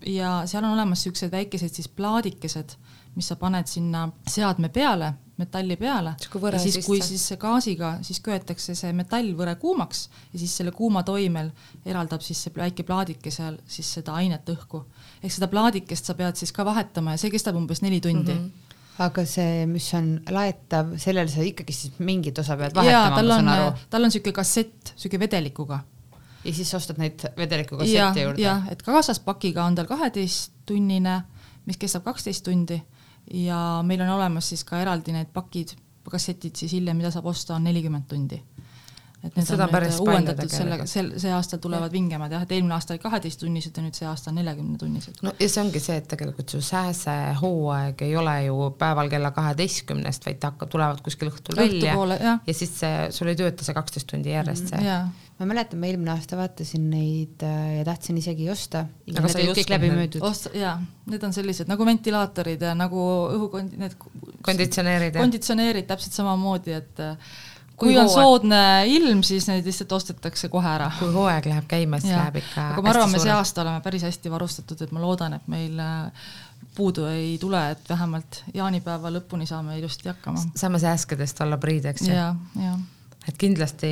ja 0.06 0.42
seal 0.46 0.64
on 0.64 0.74
olemas 0.74 1.04
siuksed 1.04 1.32
väikesed 1.32 1.74
siis 1.78 1.88
plaadikesed 1.88 2.78
mis 3.16 3.30
sa 3.32 3.38
paned 3.40 3.68
sinna 3.70 4.06
seadme 4.28 4.70
peale, 4.74 5.14
metalli 5.40 5.76
peale 5.80 6.14
ja 6.16 6.60
siis, 6.60 6.80
kui 6.86 7.00
siis 7.04 7.24
gaasiga, 7.40 7.96
siis 8.04 8.20
köetakse 8.24 8.76
see 8.76 8.92
metallvõre 8.96 9.56
kuumaks 9.60 10.06
ja 10.34 10.40
siis 10.40 10.56
selle 10.60 10.72
kuuma 10.76 11.04
toimel 11.08 11.52
eraldab 11.86 12.24
siis 12.24 12.44
see 12.46 12.56
väike 12.56 12.86
plaadike 12.88 13.32
seal 13.32 13.58
siis 13.68 13.94
seda 13.98 14.16
ainet 14.20 14.48
õhku. 14.52 14.84
ehk 15.24 15.36
seda 15.38 15.48
plaadikest 15.52 16.12
sa 16.12 16.16
pead 16.16 16.40
siis 16.40 16.52
ka 16.56 16.68
vahetama 16.68 17.16
ja 17.16 17.24
see 17.24 17.32
kestab 17.32 17.60
umbes 17.60 17.84
neli 17.84 18.02
tundi 18.04 18.34
mm. 18.34 18.46
-hmm 18.46 18.65
aga 19.04 19.26
see, 19.28 19.66
mis 19.68 19.88
on 19.98 20.14
laetav, 20.32 20.96
sellel 21.02 21.28
sa 21.32 21.44
ikkagi 21.44 21.76
siis 21.76 22.00
mingit 22.00 22.38
osa 22.40 22.56
pead 22.60 22.76
vahetama, 22.78 23.22
ma 23.22 23.36
saan 23.36 23.52
aru. 23.52 23.70
tal 23.92 24.08
on 24.08 24.12
niisugune 24.12 24.36
kassett, 24.38 24.94
niisugune 24.94 25.26
vedelikuga. 25.26 25.80
ja 26.46 26.54
siis 26.54 26.74
ostad 26.78 27.00
neid 27.02 27.26
vedeliku 27.38 27.80
kassette 27.82 28.24
juurde? 28.24 28.42
jah, 28.42 28.68
et 28.72 28.84
kaasas 28.86 29.20
pakiga 29.20 29.66
on 29.66 29.76
tal 29.76 29.90
kaheteisttunnine, 29.90 31.16
mis 31.66 31.82
kestab 31.82 32.06
kaksteist 32.08 32.46
tundi 32.46 32.80
ja 33.34 33.82
meil 33.84 34.06
on 34.06 34.16
olemas 34.16 34.50
siis 34.54 34.64
ka 34.64 34.80
eraldi 34.84 35.16
need 35.16 35.32
pakid, 35.34 35.76
kassetid 36.06 36.56
siis 36.56 36.76
hiljem, 36.78 36.98
mida 37.02 37.12
saab 37.12 37.28
osta, 37.32 37.56
on 37.58 37.66
nelikümmend 37.66 38.08
tundi. 38.08 38.40
Et 39.26 39.38
need 39.38 39.48
Seda 39.48 39.68
on 39.68 39.74
nüüd 39.84 40.00
uuendatud 40.06 40.54
sellega, 40.54 40.86
sel, 40.90 41.12
see 41.22 41.34
aastal 41.36 41.62
tulevad 41.64 41.90
ja. 41.90 41.96
vingemad 41.96 42.36
jah, 42.36 42.46
et 42.46 42.54
eelmine 42.56 42.76
aasta 42.78 42.96
oli 42.96 43.04
kaheteisttunnised 43.04 43.78
ja 43.78 43.86
nüüd 43.86 43.98
see 43.98 44.08
aasta 44.10 44.32
on 44.32 44.40
neljakümnetunnised. 44.40 45.22
no 45.26 45.34
ja 45.40 45.50
see 45.52 45.64
ongi 45.64 45.82
see, 45.84 45.98
et 46.02 46.08
tegelikult 46.12 46.56
su 46.56 46.62
sääsehooaeg 46.66 48.06
ei 48.08 48.16
ole 48.22 48.38
ju 48.48 48.72
päeval 48.80 49.12
kella 49.12 49.32
kaheteistkümnest, 49.36 50.30
vaid 50.30 50.42
ta 50.42 50.54
hakkab, 50.54 50.72
tulevad 50.74 51.04
kuskil 51.06 51.32
õhtul 51.34 51.60
välja 51.60 51.92
Õhtupoole, 51.92 52.20
ja. 52.22 52.40
ja 52.46 52.58
siis 52.58 52.74
see, 52.80 53.06
sul 53.16 53.34
ei 53.34 53.40
tööta 53.40 53.68
see 53.68 53.78
kaksteist 53.78 54.10
tundi 54.12 54.36
järjest 54.36 54.74
see 54.74 54.82
mm, 54.82 55.14
ma 55.40 55.48
mäletan, 55.50 55.80
ma 55.80 55.90
eelmine 55.90 56.14
aasta 56.14 56.38
vaatasin 56.40 56.86
neid 56.92 57.44
äh, 57.44 57.80
ja 57.80 57.88
tahtsin 57.88 58.20
isegi 58.20 58.48
osta. 58.52 58.86
aga 59.12 59.32
sa 59.32 59.42
ei 59.42 59.50
kõik 59.52 59.72
läbi 59.74 59.90
müüdud. 59.92 60.24
osta, 60.24 60.52
jaa, 60.56 60.78
need 61.12 61.24
on 61.28 61.36
sellised 61.36 61.72
nagu 61.72 61.88
ventilaatorid 61.88 62.64
ja 62.64 62.72
nagu 62.78 63.02
õhukond-, 63.34 63.76
need 63.82 63.98
konditsioneerid. 64.46 65.20
konditsioneerid 65.20 65.90
täpselt 65.90 66.16
samamoodi, 66.16 66.78
et 66.80 67.04
äh, 67.04 67.36
kui, 67.76 67.92
kui 67.92 67.98
on 68.00 68.08
hooaeg... 68.08 68.16
soodne 68.16 68.62
ilm, 68.92 69.22
siis 69.28 69.48
neid 69.50 69.68
lihtsalt 69.68 69.92
ostetakse 69.98 70.50
kohe 70.54 70.72
ära. 70.72 70.90
kui 71.00 71.12
hooaeg 71.14 71.52
läheb 71.52 71.70
käima, 71.70 72.00
siis 72.04 72.16
läheb 72.16 72.42
ikka 72.42 72.72
aga 72.74 72.86
ma 72.86 72.94
arvan, 72.96 73.14
me 73.14 73.22
see 73.24 73.36
aasta 73.36 73.64
oleme 73.66 73.84
päris 73.86 74.08
hästi 74.08 74.32
varustatud, 74.34 74.82
et 74.86 74.96
ma 74.96 75.04
loodan, 75.04 75.38
et 75.38 75.48
meil 75.52 75.80
äh, 75.84 76.26
puudu 76.76 77.08
ei 77.12 77.38
tule, 77.42 77.62
et 77.76 77.90
vähemalt 77.90 78.42
jaanipäeva 78.54 79.14
lõpuni 79.20 79.48
saame 79.50 79.80
ilusti 79.80 80.12
hakkama. 80.12 80.44
saame 80.56 80.82
sääskedest 80.84 81.42
olla 81.46 81.60
priid, 81.62 81.88
eks 81.92 82.08
ju. 82.08 82.14
jah, 82.16 82.36
jah 82.60 82.80
et 83.26 83.38
kindlasti 83.42 83.90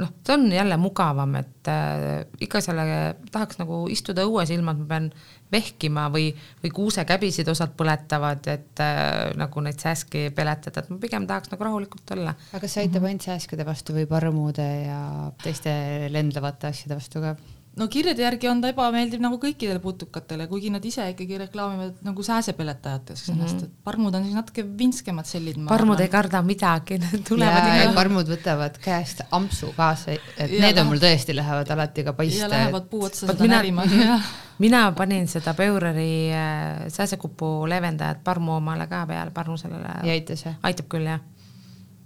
noh, 0.00 0.12
see 0.26 0.34
on 0.36 0.46
jälle 0.52 0.76
mugavam, 0.80 1.34
et 1.40 1.70
äh, 1.72 2.24
ikka 2.44 2.60
selle 2.64 2.84
tahaks 3.32 3.60
nagu 3.60 3.82
istuda 3.92 4.26
õues, 4.28 4.52
ilma 4.54 4.74
et 4.74 4.82
ma 4.82 4.88
pean 4.90 5.08
vehkima 5.50 6.06
või, 6.12 6.28
või 6.62 6.72
kuusekäbisid 6.74 7.48
osad 7.50 7.72
põletavad, 7.78 8.50
et 8.52 8.82
äh, 8.84 9.30
nagu 9.40 9.64
neid 9.64 9.80
sääski 9.80 10.28
peletada, 10.36 10.84
et 10.84 10.92
ma 10.92 11.00
pigem 11.02 11.28
tahaks 11.30 11.52
nagu 11.54 11.66
rahulikult 11.66 12.16
olla. 12.16 12.36
aga 12.52 12.62
kas 12.64 12.76
see 12.76 12.84
aitab 12.84 13.08
ainult 13.08 13.28
sääskede 13.28 13.66
vastu 13.68 13.96
või 13.96 14.06
parmude 14.10 14.68
ja 14.84 15.00
teiste 15.42 15.72
lendlavate 16.12 16.70
asjade 16.74 17.00
vastu 17.00 17.24
ka? 17.24 17.34
No 17.80 17.88
kirjade 17.88 18.22
järgi 18.22 18.48
on 18.50 18.60
ta 18.62 18.70
ebameeldiv 18.72 19.22
nagu 19.22 19.38
kõikidele 19.40 19.80
putukatele, 19.82 20.46
kuigi 20.50 20.70
nad 20.72 20.84
ise 20.84 21.06
ikkagi 21.14 21.38
reklaamivad 21.44 22.02
nagu 22.04 22.24
sääsepeletajateks 22.26 23.22
mm 23.22 23.32
-hmm. 23.34 23.38
ennast, 23.38 23.64
et 23.64 23.84
parmud 23.84 24.14
on 24.14 24.26
siis 24.26 24.36
natuke 24.36 24.64
vinskemad 24.78 25.28
sellid. 25.28 25.56
parmud 25.68 26.00
ei 26.00 26.08
karda 26.12 26.42
midagi, 26.42 26.98
need 26.98 27.24
tulevad 27.28 27.68
ja, 27.68 27.82
ja 27.84 27.94
parmud 27.96 28.28
võtavad 28.34 28.78
käest 28.84 29.24
ampsu 29.30 29.72
kaasa, 29.76 30.12
et 30.12 30.52
ja 30.52 30.66
need 30.66 30.78
on 30.78 30.86
mul 30.92 31.02
tõesti, 31.02 31.36
lähevad 31.36 31.70
alati 31.70 32.04
ka 32.04 32.12
paista. 32.12 32.44
ja 32.44 32.52
lähevad 32.52 32.88
puu 32.92 33.04
otsa 33.08 33.26
seda 33.26 33.42
mina, 33.42 33.56
närima 33.56 33.86
mina 34.64 34.92
panin 34.92 35.28
seda 35.28 35.54
Beureri 35.54 36.32
äh, 36.32 36.86
sääsekupu 36.88 37.68
leevendajat 37.68 38.24
parmu 38.24 38.58
omale 38.60 38.86
ka 38.86 39.06
peale, 39.06 39.30
parmu 39.30 39.56
sellele. 39.56 40.00
ja 40.02 40.12
aitas 40.12 40.44
jah? 40.44 40.58
aitab 40.62 40.88
küll 40.88 41.08
jah 41.08 41.20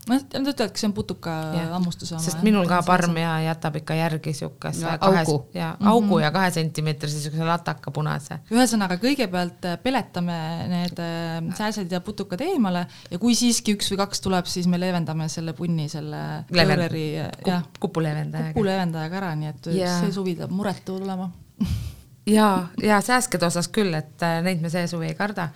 noh, 0.09 0.21
nad 0.35 0.49
ütlevad, 0.51 0.73
kas 0.75 0.83
see 0.83 0.89
on 0.89 0.95
putuka 0.97 1.33
hammustuse 1.73 2.15
oma. 2.15 2.23
sest 2.25 2.43
minul 2.47 2.67
ka 2.69 2.81
parm 2.87 3.17
ja 3.17 3.35
jätab 3.47 3.77
ikka 3.81 3.95
järgi 3.99 4.35
siukest 4.37 4.83
No, 4.85 4.93
kahe 5.01 5.23
augu. 5.23 5.37
ja 5.55 5.71
augu 5.93 6.19
ja 6.21 6.31
kahe 6.35 6.51
sentimeetrise 6.55 7.21
siukse 7.23 7.45
lataka 7.49 7.91
punase. 7.95 8.39
ühesõnaga, 8.53 8.99
kõigepealt 9.03 9.65
äh, 9.71 9.79
peletame 9.83 10.37
need 10.73 11.01
äh, 11.01 11.39
sääsed 11.57 11.93
ja 11.93 12.01
putukad 12.05 12.41
eemale 12.45 12.87
ja 13.11 13.19
kui 13.23 13.35
siiski 13.39 13.75
üks 13.79 13.89
või 13.93 14.03
kaks 14.05 14.21
tuleb, 14.25 14.47
siis 14.51 14.67
me 14.71 14.81
leevendame 14.81 15.29
selle 15.33 15.53
punni 15.57 15.89
selle 15.89 16.45
Leven- 16.51 16.75
Pööreri 16.85 17.07
jah, 17.47 17.65
kupuleevendajaga. 17.81 18.53
kupuleevendajaga 18.53 19.17
ära, 19.23 19.35
nii 19.41 19.49
et 19.55 19.67
Jaa. 19.79 20.01
see 20.01 20.13
suvi 20.13 20.35
tuleb 20.37 20.51
muretu 20.51 20.99
tulema. 20.99 21.31
ja, 22.27 22.67
ja 22.83 23.01
sääskede 23.01 23.47
osas 23.47 23.69
küll, 23.73 23.95
et 23.95 24.23
äh, 24.23 24.41
neid 24.45 24.63
me 24.63 24.71
see 24.73 24.87
suvi 24.91 25.11
ei 25.13 25.15
karda. 25.19 25.49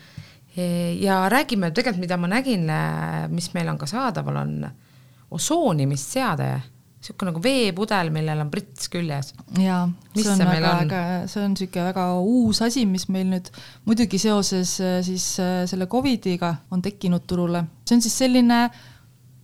Ja 1.00 1.20
räägime 1.30 1.70
tegelikult, 1.70 2.00
mida 2.02 2.16
ma 2.16 2.28
nägin, 2.30 2.66
mis 3.30 3.52
meil 3.54 3.68
on 3.68 3.78
ka 3.78 3.86
saadaval, 3.86 4.36
on 4.42 4.52
osoonimisseade, 5.30 6.48
niisugune 6.98 7.30
nagu 7.30 7.40
veepudel, 7.44 8.10
millel 8.10 8.40
on 8.42 8.50
prits 8.50 8.88
küljes. 8.90 9.32
jaa, 9.60 9.84
Mis 10.16 10.24
see 10.26 10.32
on 10.34 10.50
väga 10.50 10.72
äge, 10.82 11.02
see 11.30 11.44
on 11.44 11.52
niisugune 11.54 11.84
väga 11.92 12.06
uus 12.18 12.62
asi, 12.66 12.84
mis 12.90 13.06
meil 13.12 13.28
nüüd 13.30 13.50
muidugi 13.86 14.18
seoses 14.18 14.74
äh, 14.82 14.98
siis 15.06 15.28
äh, 15.42 15.62
selle 15.70 15.86
Covidiga 15.86 16.54
on 16.74 16.82
tekkinud 16.82 17.26
turule. 17.28 17.64
see 17.86 17.98
on 17.98 18.02
siis 18.02 18.18
selline 18.18 18.64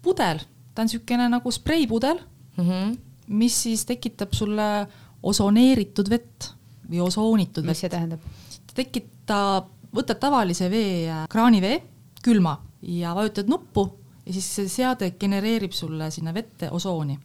pudel, 0.03 0.43
ta 0.75 0.83
on 0.83 0.91
niisugune 0.91 1.29
nagu 1.37 1.51
spreipudel, 1.55 2.23
Mm 2.55 2.69
-hmm. 2.71 2.99
mis 3.35 3.63
siis 3.63 3.85
tekitab 3.85 4.33
sulle 4.33 4.87
osoneeritud 5.23 6.07
vett 6.11 6.53
või 6.91 7.01
osoonitud 7.03 7.65
mis 7.65 7.69
vett. 7.71 7.81
see 7.81 7.89
tähendab? 7.91 8.21
ta 8.67 8.75
tekitab, 8.75 9.67
võtad 9.95 10.21
tavalise 10.23 10.71
vee, 10.73 11.11
kraanivee, 11.31 11.81
külma 12.25 12.57
ja 12.83 13.15
vajutad 13.17 13.51
nuppu 13.51 13.87
ja 14.25 14.33
siis 14.33 14.49
see 14.57 14.71
seade 14.73 15.11
genereerib 15.21 15.75
sulle 15.77 16.11
sinna 16.15 16.35
vette 16.35 16.71
osooni. 16.73 17.19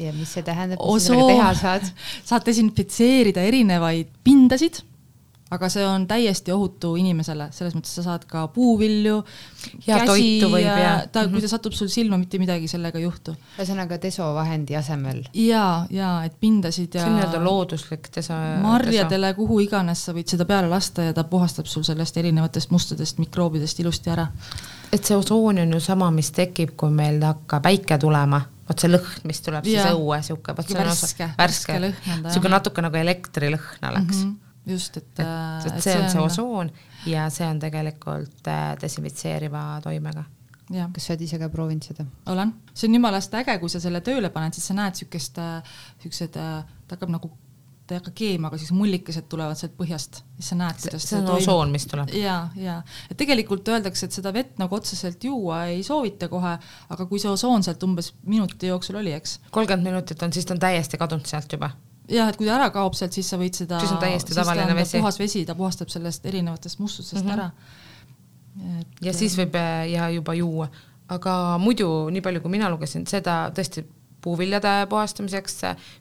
ja 0.00 0.12
mis 0.16 0.30
see 0.32 0.44
tähendab, 0.46 0.80
mis 0.80 1.04
sa 1.04 1.12
sellega 1.12 1.34
teha 1.34 1.54
saad? 1.58 1.88
saad 2.30 2.46
desinfitseerida 2.46 3.42
erinevaid 3.44 4.12
pindasid, 4.24 4.80
aga 5.50 5.68
see 5.68 5.84
on 5.86 6.06
täiesti 6.06 6.52
ohutu 6.54 6.92
inimesele, 6.96 7.48
selles 7.52 7.74
mõttes 7.74 7.94
sa 7.98 8.02
saad 8.02 8.24
ka 8.30 8.46
puuvilju. 8.54 9.24
Ja 9.86 9.98
toitu 10.06 10.48
võib 10.52 10.62
ja- 10.64 11.06
ta, 11.12 11.22
Mhm. 11.24 11.32
kui 11.32 11.40
ta 11.40 11.48
satub 11.48 11.72
sul 11.72 11.88
silma, 11.88 12.16
mitte 12.18 12.38
midagi 12.38 12.68
sellega 12.68 12.98
ei 12.98 13.04
juhtu. 13.04 13.34
ühesõnaga 13.58 13.98
desovahendi 14.02 14.76
asemel. 14.76 15.24
ja, 15.34 15.86
ja 15.90 16.22
et 16.24 16.38
pindasid 16.40 16.94
ja 16.94 17.00
see 17.02 17.10
on 17.10 17.16
nii-öelda 17.18 17.44
looduslik 17.44 18.08
desa-. 18.16 18.60
marjadele, 18.62 19.34
kuhu 19.34 19.60
iganes 19.60 20.04
sa 20.04 20.12
võid 20.12 20.28
seda 20.28 20.44
peale 20.44 20.68
lasta 20.68 21.02
ja 21.02 21.12
ta 21.12 21.24
puhastab 21.24 21.66
sul 21.66 21.82
sellest 21.82 22.16
erinevatest 22.16 22.70
mustadest 22.70 23.18
mikroobidest 23.18 23.80
ilusti 23.80 24.10
ära. 24.10 24.28
et 24.92 25.04
see 25.04 25.16
osoon 25.16 25.58
on 25.58 25.72
ju 25.72 25.80
sama, 25.80 26.10
mis 26.10 26.30
tekib, 26.30 26.70
kui 26.76 26.90
meil 26.90 27.20
hakkab 27.22 27.62
päike 27.62 27.98
tulema, 27.98 28.40
vot 28.68 28.78
see 28.78 28.88
lõhn, 28.90 29.24
mis 29.24 29.40
tuleb 29.40 29.64
siis 29.64 29.76
Jaa. 29.76 29.92
õue 29.94 30.22
sihuke, 30.22 30.54
vot 30.56 30.66
see 30.68 30.78
on 30.78 30.86
Värske- 30.86 31.30
värske 31.38 31.78
lõhn 31.80 32.30
sihuke 32.32 32.48
natuke 32.48 32.82
nagu 32.82 32.96
elektrilõhn 32.96 33.88
oleks 33.90 34.16
mm. 34.24 34.30
-hmm. 34.30 34.49
just, 34.70 34.96
et, 35.00 35.10
et, 35.22 35.66
et 35.70 35.82
see 35.84 35.96
on 35.98 36.08
see 36.12 36.22
osoon 36.22 36.72
ja 37.08 37.28
see 37.32 37.48
on 37.48 37.60
tegelikult 37.62 38.48
äh, 38.50 38.74
desinfitseeriva 38.80 39.80
toimega. 39.84 40.24
kas 40.70 41.06
sa 41.06 41.14
oled 41.14 41.26
ise 41.26 41.38
ka 41.40 41.50
proovinud 41.50 41.86
seda? 41.86 42.06
olen, 42.30 42.54
see 42.72 42.88
on 42.88 42.98
jumala 43.00 43.20
hästi 43.20 43.40
äge, 43.42 43.58
kui 43.62 43.72
sa 43.72 43.82
selle 43.82 44.02
tööle 44.06 44.30
paned, 44.34 44.54
siis 44.56 44.70
sa 44.70 44.76
näed 44.78 44.98
siukest, 45.00 45.40
siuksed, 46.02 46.36
ta 46.36 46.94
hakkab 46.94 47.10
nagu, 47.10 47.32
ta 47.86 47.96
ei 47.96 47.98
hakka 47.98 48.12
keema, 48.20 48.50
aga 48.50 48.60
siis 48.60 48.70
mullikesed 48.76 49.26
tulevad 49.32 49.58
sealt 49.58 49.74
põhjast, 49.78 50.22
siis 50.38 50.52
sa 50.52 50.60
näed, 50.60 50.78
kuidas 50.84 51.08
see 51.10 51.18
on 51.18 51.32
osoon, 51.34 51.74
mis 51.74 51.88
tuleb. 51.90 52.14
ja, 52.14 52.38
ja 52.54 52.78
et 53.10 53.18
tegelikult 53.18 53.66
öeldakse, 53.72 54.06
et 54.06 54.20
seda 54.20 54.34
vett 54.36 54.62
nagu 54.62 54.78
otseselt 54.78 55.24
juua 55.26 55.64
ei 55.72 55.82
soovita 55.86 56.30
kohe, 56.30 56.56
aga 56.94 57.10
kui 57.10 57.22
see 57.22 57.32
osoon 57.32 57.66
sealt 57.66 57.82
umbes 57.88 58.14
minuti 58.22 58.70
jooksul 58.70 59.02
oli, 59.02 59.16
eks. 59.18 59.40
kolmkümmend 59.50 59.90
minutit 59.90 60.22
on, 60.22 60.32
siis 60.36 60.46
ta 60.46 60.54
on 60.54 60.62
täiesti 60.68 61.00
kadunud 61.00 61.26
sealt 61.26 61.58
juba. 61.58 61.72
jah, 62.10 62.30
et 62.30 62.38
kui 62.38 62.48
ta 62.48 62.56
ära 62.58 62.70
kaob 62.74 62.96
sealt, 62.98 63.14
siis 63.16 63.28
sa 63.30 63.38
võid 63.40 63.56
seda. 63.56 63.80
Siis 63.82 63.94
on 63.94 64.02
täiesti 64.02 64.36
tavaline 64.36 64.74
vesi. 64.78 64.98
puhas 64.98 65.18
vesi, 65.20 65.44
ta 65.48 65.56
puhastab 65.58 65.92
sellest 65.92 66.26
erinevatest 66.26 66.82
mustustest 66.82 67.24
mm. 67.24 67.30
-hmm. 67.30 67.34
ära. 67.38 67.50
ja 69.02 69.12
siis 69.14 69.36
võib 69.38 69.54
äh, 69.56 69.90
ja 69.92 70.10
juba 70.10 70.34
juua, 70.34 70.68
aga 71.08 71.58
muidu 71.58 72.10
nii 72.10 72.20
palju, 72.20 72.40
kui 72.40 72.50
mina 72.50 72.70
lugesin, 72.70 73.06
seda 73.06 73.50
tõesti 73.54 73.84
puuviljade 74.20 74.86
puhastamiseks, 74.90 75.60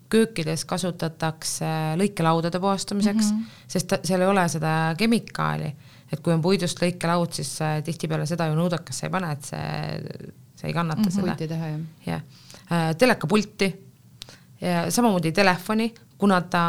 köökides 0.09 0.65
kasutatakse 0.65 1.69
lõikelaudade 1.95 2.59
puhastamiseks 2.59 3.31
mm, 3.31 3.37
-hmm. 3.37 3.61
sest 3.67 3.87
ta- 3.87 3.99
seal 4.03 4.21
ei 4.21 4.27
ole 4.27 4.49
seda 4.49 4.95
kemikaali, 4.97 5.75
et 6.11 6.19
kui 6.19 6.33
on 6.33 6.41
puidust 6.41 6.81
lõikelaud, 6.81 7.31
siis 7.31 7.61
äh, 7.61 7.83
tihtipeale 7.83 8.25
seda 8.25 8.49
ju 8.49 8.57
nõudekasse 8.59 9.07
ei 9.07 9.13
pane, 9.13 9.31
et 9.31 9.43
see, 9.43 10.25
see 10.55 10.67
ei 10.67 10.73
kannata 10.73 11.01
mm 11.01 11.07
-hmm. 11.07 11.37
seda 11.37 11.67
jah? 12.05 12.21
jah, 12.69 12.95
telekapulti 12.97 13.88
ja 14.61 14.91
samamoodi 14.91 15.31
telefoni, 15.31 15.93
kuna 16.17 16.41
ta 16.41 16.63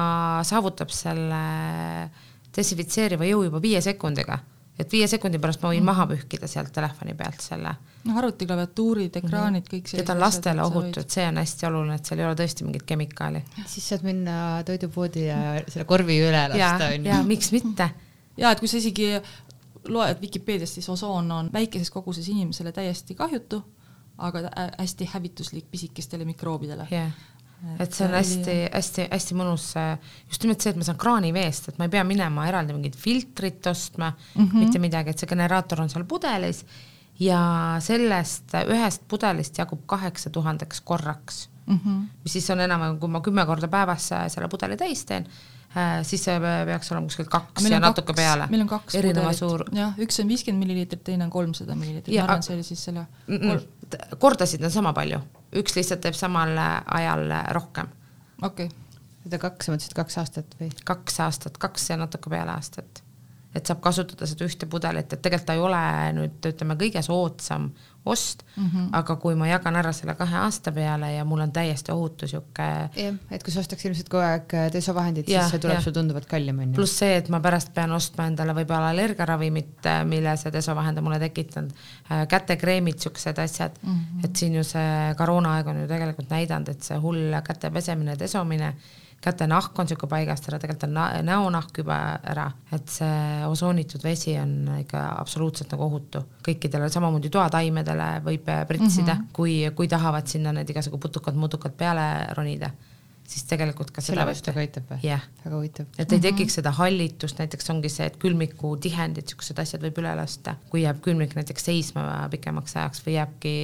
saavutab 0.46 0.92
selle 0.94 1.42
desinfitseeriva 2.56 3.26
jõu 3.28 3.44
juba 3.46 3.60
viie 3.62 3.80
sekundiga, 3.82 4.38
et 4.78 4.92
viie 4.92 5.06
sekundi 5.10 5.38
pärast 5.42 5.62
ma 5.62 5.72
võin 5.72 5.86
maha 5.86 6.06
pühkida 6.10 6.48
sealt 6.50 6.72
telefoni 6.74 7.14
pealt 7.18 7.42
selle 7.44 7.72
noh, 8.06 8.18
arvutiklaviatuurid, 8.22 9.18
ekraanid, 9.20 9.66
kõik 9.70 9.90
ja 9.94 10.04
ta 10.06 10.14
on 10.16 10.22
lastele 10.22 10.64
ohutu, 10.64 11.02
et 11.02 11.16
see 11.16 11.26
on 11.28 11.40
hästi 11.42 11.68
oluline, 11.68 11.98
et 12.00 12.10
seal 12.10 12.22
ei 12.22 12.28
ole 12.28 12.38
tõesti 12.38 12.66
mingit 12.66 12.86
kemikaali. 12.88 13.42
siis 13.66 13.90
saad 13.92 14.06
minna 14.06 14.36
toidupoodi 14.66 15.26
ja 15.26 15.40
selle 15.66 15.86
korvi 15.88 16.20
üle 16.24 16.46
lasta, 16.54 16.92
onju 16.94 17.12
ja. 17.12 17.20
miks 17.26 17.52
mitte, 17.56 17.90
ja 18.40 18.54
et 18.54 18.62
kui 18.62 18.70
sa 18.70 18.80
isegi 18.80 19.12
loed 19.90 20.20
Vikipeediast, 20.20 20.78
siis 20.78 20.88
osoon 20.92 21.30
on 21.32 21.50
väikeses 21.52 21.90
koguses 21.90 22.28
inimesele 22.28 22.72
täiesti 22.72 23.16
kahjutu, 23.18 23.62
aga 24.20 24.44
hästi 24.78 25.08
hävituslik 25.14 25.70
pisikestele 25.70 26.24
mikroobidele. 26.28 26.88
jah. 26.90 27.12
Et 27.80 27.92
see 27.92 28.06
on 28.06 28.14
hästi-hästi-hästi 28.16 29.36
mõnus, 29.36 29.66
just 30.28 30.44
nimelt 30.44 30.64
see, 30.64 30.72
et 30.72 30.80
ma 30.80 30.86
saan 30.86 31.00
kraaniveest, 31.00 31.70
et 31.70 31.80
ma 31.80 31.88
ei 31.88 31.92
pea 31.92 32.04
minema 32.08 32.46
eraldi 32.48 32.76
mingit 32.76 32.96
filtrit 32.96 33.66
ostma 33.70 34.10
mm, 34.10 34.46
-hmm. 34.46 34.64
mitte 34.64 34.82
midagi, 34.82 35.12
et 35.12 35.18
see 35.20 35.28
generaator 35.28 35.84
on 35.84 35.92
seal 35.92 36.06
pudelis. 36.08 36.64
Ja 37.20 37.76
sellest 37.84 38.54
ühest 38.64 39.02
pudelist 39.08 39.58
jagub 39.58 39.82
kaheksa 39.86 40.30
tuhandeks 40.30 40.80
korraks. 40.80 41.48
Mm 41.66 41.80
-hmm. 41.84 42.04
mis 42.24 42.32
siis 42.32 42.50
on 42.50 42.60
enam-vähem, 42.60 42.98
kui 42.98 43.08
ma 43.08 43.20
kümme 43.20 43.46
korda 43.46 43.68
päevas 43.68 44.08
selle 44.28 44.48
pudeli 44.48 44.76
täis 44.76 45.04
teen, 45.04 45.26
siis 46.02 46.24
see 46.24 46.40
peaks 46.40 46.92
olema 46.92 47.06
kuskil 47.06 47.28
kaks 47.30 47.68
ja 47.70 47.80
natuke 47.80 48.12
peale. 48.12 48.46
meil 48.50 48.62
on 48.62 48.68
kaks 48.68 48.94
erineva 48.94 49.32
suur, 49.32 49.64
jah, 49.72 49.92
üks 49.98 50.18
on 50.20 50.28
viiskümmend 50.28 50.64
milliliitrit, 50.64 51.04
teine 51.04 51.24
on 51.24 51.30
kolmsada 51.30 51.74
milliliitrit, 51.74 52.16
ma 52.16 52.24
arvan, 52.24 52.42
see 52.42 52.54
oli 52.54 52.62
siis 52.62 52.84
selle 52.84 53.06
kordasid 54.18 54.64
on 54.64 54.70
sama 54.70 54.92
palju, 54.92 55.20
üks 55.56 55.76
lihtsalt 55.76 56.02
teeb 56.04 56.16
samal 56.18 56.54
ajal 56.58 57.26
rohkem, 57.56 57.90
okei 58.42 58.68
okay., 58.68 58.76
seda 59.24 59.40
kaks, 59.42 59.66
sa 59.66 59.74
mõtlesid 59.74 59.96
kaks 59.96 60.18
aastat 60.22 60.58
või? 60.60 60.70
kaks 60.86 61.20
aastat, 61.26 61.60
kaks 61.60 61.90
ja 61.90 61.98
natuke 62.00 62.32
peale 62.32 62.54
aastat. 62.54 63.02
et 63.54 63.66
saab 63.66 63.80
kasutada 63.84 64.28
seda 64.30 64.46
ühte 64.46 64.68
pudelit, 64.70 65.12
et 65.12 65.22
tegelikult 65.22 65.48
ta 65.48 65.56
ei 65.58 65.64
ole 65.64 65.84
nüüd 66.18 66.50
ütleme 66.52 66.76
kõige 66.80 67.02
soodsam 67.02 67.70
ost 68.04 68.42
mm. 68.56 68.66
-hmm. 68.66 68.88
aga 68.92 69.16
kui 69.16 69.34
ma 69.34 69.46
jagan 69.48 69.76
ära 69.76 69.92
selle 69.92 70.14
kahe 70.14 70.36
aasta 70.36 70.72
peale 70.72 71.12
ja 71.12 71.24
mul 71.24 71.40
on 71.40 71.52
täiesti 71.52 71.92
ohutu 71.92 72.28
sihuke 72.28 72.68
jah, 72.96 73.18
et 73.30 73.42
kui 73.44 73.52
sa 73.52 73.60
ostaks 73.60 73.84
ilmselt 73.84 74.08
kogu 74.08 74.22
aeg 74.24 74.54
desovahendit, 74.72 75.28
Jah, 75.28 75.42
siis 75.42 75.56
see 75.56 75.64
tuleb 75.64 75.82
sul 75.84 75.92
tunduvalt 75.92 76.26
kallim 76.30 76.58
onju. 76.58 76.74
pluss 76.78 76.98
see, 77.02 77.16
et 77.16 77.28
ma 77.28 77.40
pärast 77.40 77.74
pean 77.74 77.92
ostma 77.92 78.26
endale 78.30 78.54
võib-olla 78.56 78.90
allergiaravimit, 78.94 79.90
mille 80.08 80.36
see 80.36 80.52
desovahend 80.52 80.98
on 80.98 81.04
mulle 81.04 81.18
tekitanud, 81.18 81.72
kätekreemid, 82.28 82.98
siuksed 82.98 83.38
asjad 83.38 83.76
mm, 83.82 83.92
-hmm. 83.92 84.24
et 84.24 84.36
siin 84.36 84.54
ju 84.54 84.64
see 84.64 85.14
koroonaaeg 85.16 85.66
on 85.66 85.82
ju 85.82 85.88
tegelikult 85.88 86.30
näidanud, 86.30 86.68
et 86.68 86.82
see 86.82 86.98
hull 86.98 87.36
käte 87.44 87.70
pesemine, 87.70 88.16
desomine, 88.18 88.74
käte 89.20 89.46
nahk 89.46 89.78
on 89.78 89.88
siuke 89.88 90.08
paigast 90.08 90.48
ära, 90.48 90.58
tegelikult 90.58 90.88
on 90.88 90.94
na- 90.96 91.22
näonahk 91.22 91.82
juba 91.82 91.96
ära, 92.32 92.46
et 92.72 92.88
see 92.88 93.44
osoonitud 93.46 94.02
vesi 94.04 94.36
on 94.40 94.54
ikka 94.78 95.02
absoluutselt 95.20 95.72
nagu 95.74 95.84
ohutu. 95.88 96.22
Kõikidele, 96.46 96.88
samamoodi 96.92 97.32
toataimedele 97.32 98.08
võib 98.24 98.48
pritsida 98.68 99.14
mm, 99.14 99.20
-hmm. 99.20 99.32
kui, 99.36 99.56
kui 99.76 99.88
tahavad 99.88 100.26
sinna 100.26 100.52
need 100.56 100.70
igasugu 100.70 100.98
putukad-mutukad 100.98 101.76
peale 101.76 102.06
ronida, 102.36 102.70
siis 103.30 103.44
tegelikult 103.46 103.92
ka 103.94 104.02
seda 104.02 104.24
vastu 104.26 104.52
ka 104.54 104.62
aitab 104.62 104.88
või? 104.90 104.98
jah 105.06 105.22
väga 105.44 105.52
huvitav. 105.54 105.88
et 106.02 106.14
ei 106.14 106.22
tekiks 106.24 106.56
seda 106.58 106.72
hallitust, 106.74 107.38
näiteks 107.38 107.70
ongi 107.72 107.90
see, 107.92 108.08
et 108.10 108.16
külmiku 108.22 108.72
tihendid, 108.82 109.28
siuksed 109.30 109.60
asjad 109.62 109.84
võib 109.84 110.00
üle 110.02 110.14
lasta, 110.18 110.56
kui 110.72 110.82
jääb 110.84 111.02
külmik 111.04 111.36
näiteks 111.38 111.68
seisma 111.70 112.04
pikemaks 112.32 112.76
ajaks 112.80 113.04
või 113.06 113.16
jääbki 113.16 113.54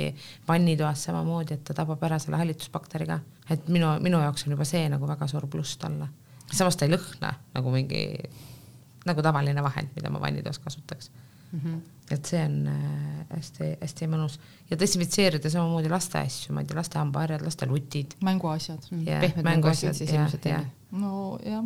vannitoas 0.48 1.06
samamoodi, 1.08 1.58
et 1.58 1.64
ta 1.66 1.76
tapab 1.82 2.04
ära 2.06 2.20
selle 2.22 2.38
hallitusbakteri 2.42 3.08
ka. 3.10 3.20
et 3.50 3.68
minu, 3.72 3.90
minu 4.04 4.22
jaoks 4.22 4.46
on 4.46 4.56
juba 4.56 4.68
see 4.68 4.86
nagu 4.92 5.08
väga 5.08 5.28
suur 5.32 5.48
pluss 5.50 5.80
talle. 5.82 6.08
samas 6.52 6.78
ta 6.78 6.86
ei 6.86 6.94
lõhna 6.94 7.34
nagu 7.56 7.74
mingi, 7.74 8.06
nagu 9.06 9.22
tavaline 9.22 9.66
vahend, 9.66 9.90
mida 9.98 10.10
ma 10.14 10.22
vannitoas 10.22 10.62
kasutaks 10.62 11.10
mm. 11.52 11.60
-hmm. 11.60 11.80
Et 12.10 12.28
see 12.28 12.42
on 12.46 12.68
hästi-hästi 13.32 14.06
mõnus 14.10 14.36
ja 14.70 14.78
desinfitseerida 14.78 15.50
samamoodi 15.50 15.90
laste 15.90 16.20
asju, 16.20 16.54
ma 16.54 16.62
ei 16.62 16.68
tea, 16.68 16.78
laste 16.78 17.00
hambaharjad, 17.00 17.42
laste 17.42 17.66
lutid. 17.66 18.14
mänguasjad. 18.24 18.86
ja 19.06 19.18
pehmed 19.24 19.44
mänguasjad 19.44 19.94
siis 19.98 20.12
ja- 20.12 20.22
ilmselt 20.22 20.44
ja- 20.44 20.60
onju. 20.60 21.02
nojah, 21.02 21.64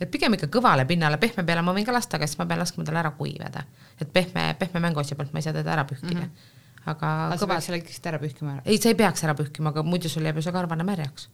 et 0.00 0.10
pigem 0.10 0.38
ikka 0.38 0.48
kõvale 0.52 0.86
pinnale, 0.88 1.18
pehme 1.20 1.44
peale 1.44 1.62
ma 1.64 1.74
võin 1.76 1.86
ka 1.86 1.94
lasta, 1.94 2.16
aga 2.16 2.26
siis 2.26 2.40
ma 2.40 2.46
pean 2.48 2.62
laskma 2.62 2.86
tal 2.88 2.98
ära 3.02 3.12
kuivada. 3.18 3.64
et 4.00 4.12
pehme, 4.12 4.54
pehme 4.58 4.80
mänguasja 4.80 5.16
pealt 5.16 5.32
ma 5.32 5.42
ei 5.42 5.46
saa 5.46 5.52
teda 5.52 5.72
ära 5.72 5.84
pühkida 5.84 6.20
mm. 6.20 6.30
-hmm. 6.30 6.86
aga 6.86 7.12
aga 7.26 7.36
sa 7.36 7.44
kõva 7.44 7.54
pead, 7.54 7.66
selle 7.66 7.78
ikkagi 7.82 8.08
ära 8.08 8.18
pühkima. 8.18 8.56
ei, 8.64 8.78
sa 8.78 8.88
ei 8.88 8.94
peaks 8.94 9.24
ära 9.24 9.34
pühkima, 9.34 9.68
aga 9.68 9.82
muidu 9.82 10.08
sul 10.08 10.24
jääb 10.24 10.36
ju 10.36 10.42
see 10.42 10.52
karvane 10.52 10.84
märjaks. 10.84 11.28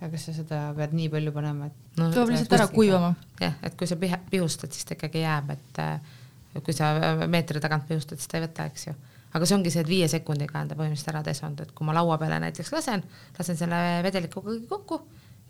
aga 0.00 0.10
kas 0.10 0.26
sa 0.26 0.32
seda 0.32 0.74
pead 0.76 0.92
nii 0.92 1.08
palju 1.08 1.32
panema, 1.32 1.66
et 1.66 1.98
no 1.98 2.10
tuleb 2.10 2.34
lihtsalt 2.34 2.58
ära 2.58 2.68
kuivama. 2.68 3.14
jah, 3.40 3.54
et 3.62 3.78
kui 3.78 3.86
sa 3.86 3.96
pihustad, 4.30 4.72
siis 4.72 4.84
ta 4.84 4.94
ikkagi 4.94 5.22
jääb, 5.22 5.50
et 5.50 5.78
äh, 5.78 6.00
kui 6.62 6.76
sa 6.76 6.92
meetri 7.26 7.60
tagant 7.60 7.86
pihustad, 7.88 8.20
siis 8.20 8.30
ta 8.30 8.38
ei 8.38 8.46
võta, 8.46 8.68
eks 8.70 8.88
ju. 8.88 8.94
aga 9.34 9.46
see 9.48 9.56
ongi 9.56 9.72
see, 9.74 9.82
et 9.82 9.90
viie 9.90 10.08
sekundiga 10.10 10.60
on 10.60 10.70
ta 10.70 10.78
põhimõtteliselt 10.78 11.12
ära 11.14 11.22
desond, 11.26 11.60
et 11.60 11.72
kui 11.74 11.86
ma 11.86 11.96
laua 11.96 12.18
peale 12.20 12.38
näiteks 12.44 12.72
lasen, 12.74 13.02
lasen 13.38 13.58
selle 13.58 13.80
vedelikuga 14.06 14.52
kõik 14.52 14.68
kokku, 14.70 15.00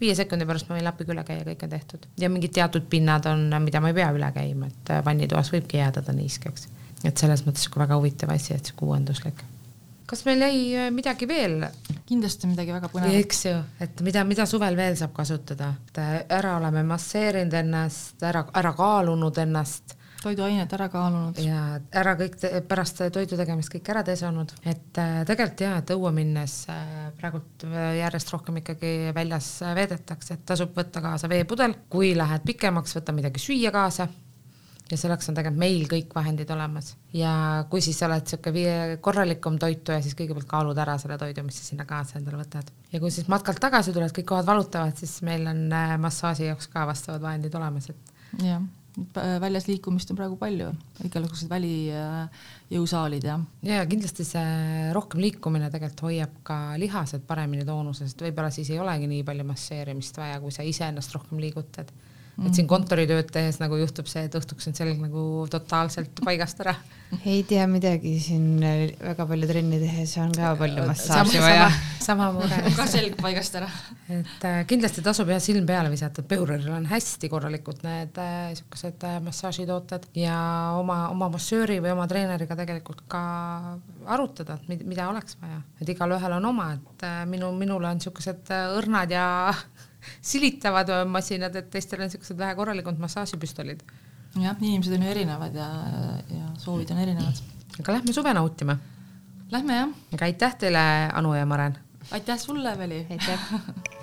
viie 0.01 0.15
sekundi 0.19 0.47
pärast 0.49 0.69
ma 0.69 0.79
võin 0.79 0.87
lapiga 0.87 1.15
üle 1.15 1.25
käia, 1.27 1.45
kõik 1.47 1.65
on 1.67 1.75
tehtud. 1.75 2.07
ja 2.21 2.31
mingid 2.33 2.55
teatud 2.57 2.87
pinnad 2.91 3.27
on, 3.31 3.47
mida 3.65 3.83
ma 3.83 3.93
ei 3.93 3.99
pea 3.99 4.11
üle 4.15 4.31
käima, 4.35 4.71
et 4.71 4.95
äh, 4.95 5.03
vannitoas 5.05 5.53
võibki 5.55 5.81
jääda 5.81 6.03
ta 6.03 6.15
niiskeks. 6.17 6.69
et 7.05 7.19
selles 7.19 7.45
mõttes 7.47 7.69
väga 7.77 7.99
huvitav 7.99 8.33
asi, 8.35 8.55
et 8.55 8.65
sihuke 8.65 8.89
uuenduslik. 8.89 9.45
kas 10.07 10.25
meil 10.25 10.47
jäi 10.47 10.57
äh, 10.87 10.91
midagi 10.95 11.29
veel 11.29 11.61
kindlasti 12.07 12.51
midagi 12.51 12.73
väga 12.75 12.91
põnevat. 12.93 13.19
eks 13.21 13.45
ju, 13.47 13.59
et 13.81 14.01
mida, 14.07 14.25
mida 14.25 14.47
suvel 14.47 14.77
veel 14.77 14.97
saab 15.01 15.13
kasutada, 15.17 15.75
et 15.89 16.01
äh, 16.03 16.17
ära 16.39 16.57
oleme 16.59 16.83
masseerinud 16.89 17.61
ennast, 17.61 18.17
ära, 18.23 18.47
ära 18.55 18.75
kaalunud 18.77 19.39
ennast 19.45 19.97
toiduained 20.25 20.73
ära 20.77 20.89
kaalunud. 20.93 21.39
ja 21.45 21.79
ära 21.93 22.15
kõik 22.19 22.39
te, 22.41 22.51
pärast 22.69 23.03
toidu 23.15 23.39
tegemist 23.41 23.73
kõik 23.73 23.91
ära 23.95 24.05
desonud, 24.07 24.55
et 24.65 25.01
äh, 25.01 25.23
tegelikult 25.29 25.65
jaa, 25.67 25.79
et 25.83 25.95
õue 25.95 26.13
minnes 26.17 26.59
äh, 26.73 27.07
praegult 27.21 27.67
äh, 27.69 27.95
järjest 28.01 28.35
rohkem 28.35 28.61
ikkagi 28.63 28.95
väljas 29.17 29.55
äh, 29.63 29.75
veedetakse, 29.79 30.39
et 30.39 30.45
tasub 30.49 30.75
võtta 30.77 31.03
kaasa 31.05 31.31
veepudel, 31.31 31.77
kui 31.93 32.15
lähed 32.17 32.47
pikemaks, 32.47 32.97
võta 33.01 33.17
midagi 33.17 33.43
süüa 33.43 33.73
kaasa. 33.75 34.09
Ja 34.91 34.99
selleks 35.01 35.31
on 35.31 35.37
tegelikult 35.37 35.61
meil 35.63 35.87
kõik 35.89 36.11
vahendid 36.13 36.51
olemas. 36.53 36.91
Ja 37.17 37.33
kui 37.71 37.81
siis 37.81 38.03
oled 38.05 38.29
sihuke 38.29 38.53
vii- 38.53 38.99
korralikum 39.01 39.57
toituja, 39.59 40.03
siis 40.05 40.13
kõigepealt 40.19 40.47
kaalud 40.51 40.79
ära 40.79 40.99
selle 41.01 41.17
toidu, 41.19 41.41
mis 41.47 41.57
sa 41.57 41.65
sinna 41.71 41.87
kaasa 41.89 42.19
endale 42.21 42.43
võtad. 42.43 42.69
ja 42.93 43.01
kui 43.01 43.11
siis 43.11 43.31
matkalt 43.33 43.63
tagasi 43.65 43.95
tuled, 43.97 44.13
kõik 44.13 44.29
kohad 44.29 44.47
valutavad, 44.47 44.97
siis 45.01 45.17
meil 45.25 45.49
on 45.49 45.67
äh, 45.73 45.97
massaaži 45.99 46.51
jaoks 46.51 46.69
ka 46.69 46.85
vastavad 46.87 47.25
vahendid 47.25 47.57
olemas, 47.57 47.89
et 47.91 48.45
jah, 48.45 48.61
väljas 49.41 49.67
liikumist 49.67 50.11
on 50.13 50.19
praegu 50.19 50.37
palju, 50.39 50.69
igasugused 51.07 51.51
välijõusaalid 51.51 53.27
ja 53.27 53.39
ja 53.67 53.83
kindlasti 53.91 54.27
see 54.29 54.93
rohkem 54.95 55.23
liikumine 55.25 55.71
tegelikult 55.73 56.05
hoiab 56.07 56.37
ka 56.47 56.59
lihased 56.79 57.25
paremini 57.27 57.67
toonuses, 57.67 58.15
et 58.15 58.27
võib-olla 58.29 58.53
siis 58.55 58.71
ei 58.71 58.79
olegi 58.79 59.11
nii 59.11 59.25
palju 59.27 59.47
masseerimist 59.49 60.19
vaja, 60.21 60.39
kui 60.43 60.55
sa 60.55 60.67
iseennast 60.67 61.15
rohkem 61.17 61.43
liigutad. 61.43 61.91
Et 62.43 62.57
siin 62.57 62.67
kontoritööd 62.71 63.31
tehes 63.33 63.61
nagu 63.63 63.79
juhtub 63.79 64.09
see, 64.11 64.25
et 64.27 64.35
õhtuks 64.35 64.67
on 64.71 64.75
selg 64.77 64.99
nagu 65.03 65.47
totaalselt 65.51 66.23
paigast 66.25 66.61
ära. 66.65 66.75
ei 67.25 67.45
tea 67.47 67.67
midagi 67.71 68.17
siin 68.23 68.63
äh, 68.65 68.81
väga 68.99 69.27
palju 69.31 69.49
trenni 69.51 69.79
tehes 69.83 70.17
on 70.19 70.33
ka 70.35 70.55
palju 70.59 70.87
massaaži 70.89 71.37
sama 71.39 71.45
vaja., 71.47 71.69
sama 72.03 72.31
mure. 72.37 72.59
ka 72.77 72.87
selg 72.91 73.15
paigast 73.23 73.55
ära. 73.61 73.69
et 74.09 74.47
äh, 74.49 74.61
kindlasti 74.71 75.05
tasub 75.07 75.31
jah 75.31 75.43
silm 75.43 75.67
peale 75.69 75.93
visata, 75.93 76.25
et 76.25 76.29
Peureril 76.29 76.73
on 76.75 76.89
hästi 76.91 77.31
korralikult 77.31 77.85
need 77.87 78.19
äh, 78.19 78.51
siukesed 78.59 79.07
äh, 79.07 79.21
massaažitooted 79.25 80.11
ja 80.19 80.39
oma, 80.81 81.05
oma 81.15 81.31
massööri 81.37 81.79
või 81.85 81.95
oma 81.95 82.09
treeneriga 82.11 82.59
tegelikult 82.59 83.05
ka 83.09 83.23
arutada, 84.11 84.59
et 84.59 84.69
mid- 84.73 84.85
mida 84.89 85.09
oleks 85.11 85.39
vaja, 85.41 85.63
et 85.81 85.95
igalühel 85.95 86.37
on 86.39 86.51
oma, 86.51 86.73
et 86.77 87.07
äh, 87.07 87.23
minu, 87.31 87.53
minul 87.57 87.85
on 87.89 88.03
siukesed 88.03 88.51
äh, 88.55 88.75
õrnad 88.79 89.15
ja 89.15 89.27
silitavad 90.23 90.91
masinad, 91.09 91.57
et 91.57 91.71
teistel 91.71 92.03
on 92.05 92.11
siuksed 92.11 92.39
vähe 92.39 92.55
korralikumad 92.55 93.01
massaažipüstolid. 93.07 93.83
jah, 94.41 94.57
inimesed 94.61 94.97
on 94.97 95.03
ju 95.03 95.11
erinevad 95.11 95.55
ja, 95.55 95.71
ja 96.31 96.51
soovid 96.59 96.91
on 96.91 96.99
erinevad. 96.99 97.43
aga 97.81 97.99
lähme 97.99 98.13
suve 98.13 98.35
nautima. 98.35 98.79
Lähme 99.51 99.77
jah, 99.77 99.97
aga 100.13 100.25
aitäh 100.25 100.55
teile, 100.59 100.85
Anu 101.13 101.35
ja 101.35 101.47
Maren 101.47 101.79
aitäh 102.11 102.39
sulle, 102.39 102.79
Veli. 102.79 103.07
aitäh 103.11 103.41